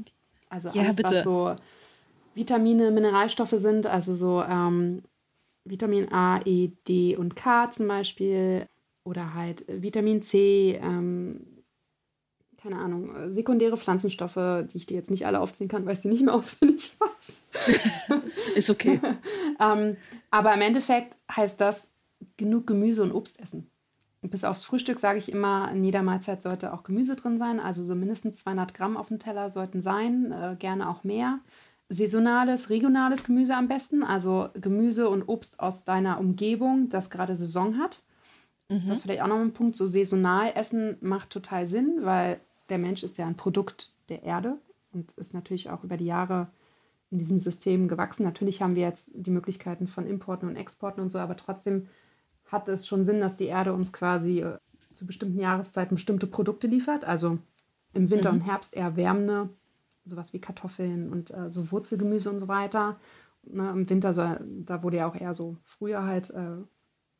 Also 0.48 0.70
alles, 0.70 0.96
ja, 0.98 1.05
was 1.05 1.24
so 1.24 1.55
Vitamine, 2.34 2.90
Mineralstoffe 2.90 3.55
sind, 3.57 3.86
also 3.86 4.14
so 4.14 4.42
ähm, 4.42 5.03
Vitamin 5.65 6.13
A, 6.13 6.41
E, 6.45 6.71
D 6.89 7.17
und 7.17 7.37
K 7.37 7.71
zum 7.71 7.89
Beispiel. 7.89 8.67
Oder 9.05 9.35
halt 9.35 9.65
Vitamin 9.69 10.23
C, 10.23 10.79
ähm, 10.83 11.41
keine 12.59 12.77
Ahnung, 12.77 13.33
sekundäre 13.33 13.79
Pflanzenstoffe, 13.79 14.67
die 14.71 14.77
ich 14.77 14.87
dir 14.87 14.97
jetzt 14.97 15.11
nicht 15.11 15.27
alle 15.27 15.41
aufziehen 15.41 15.69
kann, 15.69 15.87
weil 15.87 15.95
ich 15.95 16.01
sie 16.01 16.09
nicht 16.09 16.23
mehr 16.23 16.35
auswendig 16.35 16.97
weiß. 16.99 18.21
Ist 18.57 18.71
okay. 18.71 19.01
ähm, 19.61 19.97
aber 20.31 20.55
im 20.55 20.61
Endeffekt 20.61 21.17
heißt 21.35 21.61
das 21.61 21.89
genug 22.37 22.67
Gemüse 22.67 23.03
und 23.03 23.13
Obst 23.13 23.41
essen 23.41 23.71
bis 24.29 24.45
aufs 24.45 24.65
Frühstück 24.65 24.99
sage 24.99 25.19
ich 25.19 25.33
immer, 25.33 25.71
in 25.73 25.83
jeder 25.83 26.03
Mahlzeit 26.03 26.43
sollte 26.43 26.75
auch 26.75 26.83
Gemüse 26.83 27.17
drin 27.17 27.39
sein. 27.39 27.59
Also 27.59 27.83
so 27.83 27.95
mindestens 27.95 28.39
200 28.41 28.75
Gramm 28.75 28.97
auf 28.97 29.09
dem 29.09 29.19
Teller 29.19 29.49
sollten 29.49 29.81
sein, 29.81 30.33
äh, 30.33 30.57
gerne 30.59 30.89
auch 30.89 31.05
mehr. 31.05 31.39
Saisonales, 31.93 32.70
regionales 32.70 33.24
Gemüse 33.24 33.57
am 33.57 33.66
besten, 33.66 34.05
also 34.05 34.49
Gemüse 34.55 35.09
und 35.09 35.24
Obst 35.24 35.59
aus 35.59 35.84
deiner 35.84 36.20
Umgebung, 36.20 36.88
das 36.88 37.11
gerade 37.11 37.34
Saison 37.34 37.78
hat. 37.78 38.03
Mhm. 38.68 38.84
Das 38.86 38.99
ist 38.99 39.03
vielleicht 39.03 39.22
auch 39.22 39.26
noch 39.26 39.41
ein 39.41 39.53
Punkt. 39.53 39.74
So 39.74 39.86
saisonal 39.86 40.53
essen 40.55 40.97
macht 41.01 41.30
total 41.30 41.66
Sinn, 41.66 41.99
weil 42.03 42.41
der 42.68 42.78
Mensch 42.78 43.03
ist 43.03 43.18
ja 43.18 43.26
ein 43.26 43.36
Produkt 43.36 43.93
der 44.09 44.22
Erde 44.22 44.57
und 44.93 45.11
ist 45.12 45.34
natürlich 45.34 45.68
auch 45.68 45.82
über 45.82 45.97
die 45.97 46.07
Jahre 46.07 46.49
in 47.11 47.18
diesem 47.18 47.41
System 47.41 47.88
gewachsen. 47.88 48.22
Natürlich 48.22 48.62
haben 48.62 48.76
wir 48.76 48.84
jetzt 48.84 49.11
die 49.14 49.30
Möglichkeiten 49.30 49.88
von 49.88 50.07
Importen 50.07 50.49
und 50.49 50.55
Exporten 50.55 51.01
und 51.01 51.11
so, 51.11 51.18
aber 51.18 51.36
trotzdem 51.36 51.88
hat 52.47 52.68
es 52.68 52.86
schon 52.86 53.05
Sinn, 53.05 53.20
dass 53.20 53.34
die 53.34 53.47
Erde 53.47 53.72
uns 53.72 53.93
quasi 53.93 54.43
äh, 54.43 54.59
zu 54.93 55.07
bestimmten 55.07 55.41
Jahreszeiten 55.41 55.97
bestimmte 55.97 56.28
Produkte 56.28 56.68
liefert. 56.68 57.05
Also 57.05 57.38
im 57.95 58.11
Winter 58.11 58.30
mhm. 58.30 58.38
und 58.38 58.47
Herbst 58.47 58.76
eher 58.76 58.95
wärmende, 58.95 59.51
sowas 60.05 60.32
wie 60.32 60.40
Kartoffeln 60.40 61.11
und 61.11 61.30
äh, 61.30 61.51
so 61.51 61.70
Wurzelgemüse 61.70 62.30
und 62.30 62.40
so 62.40 62.48
weiter. 62.48 62.98
Ne, 63.42 63.70
Im 63.70 63.88
Winter, 63.88 64.14
so, 64.14 64.22
da 64.64 64.82
wurde 64.82 64.98
ja 64.98 65.09
auch 65.09 65.16
eher 65.16 65.34
so 65.34 65.57
früher 65.64 66.05
halt, 66.05 66.30
äh, 66.30 66.57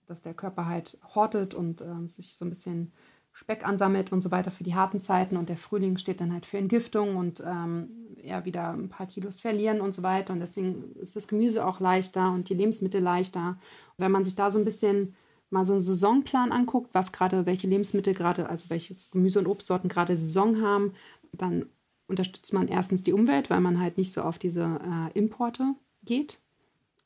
dass 0.06 0.22
der 0.22 0.34
Körper 0.34 0.66
halt 0.66 0.98
hortet 1.14 1.54
und 1.54 1.80
äh, 1.80 2.06
sich 2.06 2.36
so 2.36 2.44
ein 2.44 2.50
bisschen 2.50 2.92
Speck 3.32 3.66
ansammelt 3.66 4.12
und 4.12 4.20
so 4.20 4.30
weiter 4.30 4.50
für 4.50 4.64
die 4.64 4.74
harten 4.74 4.98
Zeiten. 4.98 5.36
Und 5.36 5.48
der 5.48 5.56
Frühling 5.56 5.98
steht 5.98 6.20
dann 6.20 6.32
halt 6.32 6.46
für 6.46 6.58
Entgiftung 6.58 7.16
und 7.16 7.42
ähm, 7.46 7.88
ja, 8.22 8.44
wieder 8.44 8.72
ein 8.72 8.88
paar 8.88 9.06
Kilos 9.06 9.40
verlieren 9.40 9.80
und 9.80 9.94
so 9.94 10.02
weiter. 10.02 10.32
Und 10.32 10.40
deswegen 10.40 10.96
ist 10.96 11.16
das 11.16 11.28
Gemüse 11.28 11.64
auch 11.64 11.80
leichter 11.80 12.32
und 12.32 12.48
die 12.48 12.54
Lebensmittel 12.54 13.00
leichter. 13.00 13.50
Und 13.50 14.04
wenn 14.04 14.12
man 14.12 14.24
sich 14.24 14.34
da 14.34 14.50
so 14.50 14.58
ein 14.58 14.64
bisschen 14.64 15.14
mal 15.48 15.64
so 15.64 15.72
einen 15.74 15.82
Saisonplan 15.82 16.52
anguckt, 16.52 16.90
was 16.92 17.12
gerade, 17.12 17.46
welche 17.46 17.66
Lebensmittel 17.66 18.14
gerade, 18.14 18.48
also 18.48 18.70
welches 18.70 19.10
Gemüse 19.10 19.38
und 19.38 19.46
Obstsorten 19.46 19.88
gerade 19.88 20.16
Saison 20.16 20.60
haben, 20.62 20.92
dann 21.32 21.66
unterstützt 22.11 22.52
man 22.52 22.68
erstens 22.68 23.02
die 23.02 23.12
Umwelt, 23.12 23.50
weil 23.50 23.61
man 23.61 23.80
halt 23.80 23.96
nicht 23.96 24.12
so 24.12 24.22
auf 24.22 24.38
diese 24.38 24.78
äh, 24.84 25.18
Importe 25.18 25.74
geht. 26.04 26.38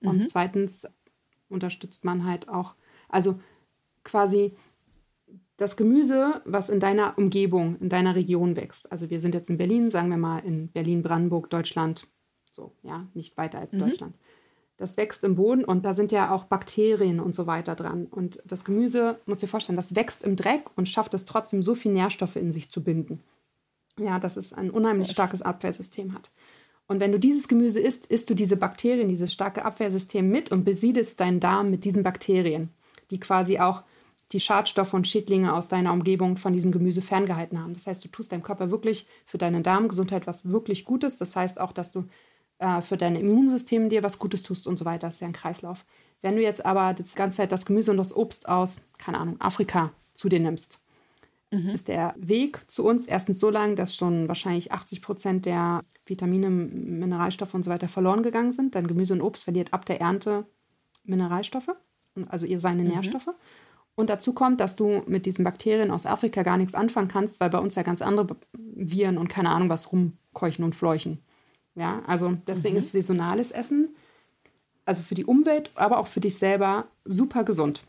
Und 0.00 0.18
mhm. 0.18 0.26
zweitens 0.26 0.86
unterstützt 1.48 2.04
man 2.04 2.24
halt 2.24 2.48
auch, 2.48 2.74
also 3.08 3.40
quasi 4.02 4.54
das 5.56 5.76
Gemüse, 5.76 6.42
was 6.44 6.68
in 6.68 6.80
deiner 6.80 7.16
Umgebung, 7.16 7.76
in 7.78 7.88
deiner 7.88 8.16
Region 8.16 8.56
wächst. 8.56 8.90
Also 8.90 9.08
wir 9.10 9.20
sind 9.20 9.34
jetzt 9.34 9.48
in 9.48 9.56
Berlin, 9.56 9.88
sagen 9.88 10.10
wir 10.10 10.16
mal 10.16 10.40
in 10.40 10.68
Berlin, 10.68 11.02
Brandenburg, 11.02 11.48
Deutschland, 11.48 12.08
so, 12.50 12.72
ja, 12.82 13.06
nicht 13.14 13.36
weiter 13.36 13.60
als 13.60 13.74
mhm. 13.74 13.80
Deutschland 13.80 14.14
das 14.76 14.96
wächst 14.96 15.22
im 15.24 15.36
Boden 15.36 15.64
und 15.64 15.84
da 15.84 15.94
sind 15.94 16.10
ja 16.10 16.34
auch 16.34 16.44
Bakterien 16.44 17.20
und 17.20 17.34
so 17.34 17.46
weiter 17.46 17.74
dran. 17.74 18.06
Und 18.06 18.42
das 18.44 18.64
Gemüse, 18.64 19.20
muss 19.26 19.38
dir 19.38 19.46
vorstellen, 19.46 19.76
das 19.76 19.94
wächst 19.94 20.24
im 20.24 20.36
Dreck 20.36 20.64
und 20.76 20.88
schafft 20.88 21.14
es 21.14 21.24
trotzdem, 21.24 21.62
so 21.62 21.74
viel 21.74 21.92
Nährstoffe 21.92 22.36
in 22.36 22.50
sich 22.50 22.70
zu 22.70 22.82
binden. 22.82 23.20
Ja, 23.98 24.18
dass 24.18 24.36
es 24.36 24.52
ein 24.52 24.70
unheimlich 24.70 25.10
starkes 25.10 25.42
Abwehrsystem 25.42 26.14
hat. 26.14 26.30
Und 26.86 27.00
wenn 27.00 27.12
du 27.12 27.18
dieses 27.18 27.48
Gemüse 27.48 27.80
isst, 27.80 28.06
isst 28.06 28.28
du 28.28 28.34
diese 28.34 28.56
Bakterien, 28.56 29.08
dieses 29.08 29.32
starke 29.32 29.64
Abwehrsystem 29.64 30.28
mit 30.28 30.50
und 30.52 30.64
besiedelst 30.64 31.18
deinen 31.20 31.40
Darm 31.40 31.70
mit 31.70 31.84
diesen 31.84 32.02
Bakterien, 32.02 32.70
die 33.10 33.20
quasi 33.20 33.58
auch 33.58 33.84
die 34.32 34.40
Schadstoffe 34.40 34.94
und 34.94 35.06
Schädlinge 35.06 35.54
aus 35.54 35.68
deiner 35.68 35.92
Umgebung 35.92 36.36
von 36.36 36.52
diesem 36.52 36.72
Gemüse 36.72 37.02
ferngehalten 37.02 37.60
haben. 37.60 37.74
Das 37.74 37.86
heißt, 37.86 38.04
du 38.04 38.08
tust 38.08 38.32
deinem 38.32 38.42
Körper 38.42 38.70
wirklich 38.70 39.06
für 39.26 39.38
deine 39.38 39.62
Darmgesundheit 39.62 40.26
was 40.26 40.48
wirklich 40.50 40.84
Gutes. 40.84 41.16
Das 41.16 41.36
heißt 41.36 41.60
auch, 41.60 41.72
dass 41.72 41.92
du 41.92 42.04
äh, 42.58 42.82
für 42.82 42.96
dein 42.96 43.16
Immunsystem 43.16 43.88
dir 43.88 44.02
was 44.02 44.18
Gutes 44.18 44.42
tust 44.42 44.66
und 44.66 44.78
so 44.78 44.84
weiter. 44.84 45.06
Das 45.06 45.16
ist 45.16 45.20
ja 45.20 45.28
ein 45.28 45.32
Kreislauf. 45.32 45.84
Wenn 46.20 46.36
du 46.36 46.42
jetzt 46.42 46.64
aber 46.64 46.94
das 46.94 47.14
ganze 47.14 47.38
Zeit 47.38 47.52
das 47.52 47.66
Gemüse 47.66 47.90
und 47.90 47.96
das 47.96 48.14
Obst 48.14 48.48
aus, 48.48 48.78
keine 48.98 49.20
Ahnung, 49.20 49.40
Afrika 49.40 49.92
zu 50.14 50.28
dir 50.28 50.40
nimmst, 50.40 50.80
mhm. 51.62 51.70
ist 51.70 51.88
der 51.88 52.14
Weg 52.16 52.70
zu 52.70 52.84
uns 52.84 53.06
erstens 53.06 53.38
so 53.38 53.50
lang, 53.50 53.76
dass 53.76 53.96
schon 53.96 54.28
wahrscheinlich 54.28 54.72
80 54.72 55.02
Prozent 55.02 55.46
der 55.46 55.82
Vitamine, 56.06 56.50
Mineralstoffe 56.50 57.54
und 57.54 57.62
so 57.62 57.70
weiter 57.70 57.88
verloren 57.88 58.22
gegangen 58.22 58.52
sind. 58.52 58.74
Dein 58.74 58.86
Gemüse 58.86 59.14
und 59.14 59.22
Obst 59.22 59.44
verliert 59.44 59.72
ab 59.72 59.86
der 59.86 60.00
Ernte 60.00 60.46
Mineralstoffe, 61.04 61.70
also 62.28 62.46
ihr 62.46 62.60
seine 62.60 62.82
mhm. 62.82 62.90
Nährstoffe. 62.90 63.30
Und 63.96 64.10
dazu 64.10 64.32
kommt, 64.32 64.60
dass 64.60 64.74
du 64.74 65.02
mit 65.06 65.24
diesen 65.24 65.44
Bakterien 65.44 65.90
aus 65.90 66.06
Afrika 66.06 66.42
gar 66.42 66.56
nichts 66.56 66.74
anfangen 66.74 67.08
kannst, 67.08 67.40
weil 67.40 67.50
bei 67.50 67.58
uns 67.58 67.76
ja 67.76 67.82
ganz 67.82 68.02
andere 68.02 68.36
Viren 68.52 69.18
und 69.18 69.28
keine 69.28 69.50
Ahnung 69.50 69.68
was 69.68 69.92
rumkeuchen 69.92 70.64
und 70.64 70.74
fleuchen. 70.74 71.20
Ja, 71.76 72.02
also 72.06 72.36
deswegen 72.46 72.74
mhm. 72.74 72.80
ist 72.80 72.92
saisonales 72.92 73.50
Essen, 73.50 73.94
also 74.84 75.02
für 75.02 75.14
die 75.14 75.24
Umwelt, 75.24 75.70
aber 75.76 75.98
auch 75.98 76.06
für 76.06 76.20
dich 76.20 76.36
selber 76.36 76.86
super 77.04 77.44
gesund. 77.44 77.84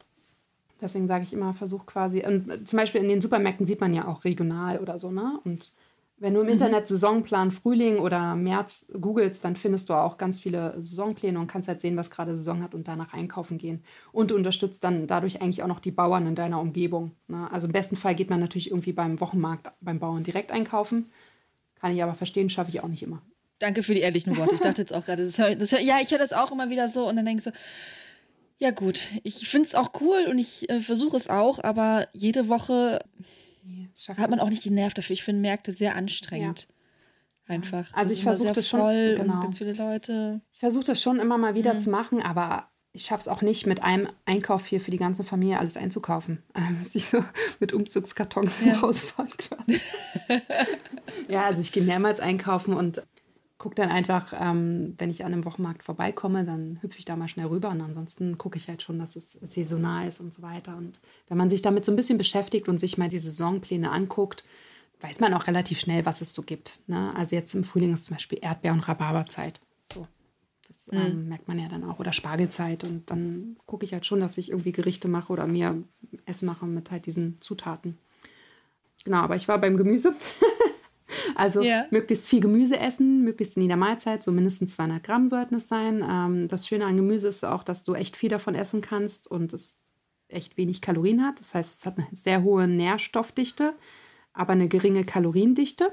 Deswegen 0.81 1.07
sage 1.07 1.23
ich 1.23 1.33
immer, 1.33 1.53
versuch 1.53 1.85
quasi, 1.85 2.25
und 2.25 2.67
zum 2.67 2.77
Beispiel 2.77 3.01
in 3.01 3.07
den 3.07 3.21
Supermärkten 3.21 3.65
sieht 3.65 3.81
man 3.81 3.93
ja 3.93 4.07
auch 4.07 4.25
regional 4.25 4.79
oder 4.79 4.99
so, 4.99 5.11
ne? 5.11 5.39
Und 5.45 5.71
wenn 6.17 6.33
du 6.33 6.39
im 6.39 6.45
mhm. 6.45 6.53
Internet 6.53 6.87
Saisonplan 6.87 7.51
Frühling 7.51 7.97
oder 7.97 8.35
März 8.35 8.89
googelst, 8.99 9.43
dann 9.43 9.57
findest 9.57 9.89
du 9.89 9.93
auch 9.93 10.17
ganz 10.17 10.39
viele 10.39 10.73
Saisonpläne 10.81 11.37
und 11.37 11.47
kannst 11.47 11.67
halt 11.67 11.81
sehen, 11.81 11.97
was 11.97 12.09
gerade 12.09 12.37
Saison 12.37 12.63
hat 12.63 12.73
und 12.73 12.87
danach 12.87 13.13
einkaufen 13.13 13.57
gehen. 13.57 13.83
Und 14.13 14.31
du 14.31 14.35
unterstützt 14.35 14.83
dann 14.85 15.07
dadurch 15.07 15.41
eigentlich 15.41 15.61
auch 15.61 15.67
noch 15.67 15.81
die 15.81 15.91
Bauern 15.91 16.25
in 16.25 16.35
deiner 16.35 16.61
Umgebung. 16.61 17.11
Ne? 17.27 17.49
Also 17.51 17.67
im 17.67 17.73
besten 17.73 17.97
Fall 17.97 18.15
geht 18.15 18.29
man 18.29 18.39
natürlich 18.39 18.69
irgendwie 18.69 18.93
beim 18.93 19.19
Wochenmarkt 19.19 19.71
beim 19.81 19.99
Bauern 19.99 20.23
direkt 20.23 20.53
einkaufen. 20.53 21.11
Kann 21.81 21.93
ich 21.93 22.01
aber 22.01 22.13
verstehen, 22.13 22.49
schaffe 22.49 22.69
ich 22.69 22.81
auch 22.81 22.87
nicht 22.87 23.03
immer. 23.03 23.21
Danke 23.59 23.83
für 23.83 23.93
die 23.93 24.01
ehrlichen 24.01 24.37
Worte. 24.37 24.55
Ich 24.55 24.61
dachte 24.61 24.81
jetzt 24.81 24.93
auch 24.93 25.03
gerade, 25.03 25.25
das 25.25 25.37
hör, 25.37 25.53
das 25.55 25.71
hör, 25.73 25.79
ja, 25.79 25.97
ich 26.01 26.11
höre 26.11 26.19
das 26.19 26.31
auch 26.31 26.51
immer 26.51 26.69
wieder 26.69 26.87
so 26.87 27.09
und 27.09 27.17
dann 27.17 27.25
denke 27.25 27.39
ich 27.39 27.43
so, 27.43 27.51
ja 28.57 28.71
gut, 28.71 29.09
ich 29.23 29.49
finde 29.49 29.67
es 29.67 29.75
auch 29.75 29.91
cool 30.01 30.27
und 30.29 30.37
ich 30.37 30.69
äh, 30.69 30.79
versuche 30.79 31.17
es 31.17 31.29
auch, 31.29 31.63
aber 31.63 32.07
jede 32.13 32.47
Woche 32.47 33.03
nee, 33.63 33.89
hat 34.17 34.29
man 34.29 34.39
auch 34.39 34.49
nicht 34.49 34.63
die 34.63 34.69
Nerv 34.69 34.93
dafür. 34.93 35.13
Ich 35.13 35.23
finde 35.23 35.41
Märkte 35.41 35.73
sehr 35.73 35.95
anstrengend. 35.95 36.67
Ja. 36.69 36.75
Einfach. 37.47 37.93
Also 37.93 38.11
ich 38.11 38.23
versuche 38.23 38.53
das 38.53 38.67
schon. 38.67 39.15
Genau. 39.17 39.39
ganz 39.41 39.59
viele 39.59 39.73
Leute. 39.73 40.41
Ich 40.51 40.59
versuche 40.59 40.85
das 40.85 41.01
schon 41.01 41.19
immer 41.19 41.37
mal 41.37 41.53
wieder 41.53 41.73
mhm. 41.73 41.77
zu 41.77 41.89
machen, 41.91 42.21
aber 42.21 42.71
ich 42.91 43.05
schaffe 43.05 43.21
es 43.21 43.27
auch 43.27 43.41
nicht, 43.41 43.67
mit 43.67 43.83
einem 43.83 44.07
Einkauf 44.23 44.65
hier 44.65 44.81
für 44.81 44.89
die 44.89 44.97
ganze 44.97 45.23
Familie 45.23 45.59
alles 45.59 45.77
einzukaufen. 45.77 46.41
Dass 46.79 46.95
ich 46.95 47.05
so 47.05 47.23
mit 47.59 47.73
Umzugskartons 47.73 48.53
ja. 48.61 48.73
nach 48.73 48.81
Hause 48.81 49.01
fahren 49.01 49.29
kann. 49.37 49.65
ja, 51.27 51.43
also 51.43 51.61
ich 51.61 51.71
gehe 51.71 51.83
mehrmals 51.83 52.19
einkaufen 52.19 52.73
und 52.73 53.03
gucke 53.57 53.75
dann 53.75 53.89
einfach, 53.89 54.33
ähm, 54.37 54.95
wenn 54.97 55.09
ich 55.09 55.23
an 55.23 55.33
einem 55.33 55.45
Wochenmarkt 55.45 55.83
vorbeikomme, 55.83 56.43
dann 56.43 56.79
hüpfe 56.81 56.99
ich 56.99 57.05
da 57.05 57.15
mal 57.15 57.29
schnell 57.29 57.47
rüber 57.47 57.69
und 57.69 57.81
ansonsten 57.81 58.37
gucke 58.37 58.57
ich 58.57 58.67
halt 58.67 58.83
schon, 58.83 58.99
dass 58.99 59.15
es 59.15 59.33
saisonal 59.41 60.07
ist 60.07 60.19
und 60.19 60.33
so 60.33 60.41
weiter. 60.41 60.75
Und 60.75 60.99
wenn 61.29 61.37
man 61.37 61.49
sich 61.49 61.61
damit 61.61 61.85
so 61.85 61.91
ein 61.91 61.95
bisschen 61.95 62.17
beschäftigt 62.17 62.67
und 62.67 62.79
sich 62.79 62.97
mal 62.97 63.09
die 63.09 63.19
Saisonpläne 63.19 63.91
anguckt, 63.91 64.43
weiß 65.01 65.19
man 65.19 65.33
auch 65.33 65.47
relativ 65.47 65.79
schnell, 65.79 66.05
was 66.05 66.21
es 66.21 66.33
so 66.33 66.41
gibt. 66.41 66.79
Ne? 66.87 67.13
Also 67.15 67.35
jetzt 67.35 67.53
im 67.55 67.63
Frühling 67.63 67.93
ist 67.93 68.05
zum 68.05 68.15
Beispiel 68.15 68.39
Erdbeer- 68.41 68.73
und 68.73 68.87
Rhabarberzeit. 68.87 69.59
So. 69.93 70.07
Das 70.67 70.87
mhm. 70.91 70.97
ähm, 70.97 71.27
merkt 71.29 71.47
man 71.47 71.59
ja 71.59 71.69
dann 71.69 71.83
auch. 71.83 71.99
Oder 71.99 72.13
Spargelzeit. 72.13 72.83
Und 72.83 73.09
dann 73.09 73.57
gucke 73.65 73.85
ich 73.85 73.93
halt 73.93 74.05
schon, 74.05 74.19
dass 74.19 74.37
ich 74.37 74.51
irgendwie 74.51 74.71
Gerichte 74.71 75.07
mache 75.07 75.31
oder 75.31 75.47
mir 75.47 75.81
Essen 76.25 76.45
mache 76.45 76.65
mit 76.65 76.91
halt 76.91 77.05
diesen 77.05 77.39
Zutaten. 77.39 77.97
Genau, 79.03 79.17
aber 79.17 79.35
ich 79.35 79.47
war 79.47 79.59
beim 79.59 79.77
Gemüse. 79.77 80.13
Also 81.35 81.61
yeah. 81.61 81.85
möglichst 81.91 82.27
viel 82.27 82.39
Gemüse 82.39 82.79
essen, 82.79 83.23
möglichst 83.23 83.57
in 83.57 83.63
jeder 83.63 83.75
Mahlzeit, 83.75 84.23
so 84.23 84.31
mindestens 84.31 84.75
200 84.75 85.03
Gramm 85.03 85.27
sollten 85.27 85.55
es 85.55 85.67
sein. 85.67 86.03
Ähm, 86.07 86.47
das 86.47 86.67
Schöne 86.67 86.85
an 86.85 86.97
Gemüse 86.97 87.27
ist 87.27 87.43
auch, 87.43 87.63
dass 87.63 87.83
du 87.83 87.93
echt 87.93 88.17
viel 88.17 88.29
davon 88.29 88.55
essen 88.55 88.81
kannst 88.81 89.29
und 89.29 89.53
es 89.53 89.79
echt 90.27 90.57
wenig 90.57 90.81
Kalorien 90.81 91.23
hat. 91.23 91.39
Das 91.39 91.53
heißt, 91.53 91.77
es 91.77 91.85
hat 91.85 91.97
eine 91.97 92.07
sehr 92.11 92.43
hohe 92.43 92.67
Nährstoffdichte, 92.67 93.73
aber 94.33 94.53
eine 94.53 94.67
geringe 94.67 95.03
Kaloriendichte. 95.03 95.91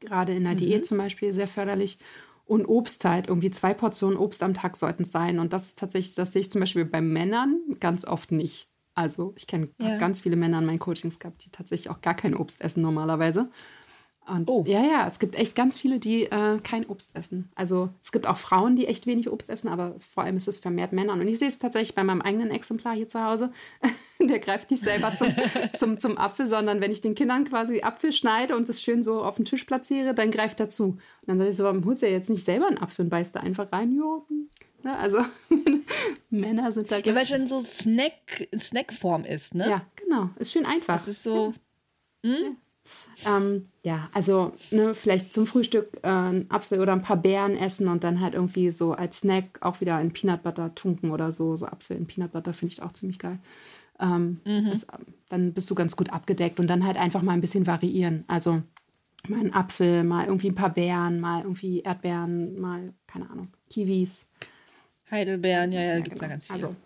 Gerade 0.00 0.34
in 0.34 0.44
der 0.44 0.54
mhm. 0.54 0.58
Diät 0.58 0.86
zum 0.86 0.98
Beispiel 0.98 1.32
sehr 1.32 1.48
förderlich. 1.48 1.98
Und 2.46 2.66
Obst 2.66 3.04
halt, 3.04 3.28
irgendwie 3.28 3.50
zwei 3.50 3.72
Portionen 3.72 4.18
Obst 4.18 4.42
am 4.42 4.52
Tag 4.52 4.76
sollten 4.76 5.04
es 5.04 5.12
sein. 5.12 5.38
Und 5.38 5.52
das 5.52 5.66
ist 5.66 5.78
tatsächlich, 5.78 6.14
das 6.14 6.32
sehe 6.32 6.42
ich 6.42 6.50
zum 6.50 6.60
Beispiel 6.60 6.84
bei 6.84 7.00
Männern 7.00 7.60
ganz 7.80 8.04
oft 8.04 8.32
nicht. 8.32 8.68
Also 8.94 9.32
ich 9.36 9.46
kenne 9.46 9.70
ja. 9.80 9.98
ganz 9.98 10.20
viele 10.20 10.36
Männer 10.36 10.58
in 10.58 10.66
meinen 10.66 10.78
Coachings 10.78 11.18
gehabt, 11.18 11.44
die 11.44 11.50
tatsächlich 11.50 11.90
auch 11.90 12.00
gar 12.00 12.14
kein 12.14 12.36
Obst 12.36 12.60
essen 12.60 12.82
normalerweise. 12.82 13.50
Und 14.26 14.48
oh. 14.48 14.64
Ja, 14.66 14.82
ja, 14.82 15.06
es 15.06 15.18
gibt 15.18 15.36
echt 15.36 15.54
ganz 15.54 15.78
viele, 15.78 15.98
die 15.98 16.24
äh, 16.24 16.58
kein 16.62 16.86
Obst 16.86 17.16
essen. 17.16 17.50
Also 17.54 17.90
es 18.02 18.10
gibt 18.10 18.26
auch 18.26 18.38
Frauen, 18.38 18.74
die 18.74 18.86
echt 18.86 19.06
wenig 19.06 19.30
Obst 19.30 19.50
essen, 19.50 19.68
aber 19.68 19.96
vor 20.00 20.22
allem 20.24 20.36
ist 20.36 20.48
es 20.48 20.58
vermehrt 20.58 20.92
Männer. 20.92 21.12
Und 21.12 21.26
ich 21.26 21.38
sehe 21.38 21.48
es 21.48 21.58
tatsächlich 21.58 21.94
bei 21.94 22.04
meinem 22.04 22.22
eigenen 22.22 22.50
Exemplar 22.50 22.94
hier 22.94 23.08
zu 23.08 23.22
Hause. 23.22 23.52
Der 24.20 24.38
greift 24.38 24.70
nicht 24.70 24.82
selber 24.82 25.14
zum, 25.14 25.28
zum, 25.74 26.00
zum 26.00 26.16
Apfel, 26.16 26.46
sondern 26.46 26.80
wenn 26.80 26.90
ich 26.90 27.02
den 27.02 27.14
Kindern 27.14 27.44
quasi 27.44 27.82
Apfel 27.82 28.12
schneide 28.12 28.56
und 28.56 28.68
es 28.68 28.80
schön 28.80 29.02
so 29.02 29.22
auf 29.22 29.36
den 29.36 29.44
Tisch 29.44 29.64
platziere, 29.64 30.14
dann 30.14 30.30
greift 30.30 30.58
er 30.60 30.70
zu. 30.70 30.84
Und 30.84 31.00
dann 31.26 31.38
sage 31.38 31.50
ich 31.50 31.56
so, 31.56 31.64
warum 31.64 31.84
holst 31.84 32.02
du 32.02 32.06
ja 32.06 32.12
jetzt 32.12 32.30
nicht 32.30 32.44
selber 32.44 32.66
einen 32.66 32.78
Apfel 32.78 33.04
und 33.04 33.10
beißt 33.10 33.36
da 33.36 33.40
einfach 33.40 33.72
rein? 33.72 33.92
Jo, 33.92 34.26
Ne? 34.84 34.96
Also 34.98 35.18
Männer 36.30 36.70
sind 36.72 36.90
da. 36.90 36.98
Ja, 36.98 37.14
weil 37.14 37.26
schon 37.26 37.46
so 37.46 37.60
Snack, 37.60 38.48
Snackform 38.56 39.24
ist, 39.24 39.54
ne? 39.54 39.68
Ja, 39.68 39.86
genau. 39.96 40.30
Ist 40.36 40.52
schön 40.52 40.66
einfach. 40.66 40.94
Das 40.94 41.08
ist 41.08 41.22
so. 41.22 41.54
Ja, 42.22 42.30
hm? 42.30 42.56
Ähm, 43.26 43.68
ja 43.82 44.08
also 44.12 44.52
ne, 44.70 44.94
vielleicht 44.94 45.32
zum 45.32 45.46
Frühstück 45.46 45.88
äh, 46.02 46.08
einen 46.08 46.50
Apfel 46.50 46.80
oder 46.80 46.92
ein 46.92 47.02
paar 47.02 47.16
Beeren 47.16 47.56
essen 47.56 47.88
und 47.88 48.04
dann 48.04 48.20
halt 48.20 48.34
irgendwie 48.34 48.70
so 48.70 48.92
als 48.92 49.20
Snack 49.20 49.58
auch 49.60 49.80
wieder 49.80 50.00
in 50.00 50.12
Peanut 50.12 50.42
Butter 50.42 50.74
tunken 50.74 51.10
oder 51.10 51.32
so. 51.32 51.56
So 51.56 51.66
Apfel 51.66 51.96
in 51.96 52.06
Peanut 52.06 52.32
Butter 52.32 52.54
finde 52.54 52.72
ich 52.72 52.82
auch 52.82 52.92
ziemlich 52.92 53.18
geil. 53.18 53.38
Ähm, 54.00 54.40
mhm. 54.44 54.70
das, 54.70 54.86
dann 55.28 55.52
bist 55.52 55.70
du 55.70 55.74
ganz 55.74 55.96
gut 55.96 56.12
abgedeckt 56.12 56.58
und 56.60 56.66
dann 56.66 56.84
halt 56.84 56.96
einfach 56.96 57.22
mal 57.22 57.32
ein 57.32 57.40
bisschen 57.40 57.66
variieren. 57.66 58.24
Also 58.26 58.62
mal 59.28 59.40
einen 59.40 59.52
Apfel, 59.52 60.04
mal 60.04 60.26
irgendwie 60.26 60.50
ein 60.50 60.54
paar 60.54 60.74
Beeren, 60.74 61.20
mal 61.20 61.42
irgendwie 61.42 61.80
Erdbeeren, 61.80 62.60
mal, 62.60 62.92
keine 63.06 63.30
Ahnung, 63.30 63.48
Kiwis. 63.70 64.26
Heidelbeeren, 65.10 65.72
ja, 65.72 65.80
ja, 65.80 65.94
ja 65.94 66.00
gibt 66.00 66.16
es 66.16 66.20
genau. 66.20 66.28
da 66.28 66.32
ganz 66.34 66.46
viele. 66.46 66.54
Also, 66.54 66.76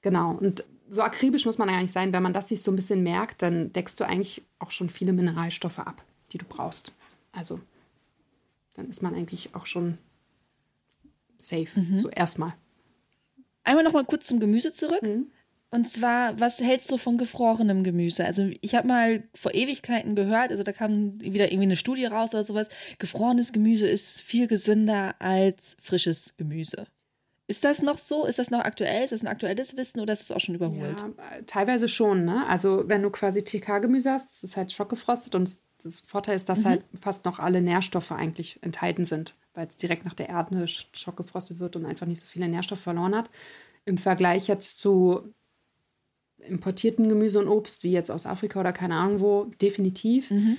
genau. 0.00 0.32
Und 0.32 0.64
so 0.88 1.02
akribisch 1.02 1.46
muss 1.46 1.58
man 1.58 1.68
gar 1.68 1.80
nicht 1.80 1.92
sein. 1.92 2.12
Wenn 2.12 2.22
man 2.22 2.32
das 2.32 2.48
sich 2.48 2.62
so 2.62 2.70
ein 2.70 2.76
bisschen 2.76 3.02
merkt, 3.02 3.42
dann 3.42 3.72
deckst 3.72 3.98
du 4.00 4.04
eigentlich 4.04 4.42
auch 4.58 4.70
schon 4.70 4.88
viele 4.88 5.12
Mineralstoffe 5.12 5.78
ab, 5.78 6.04
die 6.32 6.38
du 6.38 6.44
brauchst. 6.44 6.92
Also, 7.32 7.60
dann 8.74 8.90
ist 8.90 9.02
man 9.02 9.14
eigentlich 9.14 9.54
auch 9.54 9.66
schon 9.66 9.98
safe. 11.38 11.80
Mhm. 11.80 11.98
So 11.98 12.08
erstmal. 12.08 12.54
Einmal 13.64 13.84
noch 13.84 13.92
mal 13.92 14.04
kurz 14.04 14.26
zum 14.26 14.40
Gemüse 14.40 14.72
zurück. 14.72 15.02
Mhm. 15.02 15.30
Und 15.70 15.88
zwar, 15.88 16.38
was 16.38 16.60
hältst 16.60 16.92
du 16.92 16.98
von 16.98 17.18
gefrorenem 17.18 17.82
Gemüse? 17.82 18.24
Also 18.24 18.48
ich 18.60 18.76
habe 18.76 18.86
mal 18.86 19.24
vor 19.34 19.54
Ewigkeiten 19.54 20.14
gehört, 20.14 20.52
also 20.52 20.62
da 20.62 20.72
kam 20.72 21.20
wieder 21.20 21.48
irgendwie 21.50 21.64
eine 21.64 21.74
Studie 21.74 22.04
raus 22.04 22.32
oder 22.32 22.44
sowas, 22.44 22.68
gefrorenes 23.00 23.52
Gemüse 23.52 23.88
ist 23.88 24.20
viel 24.20 24.46
gesünder 24.46 25.16
als 25.18 25.76
frisches 25.82 26.36
Gemüse. 26.36 26.86
Ist 27.46 27.64
das 27.64 27.82
noch 27.82 27.98
so? 27.98 28.24
Ist 28.24 28.38
das 28.38 28.50
noch 28.50 28.60
aktuell? 28.60 29.04
Ist 29.04 29.12
das 29.12 29.22
ein 29.22 29.28
aktuelles 29.28 29.76
Wissen 29.76 30.00
oder 30.00 30.14
ist 30.14 30.20
das 30.20 30.34
auch 30.34 30.40
schon 30.40 30.54
überholt? 30.54 31.00
Ja, 31.00 31.42
teilweise 31.46 31.88
schon. 31.88 32.24
Ne? 32.24 32.46
Also 32.48 32.84
wenn 32.86 33.02
du 33.02 33.10
quasi 33.10 33.42
TK-Gemüse 33.42 34.10
hast, 34.10 34.30
das 34.30 34.44
ist 34.44 34.56
halt 34.56 34.72
schockgefrostet 34.72 35.34
und 35.34 35.50
das 35.82 36.00
Vorteil 36.00 36.36
ist, 36.36 36.48
dass 36.48 36.60
mhm. 36.60 36.64
halt 36.64 36.84
fast 36.98 37.26
noch 37.26 37.38
alle 37.38 37.60
Nährstoffe 37.60 38.12
eigentlich 38.12 38.58
enthalten 38.62 39.04
sind, 39.04 39.34
weil 39.52 39.66
es 39.66 39.76
direkt 39.76 40.06
nach 40.06 40.14
der 40.14 40.30
Erde 40.30 40.66
schockgefrostet 40.66 41.58
wird 41.58 41.76
und 41.76 41.84
einfach 41.84 42.06
nicht 42.06 42.20
so 42.20 42.26
viele 42.26 42.48
Nährstoffe 42.48 42.80
verloren 42.80 43.14
hat. 43.14 43.28
Im 43.84 43.98
Vergleich 43.98 44.48
jetzt 44.48 44.78
zu 44.78 45.34
importierten 46.38 47.08
Gemüse 47.08 47.38
und 47.38 47.48
Obst, 47.48 47.82
wie 47.82 47.92
jetzt 47.92 48.10
aus 48.10 48.24
Afrika 48.26 48.60
oder 48.60 48.72
keine 48.72 48.96
Ahnung 48.96 49.20
wo, 49.20 49.44
definitiv. 49.60 50.30
Mhm. 50.30 50.56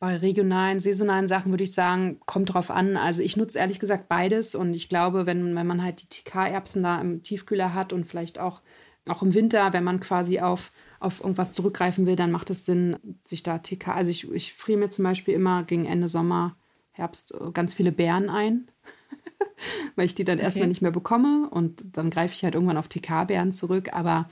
Bei 0.00 0.16
regionalen, 0.16 0.78
saisonalen 0.78 1.26
Sachen 1.26 1.50
würde 1.50 1.64
ich 1.64 1.72
sagen, 1.72 2.20
kommt 2.24 2.54
drauf 2.54 2.70
an. 2.70 2.96
Also 2.96 3.20
ich 3.22 3.36
nutze 3.36 3.58
ehrlich 3.58 3.80
gesagt 3.80 4.08
beides 4.08 4.54
und 4.54 4.72
ich 4.74 4.88
glaube, 4.88 5.26
wenn, 5.26 5.56
wenn 5.56 5.66
man 5.66 5.82
halt 5.82 6.02
die 6.02 6.08
TK-Erbsen 6.08 6.84
da 6.84 7.00
im 7.00 7.24
Tiefkühler 7.24 7.74
hat 7.74 7.92
und 7.92 8.04
vielleicht 8.04 8.38
auch, 8.38 8.62
auch 9.08 9.22
im 9.22 9.34
Winter, 9.34 9.72
wenn 9.72 9.82
man 9.82 9.98
quasi 9.98 10.38
auf, 10.38 10.70
auf 11.00 11.20
irgendwas 11.20 11.52
zurückgreifen 11.52 12.06
will, 12.06 12.14
dann 12.14 12.30
macht 12.30 12.48
es 12.50 12.64
Sinn, 12.64 12.96
sich 13.24 13.42
da 13.42 13.58
TK. 13.58 13.88
Also 13.88 14.12
ich, 14.12 14.30
ich 14.30 14.54
friere 14.54 14.78
mir 14.78 14.88
zum 14.88 15.02
Beispiel 15.02 15.34
immer 15.34 15.64
gegen 15.64 15.84
Ende 15.84 16.08
Sommer, 16.08 16.56
Herbst 16.92 17.34
äh, 17.34 17.50
ganz 17.52 17.74
viele 17.74 17.90
Beeren 17.90 18.30
ein, 18.30 18.70
weil 19.96 20.06
ich 20.06 20.14
die 20.14 20.24
dann 20.24 20.38
okay. 20.38 20.44
erstmal 20.44 20.68
nicht 20.68 20.82
mehr 20.82 20.92
bekomme 20.92 21.48
und 21.50 21.96
dann 21.96 22.10
greife 22.10 22.34
ich 22.34 22.44
halt 22.44 22.54
irgendwann 22.54 22.76
auf 22.76 22.86
TK-Beeren 22.86 23.50
zurück. 23.50 23.92
Aber 23.92 24.28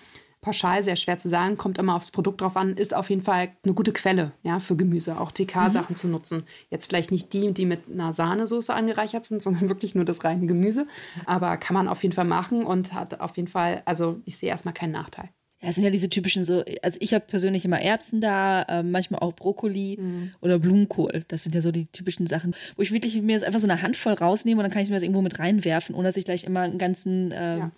pauschal 0.47 0.85
sehr 0.85 0.95
schwer 0.95 1.19
zu 1.19 1.29
sagen, 1.29 1.57
kommt 1.57 1.77
immer 1.77 1.97
aufs 1.97 2.13
Produkt 2.13 2.41
drauf 2.41 2.57
an, 2.57 2.77
ist 2.77 2.95
auf 2.95 3.11
jeden 3.11 3.23
Fall 3.23 3.49
eine 3.65 3.75
gute 3.75 3.93
Quelle 3.93 4.31
ja, 4.45 4.61
für 4.61 4.77
Gemüse, 4.77 5.21
auch 5.21 5.33
TK-Sachen 5.33 5.95
mhm. 5.95 5.97
zu 5.97 6.07
nutzen. 6.07 6.45
Jetzt 6.71 6.87
vielleicht 6.87 7.11
nicht 7.11 7.33
die, 7.33 7.53
die 7.53 7.67
mit 7.67 7.81
einer 7.93 8.15
Sahnesoße 8.15 8.73
angereichert 8.73 9.27
sind, 9.27 9.43
sondern 9.47 9.69
wirklich 9.69 9.97
nur 9.97 10.05
das 10.05 10.23
reine 10.23 10.47
Gemüse. 10.47 10.87
Aber 11.25 11.57
kann 11.57 11.75
man 11.75 11.89
auf 11.89 12.05
jeden 12.05 12.15
Fall 12.15 12.27
machen 12.27 12.65
und 12.65 12.93
hat 12.93 13.19
auf 13.19 13.37
jeden 13.37 13.49
Fall, 13.49 13.83
also 13.87 14.21
ich 14.25 14.37
sehe 14.37 14.49
erstmal 14.49 14.73
keinen 14.73 14.93
Nachteil. 14.93 15.31
Ja, 15.61 15.71
es 15.71 15.75
sind 15.75 15.85
ja 15.85 15.91
diese 15.91 16.09
typischen 16.09 16.45
so, 16.45 16.63
also 16.81 16.99
ich 17.01 17.13
habe 17.13 17.25
persönlich 17.27 17.65
immer 17.65 17.81
Erbsen 17.81 18.21
da, 18.21 18.63
äh, 18.63 18.83
manchmal 18.85 19.23
auch 19.23 19.33
Brokkoli 19.33 19.99
mhm. 20.01 20.31
oder 20.41 20.61
Blumenkohl. 20.61 21.25
Das 21.27 21.43
sind 21.43 21.57
ja 21.57 21.61
so 21.61 21.73
die 21.73 21.87
typischen 21.87 22.29
Sachen, 22.29 22.55
wo 22.77 22.83
ich 22.83 22.93
wirklich 22.93 23.21
mir 23.21 23.33
jetzt 23.33 23.45
einfach 23.45 23.59
so 23.59 23.67
eine 23.67 23.83
Handvoll 23.83 24.13
rausnehme 24.13 24.61
und 24.61 24.63
dann 24.63 24.71
kann 24.71 24.83
ich 24.83 24.91
mir 24.91 24.95
das 24.95 25.03
irgendwo 25.03 25.23
mit 25.23 25.41
reinwerfen, 25.41 25.97
ohne 25.97 26.07
dass 26.07 26.17
ich 26.17 26.25
gleich 26.25 26.45
immer 26.45 26.61
einen 26.61 26.79
ganzen 26.79 27.33
äh, 27.33 27.59
ja, 27.59 27.71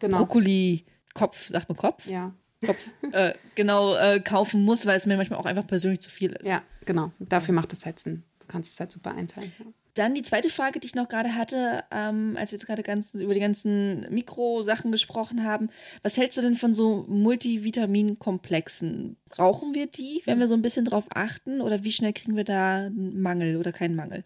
genau. 0.00 0.18
Brokkoli 0.18 0.84
Kopf, 1.14 1.48
sagt 1.48 1.68
man 1.68 1.76
Kopf? 1.76 2.06
Ja. 2.06 2.34
Kopf, 2.64 2.90
äh, 3.12 3.34
genau, 3.54 3.96
äh, 3.96 4.20
kaufen 4.20 4.64
muss, 4.64 4.86
weil 4.86 4.96
es 4.96 5.06
mir 5.06 5.16
manchmal 5.16 5.38
auch 5.38 5.46
einfach 5.46 5.66
persönlich 5.66 6.00
zu 6.00 6.10
viel 6.10 6.32
ist. 6.32 6.48
Ja, 6.48 6.62
genau. 6.84 7.12
Dafür 7.18 7.54
macht 7.54 7.72
es 7.72 7.86
halt 7.86 7.98
Sinn. 7.98 8.24
Du 8.40 8.46
kannst 8.48 8.74
es 8.74 8.80
halt 8.80 8.92
super 8.92 9.14
einteilen. 9.14 9.50
Ja. 9.58 9.64
Dann 9.94 10.14
die 10.14 10.22
zweite 10.22 10.50
Frage, 10.50 10.78
die 10.78 10.86
ich 10.86 10.94
noch 10.94 11.08
gerade 11.08 11.34
hatte, 11.34 11.82
ähm, 11.90 12.36
als 12.38 12.52
wir 12.52 12.58
jetzt 12.58 12.66
gerade 12.66 12.82
ganz, 12.82 13.14
über 13.14 13.32
die 13.34 13.40
ganzen 13.40 14.06
Mikrosachen 14.10 14.92
gesprochen 14.92 15.44
haben. 15.44 15.70
Was 16.02 16.16
hältst 16.16 16.38
du 16.38 16.42
denn 16.42 16.54
von 16.54 16.74
so 16.74 17.04
Multivitaminkomplexen? 17.08 19.16
Brauchen 19.28 19.74
wir 19.74 19.88
die, 19.88 20.22
wenn 20.26 20.38
wir 20.38 20.46
so 20.46 20.54
ein 20.54 20.62
bisschen 20.62 20.84
drauf 20.84 21.06
achten? 21.12 21.60
Oder 21.60 21.82
wie 21.82 21.92
schnell 21.92 22.12
kriegen 22.12 22.36
wir 22.36 22.44
da 22.44 22.86
einen 22.86 23.20
Mangel 23.20 23.56
oder 23.56 23.72
keinen 23.72 23.96
Mangel? 23.96 24.24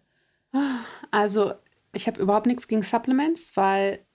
Also, 1.09 1.53
ich 1.93 2.05
habe 2.07 2.21
überhaupt 2.21 2.45
nichts 2.45 2.67
gegen 2.67 2.83
Supplements, 2.83 3.57
weil 3.57 4.05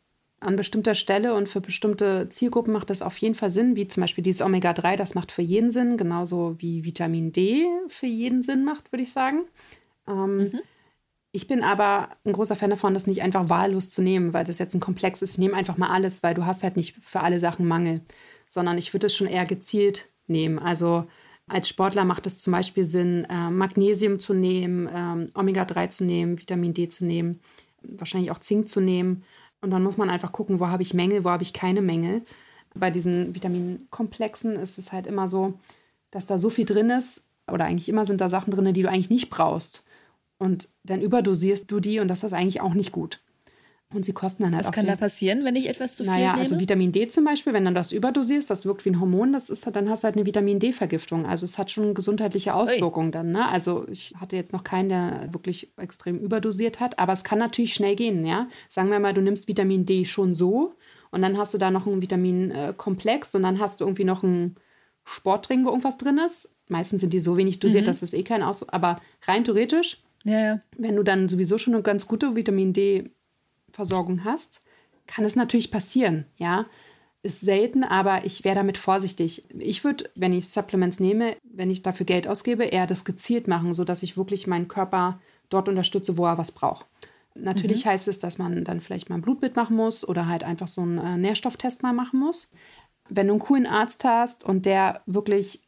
an 0.40 0.56
bestimmter 0.56 0.94
Stelle 0.94 1.34
und 1.34 1.48
für 1.48 1.60
bestimmte 1.60 2.28
Zielgruppen 2.30 2.72
macht 2.72 2.88
das 2.88 3.02
auf 3.02 3.16
jeden 3.18 3.34
Fall 3.34 3.50
Sinn, 3.50 3.76
wie 3.76 3.86
zum 3.86 4.00
Beispiel 4.00 4.24
dieses 4.24 4.40
Omega-3, 4.40 4.96
das 4.96 5.14
macht 5.14 5.32
für 5.32 5.42
jeden 5.42 5.70
Sinn, 5.70 5.98
genauso 5.98 6.56
wie 6.58 6.84
Vitamin 6.84 7.30
D 7.32 7.66
für 7.88 8.06
jeden 8.06 8.42
Sinn 8.42 8.64
macht, 8.64 8.90
würde 8.90 9.02
ich 9.02 9.12
sagen. 9.12 9.42
Ähm, 10.08 10.36
mhm. 10.38 10.60
Ich 11.32 11.46
bin 11.46 11.62
aber 11.62 12.08
ein 12.24 12.32
großer 12.32 12.56
Fan 12.56 12.70
davon, 12.70 12.94
das 12.94 13.06
nicht 13.06 13.22
einfach 13.22 13.50
wahllos 13.50 13.90
zu 13.90 14.02
nehmen, 14.02 14.32
weil 14.32 14.44
das 14.44 14.58
jetzt 14.58 14.74
ein 14.74 14.80
Komplex 14.80 15.20
ist. 15.20 15.32
Ich 15.32 15.38
nehme 15.38 15.54
einfach 15.54 15.76
mal 15.76 15.90
alles, 15.90 16.22
weil 16.22 16.34
du 16.34 16.46
hast 16.46 16.62
halt 16.62 16.76
nicht 16.76 16.96
für 17.00 17.20
alle 17.20 17.38
Sachen 17.38 17.68
Mangel, 17.68 18.00
sondern 18.48 18.78
ich 18.78 18.92
würde 18.94 19.06
es 19.06 19.14
schon 19.14 19.28
eher 19.28 19.44
gezielt 19.44 20.08
nehmen. 20.26 20.58
Also 20.58 21.06
als 21.46 21.68
Sportler 21.68 22.04
macht 22.06 22.26
es 22.26 22.40
zum 22.40 22.52
Beispiel 22.52 22.84
Sinn, 22.84 23.26
äh, 23.28 23.50
Magnesium 23.50 24.18
zu 24.18 24.32
nehmen, 24.32 24.88
ähm, 24.92 25.26
Omega-3 25.34 25.90
zu 25.90 26.04
nehmen, 26.04 26.40
Vitamin 26.40 26.72
D 26.72 26.88
zu 26.88 27.04
nehmen, 27.04 27.40
wahrscheinlich 27.82 28.30
auch 28.30 28.38
Zink 28.38 28.68
zu 28.68 28.80
nehmen 28.80 29.22
und 29.60 29.70
dann 29.70 29.82
muss 29.82 29.96
man 29.96 30.10
einfach 30.10 30.32
gucken, 30.32 30.60
wo 30.60 30.68
habe 30.68 30.82
ich 30.82 30.94
Mängel, 30.94 31.24
wo 31.24 31.30
habe 31.30 31.42
ich 31.42 31.52
keine 31.52 31.82
Mängel. 31.82 32.22
Bei 32.74 32.90
diesen 32.90 33.34
Vitaminkomplexen 33.34 34.56
ist 34.56 34.78
es 34.78 34.92
halt 34.92 35.06
immer 35.06 35.28
so, 35.28 35.54
dass 36.10 36.26
da 36.26 36.38
so 36.38 36.50
viel 36.50 36.64
drin 36.64 36.90
ist, 36.90 37.24
oder 37.50 37.64
eigentlich 37.64 37.88
immer 37.88 38.06
sind 38.06 38.20
da 38.20 38.28
Sachen 38.28 38.52
drin, 38.52 38.72
die 38.72 38.82
du 38.82 38.88
eigentlich 38.88 39.10
nicht 39.10 39.30
brauchst. 39.30 39.82
Und 40.38 40.68
dann 40.84 41.02
überdosierst 41.02 41.70
du 41.70 41.80
die 41.80 42.00
und 42.00 42.08
das 42.08 42.24
ist 42.24 42.32
eigentlich 42.32 42.60
auch 42.60 42.74
nicht 42.74 42.92
gut. 42.92 43.20
Und 43.92 44.04
sie 44.04 44.12
kosten 44.12 44.44
dann 44.44 44.54
halt 44.54 44.64
Was 44.64 44.68
auch. 44.68 44.70
Was 44.70 44.76
kann 44.76 44.86
da 44.86 44.94
passieren, 44.94 45.44
wenn 45.44 45.56
ich 45.56 45.68
etwas 45.68 45.96
zu 45.96 46.04
viel 46.04 46.12
naja, 46.12 46.26
nehme? 46.28 46.32
Naja, 46.34 46.42
also 46.42 46.60
Vitamin 46.60 46.92
D 46.92 47.08
zum 47.08 47.24
Beispiel, 47.24 47.52
wenn 47.52 47.64
du 47.64 47.72
das 47.72 47.90
überdosierst, 47.90 48.48
das 48.48 48.64
wirkt 48.64 48.84
wie 48.84 48.90
ein 48.90 49.00
Hormon, 49.00 49.32
das 49.32 49.50
ist, 49.50 49.66
dann 49.66 49.90
hast 49.90 50.04
du 50.04 50.06
halt 50.06 50.16
eine 50.16 50.26
Vitamin 50.26 50.60
D-Vergiftung. 50.60 51.26
Also 51.26 51.44
es 51.44 51.58
hat 51.58 51.72
schon 51.72 51.92
gesundheitliche 51.92 52.54
Auswirkungen 52.54 53.08
Ui. 53.08 53.12
dann. 53.12 53.32
Ne? 53.32 53.48
Also 53.48 53.86
ich 53.88 54.14
hatte 54.20 54.36
jetzt 54.36 54.52
noch 54.52 54.62
keinen, 54.62 54.90
der 54.90 55.28
wirklich 55.32 55.72
extrem 55.76 56.20
überdosiert 56.20 56.78
hat, 56.78 57.00
aber 57.00 57.12
es 57.12 57.24
kann 57.24 57.40
natürlich 57.40 57.74
schnell 57.74 57.96
gehen. 57.96 58.24
Ja? 58.24 58.48
Sagen 58.68 58.90
wir 58.90 59.00
mal, 59.00 59.12
du 59.12 59.22
nimmst 59.22 59.48
Vitamin 59.48 59.86
D 59.86 60.04
schon 60.04 60.36
so 60.36 60.74
und 61.10 61.22
dann 61.22 61.36
hast 61.36 61.54
du 61.54 61.58
da 61.58 61.72
noch 61.72 61.88
einen 61.88 62.00
Vitaminkomplex 62.00 63.34
und 63.34 63.42
dann 63.42 63.58
hast 63.58 63.80
du 63.80 63.84
irgendwie 63.84 64.04
noch 64.04 64.22
einen 64.22 64.54
Sportring, 65.04 65.64
wo 65.64 65.70
irgendwas 65.70 65.98
drin 65.98 66.18
ist. 66.24 66.48
Meistens 66.68 67.00
sind 67.00 67.12
die 67.12 67.18
so 67.18 67.36
wenig 67.36 67.58
dosiert, 67.58 67.82
mhm. 67.82 67.88
dass 67.88 68.02
es 68.02 68.12
eh 68.12 68.22
kein 68.22 68.44
Aus... 68.44 68.68
Aber 68.68 69.00
rein 69.26 69.42
theoretisch, 69.42 70.00
ja, 70.22 70.40
ja. 70.40 70.60
wenn 70.76 70.94
du 70.94 71.02
dann 71.02 71.28
sowieso 71.28 71.58
schon 71.58 71.74
eine 71.74 71.82
ganz 71.82 72.06
gute 72.06 72.36
Vitamin 72.36 72.72
D 72.72 73.10
Versorgung 73.72 74.24
hast, 74.24 74.62
kann 75.06 75.24
es 75.24 75.36
natürlich 75.36 75.70
passieren, 75.70 76.26
ja. 76.36 76.66
Ist 77.22 77.42
selten, 77.42 77.84
aber 77.84 78.24
ich 78.24 78.44
wäre 78.44 78.54
damit 78.54 78.78
vorsichtig. 78.78 79.44
Ich 79.58 79.84
würde, 79.84 80.08
wenn 80.14 80.32
ich 80.32 80.48
Supplements 80.48 81.00
nehme, 81.00 81.36
wenn 81.42 81.70
ich 81.70 81.82
dafür 81.82 82.06
Geld 82.06 82.26
ausgebe, 82.26 82.64
eher 82.64 82.86
das 82.86 83.04
gezielt 83.04 83.46
machen, 83.46 83.74
sodass 83.74 84.02
ich 84.02 84.16
wirklich 84.16 84.46
meinen 84.46 84.68
Körper 84.68 85.20
dort 85.50 85.68
unterstütze, 85.68 86.16
wo 86.16 86.24
er 86.24 86.38
was 86.38 86.52
braucht. 86.52 86.86
Natürlich 87.34 87.84
mhm. 87.84 87.90
heißt 87.90 88.08
es, 88.08 88.20
dass 88.20 88.38
man 88.38 88.64
dann 88.64 88.80
vielleicht 88.80 89.10
mal 89.10 89.16
ein 89.16 89.22
Blutbild 89.22 89.54
machen 89.54 89.76
muss 89.76 90.06
oder 90.06 90.28
halt 90.28 90.44
einfach 90.44 90.68
so 90.68 90.80
einen 90.80 90.96
äh, 90.96 91.18
Nährstofftest 91.18 91.82
mal 91.82 91.92
machen 91.92 92.20
muss. 92.20 92.50
wenn 93.10 93.26
du 93.26 93.34
einen 93.34 93.40
coolen 93.40 93.66
Arzt 93.66 94.04
hast 94.04 94.44
und 94.44 94.64
der 94.64 95.02
wirklich 95.04 95.62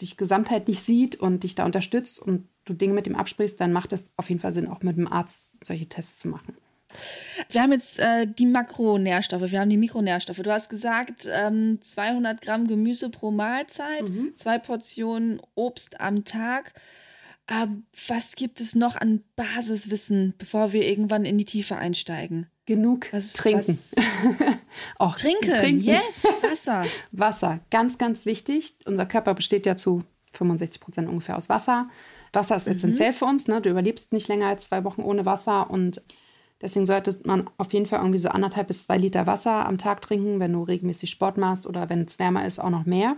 dich 0.00 0.16
gesamtheitlich 0.16 0.80
sieht 0.82 1.16
und 1.16 1.42
dich 1.42 1.54
da 1.54 1.64
unterstützt 1.64 2.20
und 2.20 2.48
du 2.64 2.74
Dinge 2.74 2.94
mit 2.94 3.06
ihm 3.06 3.16
absprichst, 3.16 3.60
dann 3.60 3.72
macht 3.72 3.92
es 3.92 4.10
auf 4.16 4.28
jeden 4.28 4.40
Fall 4.40 4.52
Sinn, 4.52 4.68
auch 4.68 4.82
mit 4.82 4.96
dem 4.96 5.10
Arzt 5.10 5.56
solche 5.62 5.88
Tests 5.88 6.18
zu 6.18 6.28
machen. 6.28 6.56
Wir 7.50 7.62
haben 7.62 7.72
jetzt 7.72 7.98
äh, 7.98 8.26
die 8.26 8.46
Makronährstoffe, 8.46 9.50
wir 9.50 9.60
haben 9.60 9.70
die 9.70 9.76
Mikronährstoffe. 9.76 10.38
Du 10.38 10.52
hast 10.52 10.68
gesagt, 10.68 11.28
ähm, 11.30 11.78
200 11.82 12.40
Gramm 12.40 12.66
Gemüse 12.66 13.10
pro 13.10 13.30
Mahlzeit, 13.30 14.08
mhm. 14.08 14.34
zwei 14.36 14.58
Portionen 14.58 15.40
Obst 15.54 16.00
am 16.00 16.24
Tag. 16.24 16.74
Ähm, 17.48 17.84
was 18.08 18.34
gibt 18.34 18.60
es 18.60 18.74
noch 18.74 18.96
an 18.96 19.22
Basiswissen, 19.36 20.34
bevor 20.36 20.72
wir 20.72 20.86
irgendwann 20.86 21.24
in 21.24 21.38
die 21.38 21.44
Tiefe 21.44 21.76
einsteigen? 21.76 22.48
Genug 22.66 23.12
was, 23.12 23.34
trinken. 23.34 23.68
Was? 23.68 23.94
Auch 24.98 25.14
trinken. 25.14 25.54
trinken. 25.54 25.80
Yes, 25.82 26.24
Wasser. 26.42 26.84
Wasser, 27.12 27.60
ganz, 27.70 27.98
ganz 27.98 28.26
wichtig. 28.26 28.74
Unser 28.86 29.06
Körper 29.06 29.34
besteht 29.34 29.66
ja 29.66 29.76
zu 29.76 30.02
65 30.32 30.80
Prozent 30.80 31.08
ungefähr 31.08 31.36
aus 31.36 31.48
Wasser. 31.48 31.88
Wasser 32.32 32.56
ist 32.56 32.66
mhm. 32.66 32.74
essentiell 32.74 33.12
für 33.12 33.26
uns. 33.26 33.46
Ne? 33.46 33.60
Du 33.60 33.70
überlebst 33.70 34.12
nicht 34.12 34.26
länger 34.26 34.48
als 34.48 34.66
zwei 34.68 34.82
Wochen 34.82 35.02
ohne 35.02 35.24
Wasser 35.24 35.70
und 35.70 36.02
deswegen 36.60 36.86
sollte 36.86 37.18
man 37.24 37.48
auf 37.58 37.72
jeden 37.72 37.86
Fall 37.86 38.00
irgendwie 38.00 38.18
so 38.18 38.28
anderthalb 38.28 38.68
bis 38.68 38.84
zwei 38.84 38.98
Liter 38.98 39.26
Wasser 39.26 39.66
am 39.66 39.78
Tag 39.78 40.02
trinken, 40.02 40.40
wenn 40.40 40.52
du 40.52 40.62
regelmäßig 40.62 41.10
Sport 41.10 41.38
machst 41.38 41.66
oder 41.66 41.88
wenn 41.88 42.02
es 42.02 42.18
wärmer 42.18 42.46
ist, 42.46 42.58
auch 42.58 42.70
noch 42.70 42.86
mehr. 42.86 43.16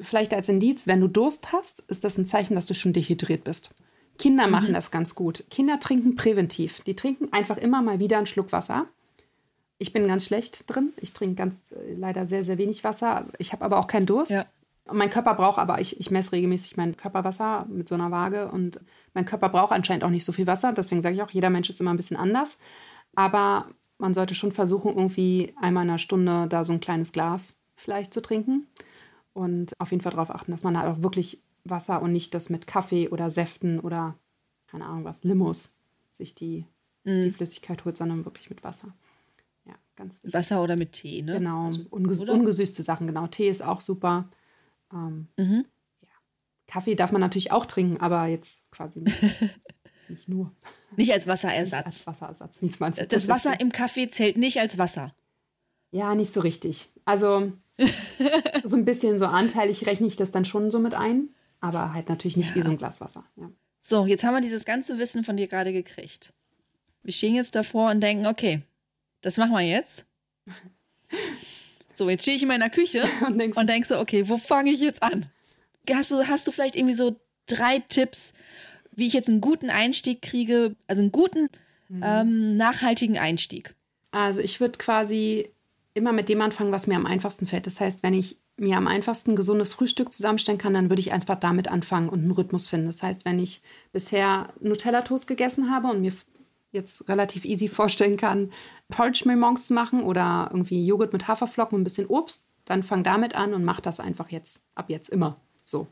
Vielleicht 0.00 0.32
als 0.32 0.48
Indiz, 0.48 0.86
wenn 0.86 1.00
du 1.00 1.08
Durst 1.08 1.52
hast, 1.52 1.80
ist 1.88 2.04
das 2.04 2.16
ein 2.16 2.26
Zeichen, 2.26 2.54
dass 2.54 2.66
du 2.66 2.74
schon 2.74 2.92
dehydriert 2.92 3.44
bist. 3.44 3.70
Kinder 4.18 4.46
mhm. 4.46 4.52
machen 4.52 4.72
das 4.72 4.90
ganz 4.90 5.14
gut. 5.14 5.44
Kinder 5.50 5.80
trinken 5.80 6.16
präventiv. 6.16 6.80
Die 6.82 6.96
trinken 6.96 7.32
einfach 7.32 7.58
immer 7.58 7.82
mal 7.82 7.98
wieder 7.98 8.18
einen 8.18 8.26
Schluck 8.26 8.52
Wasser. 8.52 8.86
Ich 9.78 9.92
bin 9.92 10.06
ganz 10.06 10.24
schlecht 10.24 10.64
drin. 10.68 10.92
Ich 10.96 11.12
trinke 11.12 11.34
ganz 11.34 11.72
äh, 11.72 11.94
leider 11.94 12.26
sehr, 12.26 12.44
sehr 12.44 12.58
wenig 12.58 12.84
Wasser. 12.84 13.26
Ich 13.38 13.52
habe 13.52 13.64
aber 13.64 13.78
auch 13.78 13.86
keinen 13.86 14.06
Durst. 14.06 14.32
Ja. 14.32 14.46
Mein 14.90 15.10
Körper 15.10 15.34
braucht 15.34 15.58
aber, 15.58 15.80
ich, 15.80 16.00
ich 16.00 16.10
messe 16.10 16.32
regelmäßig 16.32 16.76
mein 16.76 16.96
Körperwasser 16.96 17.66
mit 17.68 17.88
so 17.88 17.94
einer 17.94 18.10
Waage 18.10 18.50
und 18.50 18.80
mein 19.14 19.24
Körper 19.24 19.48
braucht 19.48 19.72
anscheinend 19.72 20.04
auch 20.04 20.10
nicht 20.10 20.24
so 20.24 20.32
viel 20.32 20.46
Wasser. 20.46 20.72
Deswegen 20.72 21.02
sage 21.02 21.14
ich 21.14 21.22
auch, 21.22 21.30
jeder 21.30 21.50
Mensch 21.50 21.70
ist 21.70 21.80
immer 21.80 21.92
ein 21.92 21.96
bisschen 21.96 22.16
anders. 22.16 22.58
Aber 23.14 23.68
man 23.98 24.14
sollte 24.14 24.34
schon 24.34 24.52
versuchen, 24.52 24.96
irgendwie 24.96 25.54
einmal 25.60 25.84
in 25.84 25.90
einer 25.90 25.98
Stunde 25.98 26.46
da 26.48 26.64
so 26.64 26.72
ein 26.72 26.80
kleines 26.80 27.12
Glas 27.12 27.54
vielleicht 27.76 28.12
zu 28.12 28.20
trinken. 28.20 28.66
Und 29.32 29.80
auf 29.80 29.92
jeden 29.92 30.02
Fall 30.02 30.12
darauf 30.12 30.30
achten, 30.30 30.50
dass 30.50 30.64
man 30.64 30.76
halt 30.76 30.90
auch 30.90 31.02
wirklich 31.02 31.40
Wasser 31.64 32.02
und 32.02 32.12
nicht 32.12 32.34
das 32.34 32.50
mit 32.50 32.66
Kaffee 32.66 33.08
oder 33.08 33.30
Säften 33.30 33.78
oder 33.78 34.16
keine 34.72 34.86
Ahnung 34.86 35.04
was, 35.04 35.22
Limos 35.22 35.70
sich 36.12 36.34
die, 36.34 36.66
mm. 37.04 37.24
die 37.24 37.30
Flüssigkeit 37.30 37.84
holt, 37.84 37.96
sondern 37.96 38.24
wirklich 38.24 38.48
mit 38.48 38.64
Wasser. 38.64 38.94
Ja, 39.66 39.74
ganz 39.96 40.16
wichtig. 40.16 40.34
Wasser 40.34 40.62
oder 40.62 40.76
mit 40.76 40.92
Tee, 40.92 41.22
ne? 41.22 41.34
Genau, 41.34 41.66
also, 41.66 41.82
unges 41.90 42.20
oder? 42.20 42.32
ungesüßte 42.32 42.82
Sachen, 42.82 43.06
genau. 43.06 43.26
Tee 43.26 43.48
ist 43.48 43.62
auch 43.62 43.80
super. 43.80 44.28
Ähm, 44.92 45.28
mhm. 45.36 45.64
ja. 46.00 46.08
Kaffee 46.66 46.94
darf 46.94 47.12
man 47.12 47.20
natürlich 47.20 47.52
auch 47.52 47.66
trinken, 47.66 47.98
aber 48.00 48.26
jetzt 48.26 48.70
quasi 48.70 49.00
nicht, 49.00 49.22
nicht 50.08 50.28
nur. 50.28 50.54
Nicht 50.96 51.12
als 51.12 51.26
Wasserersatz. 51.26 51.86
Nicht 51.86 51.86
als 51.86 52.06
Wasserersatz, 52.06 52.62
wie 52.62 52.66
es 52.66 52.80
manche 52.80 53.06
Das 53.06 53.28
Wasser 53.28 53.58
im 53.60 53.72
Kaffee 53.72 54.08
zählt 54.08 54.36
nicht 54.36 54.60
als 54.60 54.78
Wasser. 54.78 55.14
Ja, 55.90 56.14
nicht 56.14 56.32
so 56.32 56.40
richtig. 56.40 56.90
Also 57.04 57.52
so 58.64 58.76
ein 58.76 58.84
bisschen 58.84 59.18
so 59.18 59.26
anteilig 59.26 59.86
rechne 59.86 60.06
ich 60.06 60.16
das 60.16 60.30
dann 60.30 60.44
schon 60.44 60.70
so 60.70 60.78
mit 60.78 60.94
ein, 60.94 61.30
aber 61.60 61.94
halt 61.94 62.08
natürlich 62.08 62.36
nicht 62.36 62.50
ja. 62.50 62.56
wie 62.56 62.62
so 62.62 62.70
ein 62.70 62.78
Glas 62.78 63.00
Wasser. 63.00 63.24
Ja. 63.36 63.50
So, 63.78 64.06
jetzt 64.06 64.24
haben 64.24 64.34
wir 64.34 64.40
dieses 64.40 64.64
ganze 64.64 64.98
Wissen 64.98 65.24
von 65.24 65.36
dir 65.36 65.48
gerade 65.48 65.72
gekriegt. 65.72 66.32
Wir 67.02 67.12
stehen 67.12 67.34
jetzt 67.34 67.54
davor 67.54 67.90
und 67.90 68.00
denken, 68.00 68.26
okay, 68.26 68.62
das 69.22 69.36
machen 69.36 69.52
wir 69.52 69.60
jetzt. 69.60 70.06
So, 72.02 72.10
jetzt 72.10 72.22
stehe 72.22 72.36
ich 72.36 72.42
in 72.42 72.48
meiner 72.48 72.68
Küche 72.68 73.04
und, 73.26 73.38
denkst, 73.38 73.56
und 73.56 73.68
denk 73.68 73.86
so, 73.86 73.98
okay, 74.00 74.28
wo 74.28 74.36
fange 74.36 74.72
ich 74.72 74.80
jetzt 74.80 75.04
an? 75.04 75.26
Hast 75.88 76.10
du, 76.10 76.26
hast 76.26 76.46
du 76.48 76.50
vielleicht 76.50 76.74
irgendwie 76.74 76.94
so 76.94 77.14
drei 77.46 77.78
Tipps, 77.78 78.32
wie 78.90 79.06
ich 79.06 79.12
jetzt 79.12 79.28
einen 79.28 79.40
guten 79.40 79.70
Einstieg 79.70 80.20
kriege, 80.20 80.74
also 80.88 81.00
einen 81.00 81.12
guten, 81.12 81.48
mhm. 81.88 82.02
ähm, 82.04 82.56
nachhaltigen 82.56 83.18
Einstieg? 83.18 83.76
Also 84.10 84.40
ich 84.40 84.60
würde 84.60 84.78
quasi 84.78 85.48
immer 85.94 86.12
mit 86.12 86.28
dem 86.28 86.40
anfangen, 86.40 86.72
was 86.72 86.88
mir 86.88 86.96
am 86.96 87.06
einfachsten 87.06 87.46
fällt. 87.46 87.66
Das 87.68 87.78
heißt, 87.78 88.02
wenn 88.02 88.14
ich 88.14 88.38
mir 88.56 88.76
am 88.76 88.88
einfachsten 88.88 89.36
gesundes 89.36 89.72
Frühstück 89.72 90.12
zusammenstellen 90.12 90.58
kann, 90.58 90.74
dann 90.74 90.90
würde 90.90 91.00
ich 91.00 91.12
einfach 91.12 91.36
damit 91.36 91.68
anfangen 91.68 92.08
und 92.08 92.20
einen 92.20 92.32
Rhythmus 92.32 92.68
finden. 92.68 92.88
Das 92.88 93.02
heißt, 93.02 93.24
wenn 93.24 93.38
ich 93.38 93.60
bisher 93.92 94.48
Nutella-Toast 94.60 95.28
gegessen 95.28 95.70
habe 95.70 95.88
und 95.88 96.00
mir 96.00 96.12
jetzt 96.72 97.08
relativ 97.08 97.44
easy 97.44 97.68
vorstellen 97.68 98.16
kann, 98.16 98.50
Porridge 98.88 99.22
mir 99.26 99.36
morgens 99.36 99.66
zu 99.66 99.74
machen 99.74 100.02
oder 100.02 100.48
irgendwie 100.50 100.84
Joghurt 100.84 101.12
mit 101.12 101.28
Haferflocken 101.28 101.76
und 101.76 101.82
ein 101.82 101.84
bisschen 101.84 102.06
Obst, 102.06 102.46
dann 102.64 102.82
fang 102.82 103.04
damit 103.04 103.34
an 103.34 103.54
und 103.54 103.64
mach 103.64 103.80
das 103.80 104.00
einfach 104.00 104.30
jetzt, 104.30 104.62
ab 104.74 104.86
jetzt 104.88 105.10
immer 105.10 105.40
so. 105.64 105.86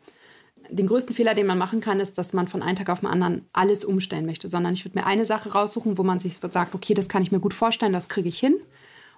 Den 0.68 0.86
größten 0.86 1.14
Fehler, 1.14 1.34
den 1.34 1.46
man 1.46 1.58
machen 1.58 1.80
kann, 1.80 2.00
ist, 2.00 2.18
dass 2.18 2.32
man 2.32 2.48
von 2.48 2.62
einem 2.62 2.76
Tag 2.76 2.90
auf 2.90 3.00
den 3.00 3.08
anderen 3.08 3.46
alles 3.52 3.84
umstellen 3.84 4.26
möchte, 4.26 4.48
sondern 4.48 4.74
ich 4.74 4.84
würde 4.84 4.98
mir 4.98 5.06
eine 5.06 5.24
Sache 5.24 5.52
raussuchen, 5.52 5.96
wo 5.96 6.02
man 6.02 6.18
sich 6.18 6.38
sagt, 6.50 6.74
okay, 6.74 6.94
das 6.94 7.08
kann 7.08 7.22
ich 7.22 7.32
mir 7.32 7.40
gut 7.40 7.54
vorstellen, 7.54 7.92
das 7.92 8.08
kriege 8.08 8.28
ich 8.28 8.38
hin 8.38 8.56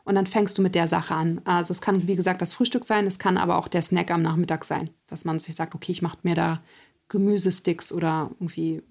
und 0.05 0.15
dann 0.15 0.27
fängst 0.27 0.57
du 0.57 0.63
mit 0.63 0.75
der 0.75 0.89
Sache 0.89 1.15
an. 1.15 1.41
Also 1.45 1.73
es 1.73 1.81
kann, 1.81 2.07
wie 2.07 2.17
gesagt, 2.17 2.43
das 2.43 2.53
Frühstück 2.53 2.85
sein, 2.85 3.07
es 3.07 3.19
kann 3.19 3.37
aber 3.39 3.59
auch 3.59 3.69
der 3.69 3.83
Snack 3.83 4.11
am 4.11 4.23
Nachmittag 4.23 4.65
sein, 4.65 4.91
dass 5.07 5.25
man 5.25 5.39
sich 5.39 5.55
sagt, 5.55 5.75
okay, 5.75 5.93
ich 5.93 6.03
mache 6.03 6.19
mir 6.23 6.35
da 6.35 6.63
Gemüsesticks 7.09 7.93
oder 7.93 8.31
irgendwie 8.41 8.83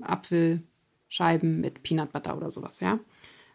Apfelscheiben 1.12 1.60
mit 1.60 1.84
Peanut 1.84 2.14
Butter 2.14 2.38
oder 2.38 2.50
sowas, 2.50 2.80
ja. 2.80 3.00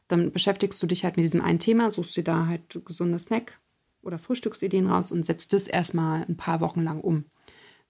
Dann 0.09 0.31
beschäftigst 0.31 0.81
du 0.83 0.87
dich 0.87 1.05
halt 1.05 1.17
mit 1.17 1.25
diesem 1.25 1.41
einen 1.41 1.59
Thema, 1.59 1.91
suchst 1.91 2.17
dir 2.17 2.23
da 2.23 2.47
halt 2.47 2.81
gesunde 2.85 3.19
Snack- 3.19 3.59
oder 4.03 4.19
Frühstücksideen 4.19 4.87
raus 4.87 5.11
und 5.11 5.27
setzt 5.27 5.53
das 5.53 5.67
erstmal 5.67 6.25
ein 6.29 6.37
paar 6.37 6.61
Wochen 6.61 6.83
lang 6.83 7.01
um. 7.01 7.25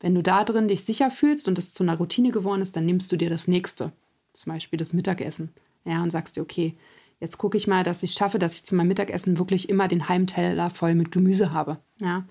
Wenn 0.01 0.14
du 0.14 0.23
da 0.23 0.45
drin 0.45 0.69
dich 0.69 0.85
sicher 0.85 1.11
fühlst 1.11 1.49
und 1.49 1.59
es 1.59 1.75
zu 1.75 1.83
einer 1.83 1.99
Routine 1.99 2.31
geworden 2.31 2.62
ist, 2.62 2.77
dann 2.77 2.87
nimmst 2.87 3.12
du 3.12 3.17
dir 3.17 3.29
das 3.29 3.49
nächste, 3.49 3.93
zum 4.33 4.53
Beispiel 4.53 4.79
das 4.79 4.93
Mittagessen, 4.93 5.51
ja, 5.85 6.03
und 6.03 6.11
sagst 6.11 6.37
dir, 6.37 6.43
okay, 6.43 6.77
Jetzt 7.19 7.39
gucke 7.39 7.57
ich 7.57 7.67
mal, 7.67 7.83
dass 7.83 8.03
ich 8.03 8.12
schaffe, 8.12 8.39
dass 8.39 8.57
ich 8.57 8.64
zu 8.64 8.75
meinem 8.75 8.89
Mittagessen 8.89 9.39
wirklich 9.39 9.71
immer 9.71 9.89
den 9.89 10.07
Heimteller 10.07 10.69
voll 10.69 10.95
mit 10.95 11.12
Gemüse 11.12 11.51
habe. 11.51 11.79
Ja? 11.99 12.27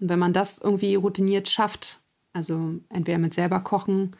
Und 0.00 0.08
wenn 0.08 0.18
man 0.18 0.32
das 0.32 0.56
irgendwie 0.56 0.94
routiniert 0.94 1.50
schafft, 1.50 2.00
also 2.32 2.76
entweder 2.88 3.18
mit 3.18 3.34
selber 3.34 3.60
kochen 3.60 4.12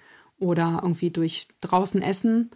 oder 0.42 0.80
irgendwie 0.82 1.10
durch 1.10 1.48
draußen 1.60 2.02
essen, 2.02 2.50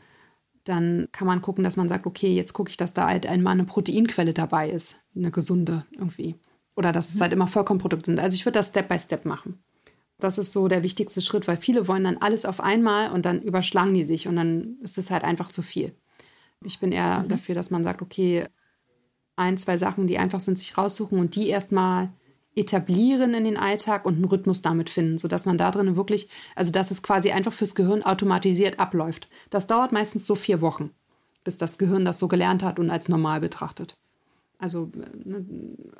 dann 0.64 1.08
kann 1.12 1.26
man 1.26 1.40
gucken, 1.40 1.64
dass 1.64 1.76
man 1.76 1.88
sagt, 1.88 2.06
okay, 2.06 2.34
jetzt 2.34 2.52
gucke 2.52 2.70
ich, 2.70 2.76
dass 2.76 2.92
da 2.92 3.06
halt 3.06 3.26
einmal 3.26 3.52
eine 3.52 3.64
Proteinquelle 3.64 4.34
dabei 4.34 4.68
ist, 4.68 4.96
eine 5.14 5.30
gesunde 5.30 5.86
irgendwie. 5.92 6.34
Oder 6.74 6.92
dass 6.92 7.14
es 7.14 7.20
halt 7.20 7.32
immer 7.32 7.46
Vollkornprodukte 7.46 8.10
sind. 8.10 8.18
Also 8.18 8.34
ich 8.34 8.44
würde 8.44 8.58
das 8.58 8.68
Step 8.68 8.88
by 8.88 8.98
Step 8.98 9.24
machen. 9.24 9.62
Das 10.18 10.38
ist 10.38 10.52
so 10.52 10.66
der 10.66 10.82
wichtigste 10.82 11.20
Schritt, 11.20 11.46
weil 11.46 11.56
viele 11.56 11.88
wollen 11.88 12.04
dann 12.04 12.16
alles 12.18 12.44
auf 12.44 12.60
einmal 12.60 13.12
und 13.12 13.24
dann 13.24 13.40
überschlagen 13.40 13.94
die 13.94 14.04
sich 14.04 14.28
und 14.28 14.36
dann 14.36 14.78
ist 14.82 14.98
es 14.98 15.10
halt 15.10 15.24
einfach 15.24 15.50
zu 15.50 15.62
viel. 15.62 15.94
Ich 16.64 16.80
bin 16.80 16.90
eher 16.90 17.22
mhm. 17.22 17.28
dafür, 17.28 17.54
dass 17.54 17.70
man 17.70 17.84
sagt, 17.84 18.02
okay, 18.02 18.44
ein, 19.36 19.58
zwei 19.58 19.78
Sachen, 19.78 20.06
die 20.06 20.18
einfach 20.18 20.40
sind, 20.40 20.58
sich 20.58 20.76
raussuchen 20.76 21.18
und 21.18 21.36
die 21.36 21.48
erstmal 21.48 22.10
etablieren 22.56 23.34
in 23.34 23.44
den 23.44 23.56
Alltag 23.56 24.06
und 24.06 24.14
einen 24.14 24.24
Rhythmus 24.24 24.62
damit 24.62 24.90
finden, 24.90 25.18
sodass 25.18 25.44
man 25.44 25.58
da 25.58 25.70
drin 25.70 25.96
wirklich, 25.96 26.28
also 26.54 26.72
dass 26.72 26.90
es 26.90 27.02
quasi 27.02 27.30
einfach 27.30 27.52
fürs 27.52 27.74
Gehirn 27.74 28.02
automatisiert 28.02 28.80
abläuft. 28.80 29.28
Das 29.50 29.66
dauert 29.66 29.92
meistens 29.92 30.26
so 30.26 30.34
vier 30.34 30.60
Wochen, 30.60 30.90
bis 31.44 31.58
das 31.58 31.78
Gehirn 31.78 32.04
das 32.04 32.18
so 32.18 32.28
gelernt 32.28 32.64
hat 32.64 32.78
und 32.78 32.90
als 32.90 33.08
normal 33.08 33.40
betrachtet. 33.40 33.96
Also 34.58 34.90
ne, 35.24 35.44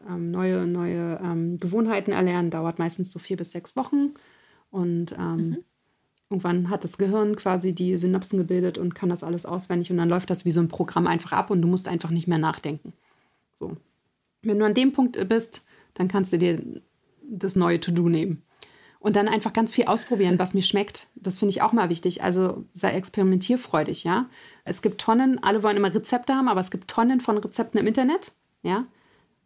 ähm, 0.09 0.31
neue, 0.31 0.67
neue 0.67 1.21
ähm, 1.23 1.61
Gewohnheiten 1.61 2.13
erlernen 2.13 2.51
dauert 2.51 2.79
meistens 2.79 3.11
so 3.11 3.19
vier 3.19 3.37
bis 3.37 3.53
sechs 3.53 3.77
Wochen. 3.77 4.15
Und 4.71 5.13
ähm, 5.13 5.37
mhm. 5.37 5.65
Irgendwann 6.29 6.71
hat 6.71 6.83
das 6.83 6.99
Gehirn 6.99 7.37
quasi 7.37 7.73
die 7.73 7.97
Synapsen 7.97 8.39
gebildet 8.39 8.79
und 8.79 8.97
kann 8.97 9.09
das 9.09 9.23
alles 9.23 9.47
auswendig 9.47 9.93
und 9.93 9.97
dann 9.97 10.09
läuft 10.09 10.29
das 10.29 10.45
wie 10.45 10.51
so 10.51 10.59
ein 10.59 10.67
Programm 10.67 11.07
einfach 11.07 11.33
ab 11.33 11.51
und 11.51 11.63
du 11.63 11.69
musst 11.69 11.87
einfach 11.87 12.11
nicht 12.11 12.27
mehr 12.27 12.39
nachdenken. 12.39 12.93
So. 13.53 13.77
Wenn 14.43 14.59
du 14.59 14.65
an 14.65 14.75
dem 14.75 14.93
Punkt 14.93 15.17
bist, 15.29 15.65
dann 15.97 16.09
kannst 16.09 16.33
du 16.33 16.39
dir 16.39 16.63
das 17.23 17.57
neue 17.57 17.81
To-Do 17.81 18.09
nehmen. 18.09 18.43
Und 18.99 19.17
dann 19.17 19.29
einfach 19.29 19.53
ganz 19.53 19.73
viel 19.73 19.85
ausprobieren, 19.85 20.39
was 20.39 20.55
mir 20.55 20.63
schmeckt. 20.63 21.09
Das 21.15 21.39
finde 21.39 21.51
ich 21.51 21.63
auch 21.63 21.73
mal 21.73 21.91
wichtig. 21.91 22.23
Also 22.23 22.65
sei 22.73 22.91
experimentierfreudig, 22.93 24.05
ja. 24.05 24.29
Es 24.65 24.83
gibt 24.83 25.01
Tonnen, 25.01 25.43
alle 25.43 25.63
wollen 25.63 25.77
immer 25.77 25.95
Rezepte 25.95 26.35
haben, 26.35 26.49
aber 26.49 26.61
es 26.61 26.71
gibt 26.71 26.89
Tonnen 26.89 27.21
von 27.21 27.39
Rezepten 27.39 27.79
im 27.79 27.87
Internet, 27.87 28.33
ja. 28.63 28.87